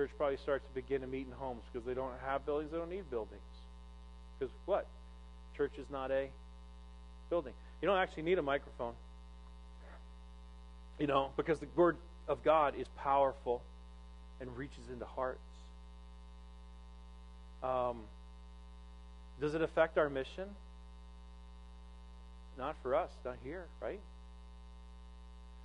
Church 0.00 0.10
probably 0.16 0.38
starts 0.38 0.64
to 0.66 0.74
begin 0.74 1.02
to 1.02 1.06
meet 1.06 1.26
in 1.26 1.32
homes 1.32 1.60
because 1.70 1.86
they 1.86 1.92
don't 1.92 2.14
have 2.24 2.46
buildings, 2.46 2.72
they 2.72 2.78
don't 2.78 2.88
need 2.88 3.10
buildings. 3.10 3.42
Because 4.38 4.50
what? 4.64 4.86
Church 5.54 5.72
is 5.76 5.84
not 5.90 6.10
a 6.10 6.30
building. 7.28 7.52
You 7.82 7.88
don't 7.88 7.98
actually 7.98 8.22
need 8.22 8.38
a 8.38 8.42
microphone. 8.42 8.94
You 10.98 11.06
know, 11.06 11.32
because 11.36 11.58
the 11.58 11.66
word 11.76 11.98
of 12.28 12.42
God 12.42 12.76
is 12.78 12.86
powerful 12.96 13.60
and 14.40 14.56
reaches 14.56 14.88
into 14.90 15.04
hearts. 15.04 15.38
Um, 17.62 17.98
does 19.38 19.54
it 19.54 19.60
affect 19.60 19.98
our 19.98 20.08
mission? 20.08 20.48
Not 22.56 22.74
for 22.82 22.94
us, 22.94 23.10
not 23.22 23.36
here, 23.44 23.66
right? 23.82 24.00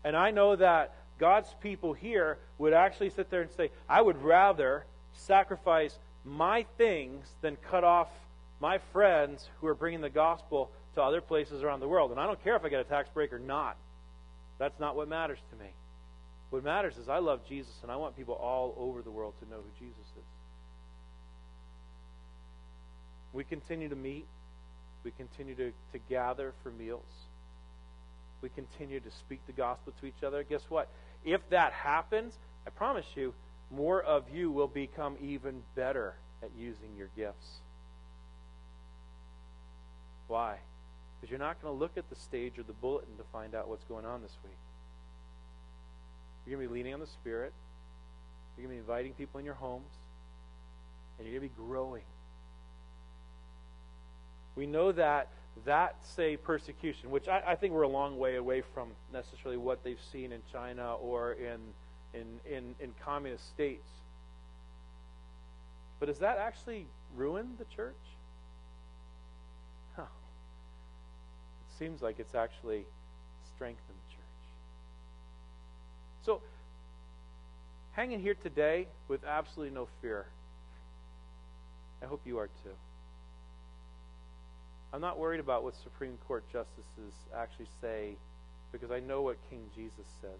And 0.04 0.14
I 0.14 0.32
know 0.32 0.58
that 0.58 0.94
God's 1.20 1.54
people 1.62 1.94
here 1.94 2.38
would 2.58 2.74
actually 2.74 3.10
sit 3.10 3.30
there 3.30 3.42
and 3.42 3.52
say, 3.52 3.72
I 3.88 4.02
would 4.02 4.22
rather 4.22 4.86
sacrifice 5.14 5.98
my 6.24 6.66
things 6.78 7.28
than 7.42 7.58
cut 7.70 7.84
off 7.84 8.10
my 8.60 8.80
friends 8.92 9.50
who 9.60 9.68
are 9.68 9.76
bringing 9.76 10.02
the 10.02 10.10
gospel 10.10 10.72
to 10.96 11.02
other 11.02 11.22
places 11.22 11.64
around 11.64 11.80
the 11.80 11.88
world. 11.88 12.12
And 12.12 12.20
I 12.20 12.26
don't 12.26 12.42
care 12.44 12.56
if 12.56 12.66
I 12.66 12.70
get 12.70 12.80
a 12.80 12.86
tax 12.86 13.10
break 13.14 13.32
or 13.32 13.40
not. 13.40 13.78
That's 14.58 14.80
not 14.80 14.96
what 14.96 15.08
matters 15.08 15.40
to 15.52 15.64
me. 15.64 15.70
What 16.50 16.64
matters 16.64 16.98
is 16.98 17.10
I 17.10 17.20
love 17.20 17.42
Jesus 17.48 17.74
and 17.84 17.92
I 17.92 17.96
want 17.98 18.16
people 18.16 18.36
all 18.36 18.74
over 18.78 19.02
the 19.02 19.12
world 19.12 19.34
to 19.42 19.50
know 19.50 19.58
who 19.58 19.86
Jesus 19.86 19.98
is. 20.00 20.24
We 23.34 23.44
continue 23.44 23.90
to 23.90 23.96
meet. 23.96 24.26
We 25.04 25.12
continue 25.12 25.56
to, 25.56 25.72
to 25.92 26.00
gather 26.10 26.54
for 26.64 26.72
meals. 26.72 27.04
We 28.46 28.50
continue 28.50 29.00
to 29.00 29.10
speak 29.10 29.40
the 29.48 29.54
gospel 29.54 29.92
to 30.00 30.06
each 30.06 30.22
other. 30.24 30.44
Guess 30.44 30.62
what? 30.70 30.88
If 31.24 31.42
that 31.50 31.74
happens, 31.74 32.36
I 32.68 32.70
promise 32.70 33.08
you, 33.16 33.34
more 33.72 34.04
of 34.04 34.26
you 34.32 34.52
will 34.52 34.68
become 34.68 35.18
even 35.20 35.64
better 35.74 36.14
at 36.44 36.52
using 36.56 36.90
your 36.96 37.08
gifts. 37.18 37.48
Why? 40.28 40.58
Because 41.16 41.32
you're 41.32 41.40
not 41.40 41.60
going 41.60 41.74
to 41.74 41.80
look 41.80 41.98
at 41.98 42.08
the 42.12 42.16
stage 42.18 42.60
or 42.60 42.62
the 42.62 42.74
bulletin 42.74 43.18
to 43.18 43.24
find 43.34 43.56
out 43.56 43.68
what's 43.68 43.84
going 43.86 44.06
on 44.06 44.22
this 44.22 44.38
week. 44.44 44.54
You're 46.46 46.58
going 46.58 46.68
to 46.68 46.72
be 46.72 46.78
leaning 46.78 46.94
on 46.94 47.00
the 47.00 47.08
Spirit. 47.08 47.52
You're 48.56 48.68
going 48.68 48.78
to 48.78 48.84
be 48.84 48.92
inviting 48.92 49.14
people 49.14 49.40
in 49.40 49.46
your 49.46 49.56
homes. 49.56 49.90
And 51.18 51.28
you're 51.28 51.40
going 51.40 51.50
to 51.50 51.56
be 51.56 51.64
growing. 51.68 52.04
We 54.56 54.68
know 54.68 54.92
that 54.92 55.30
that 55.64 55.96
say 56.04 56.36
persecution, 56.36 57.10
which 57.10 57.28
I, 57.28 57.42
I 57.48 57.56
think 57.56 57.74
we're 57.74 57.84
a 57.84 57.88
long 57.88 58.18
way 58.18 58.36
away 58.36 58.62
from 58.74 58.90
necessarily 59.14 59.58
what 59.58 59.84
they've 59.84 60.02
seen 60.12 60.32
in 60.32 60.42
China 60.52 60.96
or 60.96 61.34
in 61.34 61.60
in, 62.16 62.40
in, 62.50 62.76
in 62.80 62.94
communist 63.04 63.48
states. 63.50 63.88
But 66.00 66.08
does 66.08 66.20
that 66.20 66.38
actually 66.38 66.86
ruin 67.16 67.50
the 67.58 67.66
church? 67.76 67.96
Huh. 69.96 70.04
It 70.04 71.78
seems 71.78 72.02
like 72.02 72.20
it's 72.20 72.36
actually 72.36 72.86
strengthened 73.56 73.80
the 73.88 74.14
church. 74.14 74.26
So, 76.26 76.42
hanging 77.94 78.20
here 78.20 78.36
today 78.36 78.88
with 79.08 79.24
absolutely 79.26 79.74
no 79.74 79.88
fear. 80.02 80.26
I 82.02 82.06
hope 82.06 82.22
you 82.26 82.38
are 82.40 82.48
too. 82.64 82.72
I'm 84.96 85.02
not 85.02 85.20
worried 85.20 85.42
about 85.42 85.66
what 85.66 85.76
Supreme 85.76 86.18
Court 86.26 86.46
justices 86.54 87.14
actually 87.36 87.68
say 87.82 88.16
because 88.72 88.92
I 88.92 89.02
know 89.02 89.24
what 89.24 89.36
King 89.50 89.60
Jesus 89.76 90.06
says. 90.22 90.40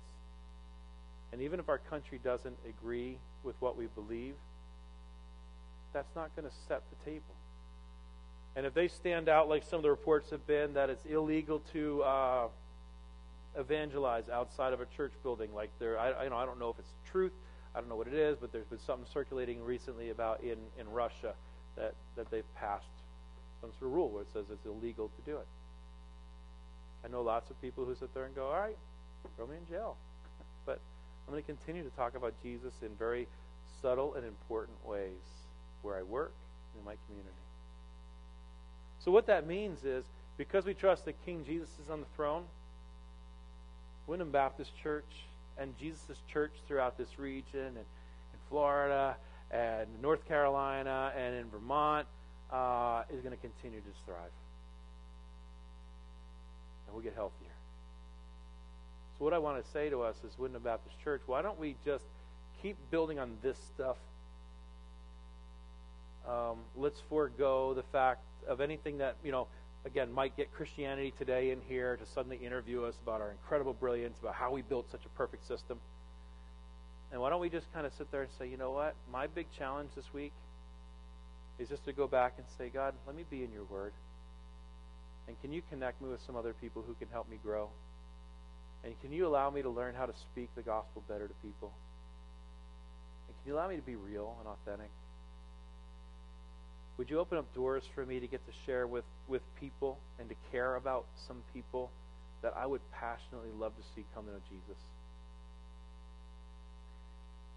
And 1.34 1.42
even 1.42 1.60
if 1.60 1.68
our 1.68 1.78
country 1.78 2.22
doesn't 2.24 2.56
agree 2.66 3.18
with 3.44 3.58
what 3.60 3.78
we 3.78 3.88
believe, 3.88 4.36
that's 5.92 6.16
not 6.16 6.34
going 6.38 6.48
to 6.48 6.56
set 6.70 6.84
the 6.90 7.12
table. 7.12 7.36
And 8.56 8.66
if 8.66 8.74
they 8.74 8.88
stand 8.88 9.28
out, 9.28 9.50
like 9.50 9.64
some 9.70 9.76
of 9.76 9.84
the 9.84 9.90
reports 9.90 10.30
have 10.30 10.48
been, 10.48 10.76
that 10.76 10.90
it's 10.90 11.04
illegal 11.06 11.62
to 11.74 12.04
uh, 12.04 12.48
evangelize 13.58 14.30
outside 14.30 14.72
of 14.72 14.80
a 14.80 14.86
church 14.96 15.12
building, 15.22 15.54
like 15.54 15.70
there, 15.80 16.00
I, 16.00 16.24
you 16.24 16.30
know, 16.30 16.38
I 16.38 16.46
don't 16.46 16.60
know 16.60 16.70
if 16.70 16.80
it's 16.80 16.94
truth, 17.12 17.34
I 17.76 17.82
don't 17.82 17.90
know 17.90 17.98
what 17.98 18.08
it 18.08 18.14
is, 18.14 18.38
but 18.40 18.54
there's 18.54 18.68
been 18.68 18.80
something 18.80 19.08
circulating 19.12 19.62
recently 19.62 20.12
about 20.12 20.42
in, 20.44 20.60
in 20.80 20.90
Russia 20.90 21.34
that, 21.76 21.94
that 22.16 22.32
they've 22.32 22.56
passed 22.56 22.86
sort 23.74 23.92
of 23.92 23.94
rule 23.94 24.10
where 24.10 24.22
it 24.22 24.28
says 24.34 24.46
it's 24.52 24.66
illegal 24.66 25.10
to 25.10 25.32
do 25.32 25.38
it. 25.38 25.48
I 27.04 27.08
know 27.08 27.22
lots 27.22 27.50
of 27.50 27.62
people 27.62 27.86
who 27.86 27.96
sit 27.96 28.14
there 28.14 28.26
and 28.26 28.36
go, 28.36 28.48
all 28.48 28.60
right, 28.60 28.78
throw 29.36 29.48
me 29.48 29.56
in 29.58 29.68
jail. 29.68 29.96
but 30.66 30.80
I'm 31.28 31.34
going 31.34 31.44
to 31.44 31.48
continue 31.48 31.84
to 31.84 31.96
talk 31.96 32.16
about 32.16 32.34
Jesus 32.42 32.74
in 32.82 32.90
very 32.98 33.28
subtle 33.82 34.16
and 34.16 34.26
important 34.26 34.78
ways 34.86 35.22
where 35.82 35.96
I 35.96 36.04
work 36.04 36.34
in 36.78 36.86
my 36.86 36.96
community. 37.08 37.36
So, 39.00 39.12
what 39.12 39.28
that 39.28 39.46
means 39.46 39.84
is 39.84 40.04
because 40.38 40.66
we 40.66 40.74
trust 40.74 41.06
that 41.06 41.24
King 41.26 41.44
Jesus 41.46 41.70
is 41.84 41.90
on 41.90 42.00
the 42.00 42.08
throne, 42.16 42.44
Wyndham 44.08 44.32
Baptist 44.32 44.72
Church 44.82 45.06
and 45.58 45.78
Jesus' 45.80 46.18
church 46.32 46.52
throughout 46.68 46.98
this 46.98 47.20
region 47.20 47.68
and 47.68 47.78
in 47.78 48.40
Florida 48.50 49.16
and 49.52 49.88
North 50.02 50.28
Carolina 50.28 51.12
and 51.16 51.36
in 51.36 51.50
Vermont 51.50 52.08
uh, 52.56 53.04
is 53.12 53.22
going 53.22 53.36
to 53.36 53.42
continue 53.42 53.80
to 53.80 53.92
thrive. 54.06 54.32
And 56.86 56.96
we'll 56.96 57.04
get 57.04 57.14
healthier. 57.16 57.50
So, 59.18 59.26
what 59.26 59.34
I 59.34 59.38
want 59.40 59.64
to 59.64 59.72
say 59.72 59.90
to 59.90 60.02
us 60.02 60.16
is 60.26 60.38
Wyndham 60.38 60.64
Baptist 60.64 60.96
Church, 61.04 61.22
why 61.26 61.42
don't 61.42 61.60
we 61.60 61.76
just 61.86 62.06
keep 62.62 62.78
building 62.92 63.20
on 63.20 63.38
this 63.42 63.58
stuff? 63.76 63.98
Um, 66.28 66.58
let's 66.76 67.02
forego 67.10 67.74
the 67.74 67.84
fact 67.84 68.24
of 68.48 68.62
anything 68.62 68.98
that, 68.98 69.16
you 69.24 69.32
know, 69.32 69.48
again, 69.86 70.12
might 70.12 70.36
get 70.36 70.54
Christianity 70.54 71.14
Today 71.18 71.52
in 71.52 71.60
here 71.68 71.98
to 71.98 72.06
suddenly 72.06 72.38
interview 72.38 72.84
us 72.84 72.96
about 73.04 73.22
our 73.22 73.32
incredible 73.32 73.74
brilliance, 73.74 74.18
about 74.22 74.36
how 74.36 74.52
we 74.52 74.62
built 74.62 74.90
such 74.90 75.06
a 75.06 75.10
perfect 75.10 75.48
system. 75.48 75.80
And 77.12 77.22
why 77.22 77.30
don't 77.30 77.42
we 77.42 77.50
just 77.50 77.72
kind 77.74 77.86
of 77.86 77.94
sit 77.94 78.12
there 78.12 78.24
and 78.24 78.32
say, 78.40 78.50
you 78.50 78.58
know 78.58 78.72
what? 78.72 78.96
My 79.12 79.28
big 79.28 79.46
challenge 79.58 79.92
this 79.96 80.12
week 80.14 80.32
is 81.60 81.70
just 81.70 81.86
to 81.86 81.94
go 81.94 82.08
back 82.08 82.34
and 82.38 82.46
say, 82.58 82.70
God, 82.70 82.94
let 83.08 83.16
me 83.16 83.24
be 83.30 83.44
in 83.44 83.52
your 83.52 83.64
word. 83.64 83.94
And 85.28 85.40
can 85.42 85.52
you 85.52 85.62
connect 85.70 86.02
me 86.02 86.10
with 86.10 86.20
some 86.26 86.36
other 86.36 86.54
people 86.54 86.84
who 86.86 86.94
can 86.96 87.08
help 87.12 87.30
me 87.30 87.38
grow? 87.42 87.70
And 88.84 88.94
can 89.02 89.12
you 89.12 89.26
allow 89.26 89.50
me 89.50 89.62
to 89.62 89.70
learn 89.70 89.96
how 89.96 90.06
to 90.06 90.14
speak 90.32 90.50
the 90.56 90.62
gospel 90.62 91.02
better 91.08 91.28
to 91.28 91.34
people? 91.42 91.72
And 93.28 93.36
can 93.38 93.52
you 93.52 93.58
allow 93.58 93.68
me 93.68 93.76
to 93.78 93.82
be 93.82 93.96
real 93.96 94.36
and 94.40 94.48
authentic? 94.48 94.92
Would 96.98 97.10
you 97.10 97.20
open 97.20 97.38
up 97.38 97.54
doors 97.54 97.84
for 97.94 98.06
me 98.06 98.20
to 98.20 98.28
get 98.28 98.46
to 98.46 98.54
share 98.66 98.88
with, 98.88 99.04
with 99.28 99.42
people 99.60 99.98
and 100.20 100.30
to 100.30 100.36
care 100.52 100.76
about 100.76 101.06
some 101.28 101.42
people 101.54 101.90
that 102.42 102.54
I 102.56 102.66
would 102.66 102.82
passionately 102.92 103.50
love 103.58 103.76
to 103.76 103.84
see 103.96 104.06
come 104.14 104.26
to 104.26 104.32
know 104.32 104.38
Jesus? 104.50 104.78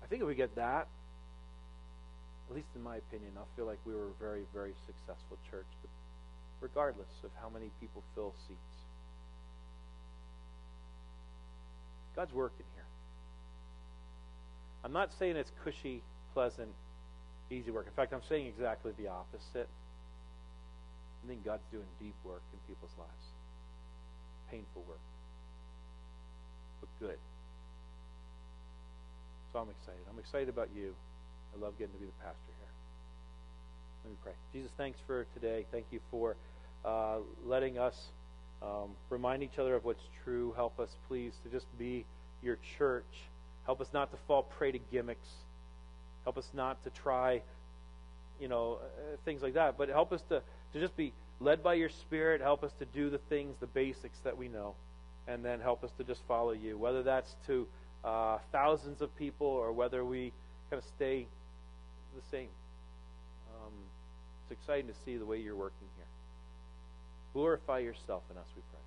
I 0.02 0.06
think 0.06 0.22
if 0.22 0.28
we 0.28 0.34
get 0.34 0.56
that, 0.56 0.88
at 2.48 2.56
least 2.56 2.68
in 2.74 2.82
my 2.82 2.96
opinion, 2.96 3.32
I 3.36 3.44
feel 3.56 3.66
like 3.66 3.78
we 3.84 3.94
were 3.94 4.08
a 4.08 4.18
very, 4.20 4.42
very 4.54 4.72
successful 4.86 5.36
church, 5.50 5.68
regardless 6.60 7.12
of 7.24 7.30
how 7.42 7.48
many 7.48 7.70
people 7.80 8.02
fill 8.14 8.32
seats. 8.46 8.78
God's 12.16 12.32
working 12.32 12.66
here. 12.74 12.84
I'm 14.82 14.92
not 14.92 15.10
saying 15.18 15.36
it's 15.36 15.52
cushy, 15.62 16.02
pleasant, 16.32 16.70
easy 17.50 17.70
work. 17.70 17.86
In 17.86 17.92
fact, 17.92 18.12
I'm 18.12 18.22
saying 18.28 18.46
exactly 18.46 18.92
the 18.98 19.08
opposite. 19.08 19.68
I 21.22 21.28
think 21.28 21.44
God's 21.44 21.62
doing 21.70 21.86
deep 22.00 22.14
work 22.24 22.42
in 22.52 22.58
people's 22.66 22.94
lives. 22.98 23.26
Painful 24.50 24.82
work. 24.88 25.04
But 26.80 26.88
good. 26.98 27.18
So 29.52 29.58
I'm 29.60 29.68
excited. 29.68 30.02
I'm 30.10 30.18
excited 30.18 30.48
about 30.48 30.68
you. 30.74 30.94
I 31.56 31.64
love 31.64 31.78
getting 31.78 31.94
to 31.94 32.00
be 32.00 32.06
the 32.06 32.24
pastor 32.24 32.52
here. 32.58 32.68
Let 34.04 34.10
me 34.10 34.16
pray. 34.22 34.32
Jesus, 34.52 34.70
thanks 34.76 34.98
for 35.06 35.26
today. 35.34 35.66
Thank 35.70 35.86
you 35.90 36.00
for 36.10 36.36
uh, 36.84 37.18
letting 37.44 37.78
us 37.78 37.94
um, 38.62 38.90
remind 39.10 39.42
each 39.42 39.58
other 39.58 39.74
of 39.74 39.84
what's 39.84 40.02
true. 40.24 40.52
Help 40.56 40.78
us, 40.80 40.90
please, 41.08 41.32
to 41.44 41.50
just 41.50 41.66
be 41.78 42.04
your 42.42 42.58
church. 42.78 43.04
Help 43.66 43.80
us 43.80 43.88
not 43.92 44.10
to 44.10 44.16
fall 44.26 44.42
prey 44.42 44.72
to 44.72 44.78
gimmicks. 44.90 45.28
Help 46.24 46.38
us 46.38 46.48
not 46.54 46.82
to 46.84 46.90
try, 46.90 47.42
you 48.40 48.48
know, 48.48 48.78
uh, 48.82 49.16
things 49.24 49.42
like 49.42 49.54
that. 49.54 49.76
But 49.78 49.88
help 49.88 50.12
us 50.12 50.22
to, 50.28 50.42
to 50.72 50.80
just 50.80 50.96
be 50.96 51.12
led 51.40 51.62
by 51.62 51.74
your 51.74 51.88
Spirit. 51.88 52.40
Help 52.40 52.64
us 52.64 52.72
to 52.78 52.84
do 52.86 53.10
the 53.10 53.18
things, 53.18 53.56
the 53.60 53.66
basics 53.66 54.18
that 54.24 54.36
we 54.36 54.48
know. 54.48 54.74
And 55.26 55.44
then 55.44 55.60
help 55.60 55.84
us 55.84 55.90
to 55.98 56.04
just 56.04 56.22
follow 56.26 56.52
you. 56.52 56.78
Whether 56.78 57.02
that's 57.02 57.34
to 57.46 57.66
uh, 58.04 58.38
thousands 58.52 59.02
of 59.02 59.14
people 59.16 59.46
or 59.46 59.72
whether 59.72 60.04
we 60.04 60.32
kind 60.70 60.82
of 60.82 60.88
stay 60.96 61.26
the 62.14 62.22
same. 62.30 62.48
Um, 63.54 63.72
it's 64.42 64.60
exciting 64.60 64.88
to 64.88 64.96
see 65.04 65.16
the 65.16 65.26
way 65.26 65.38
you're 65.38 65.56
working 65.56 65.88
here. 65.96 66.06
Glorify 67.34 67.78
yourself 67.80 68.22
in 68.30 68.36
us, 68.36 68.46
we 68.56 68.62
pray. 68.70 68.80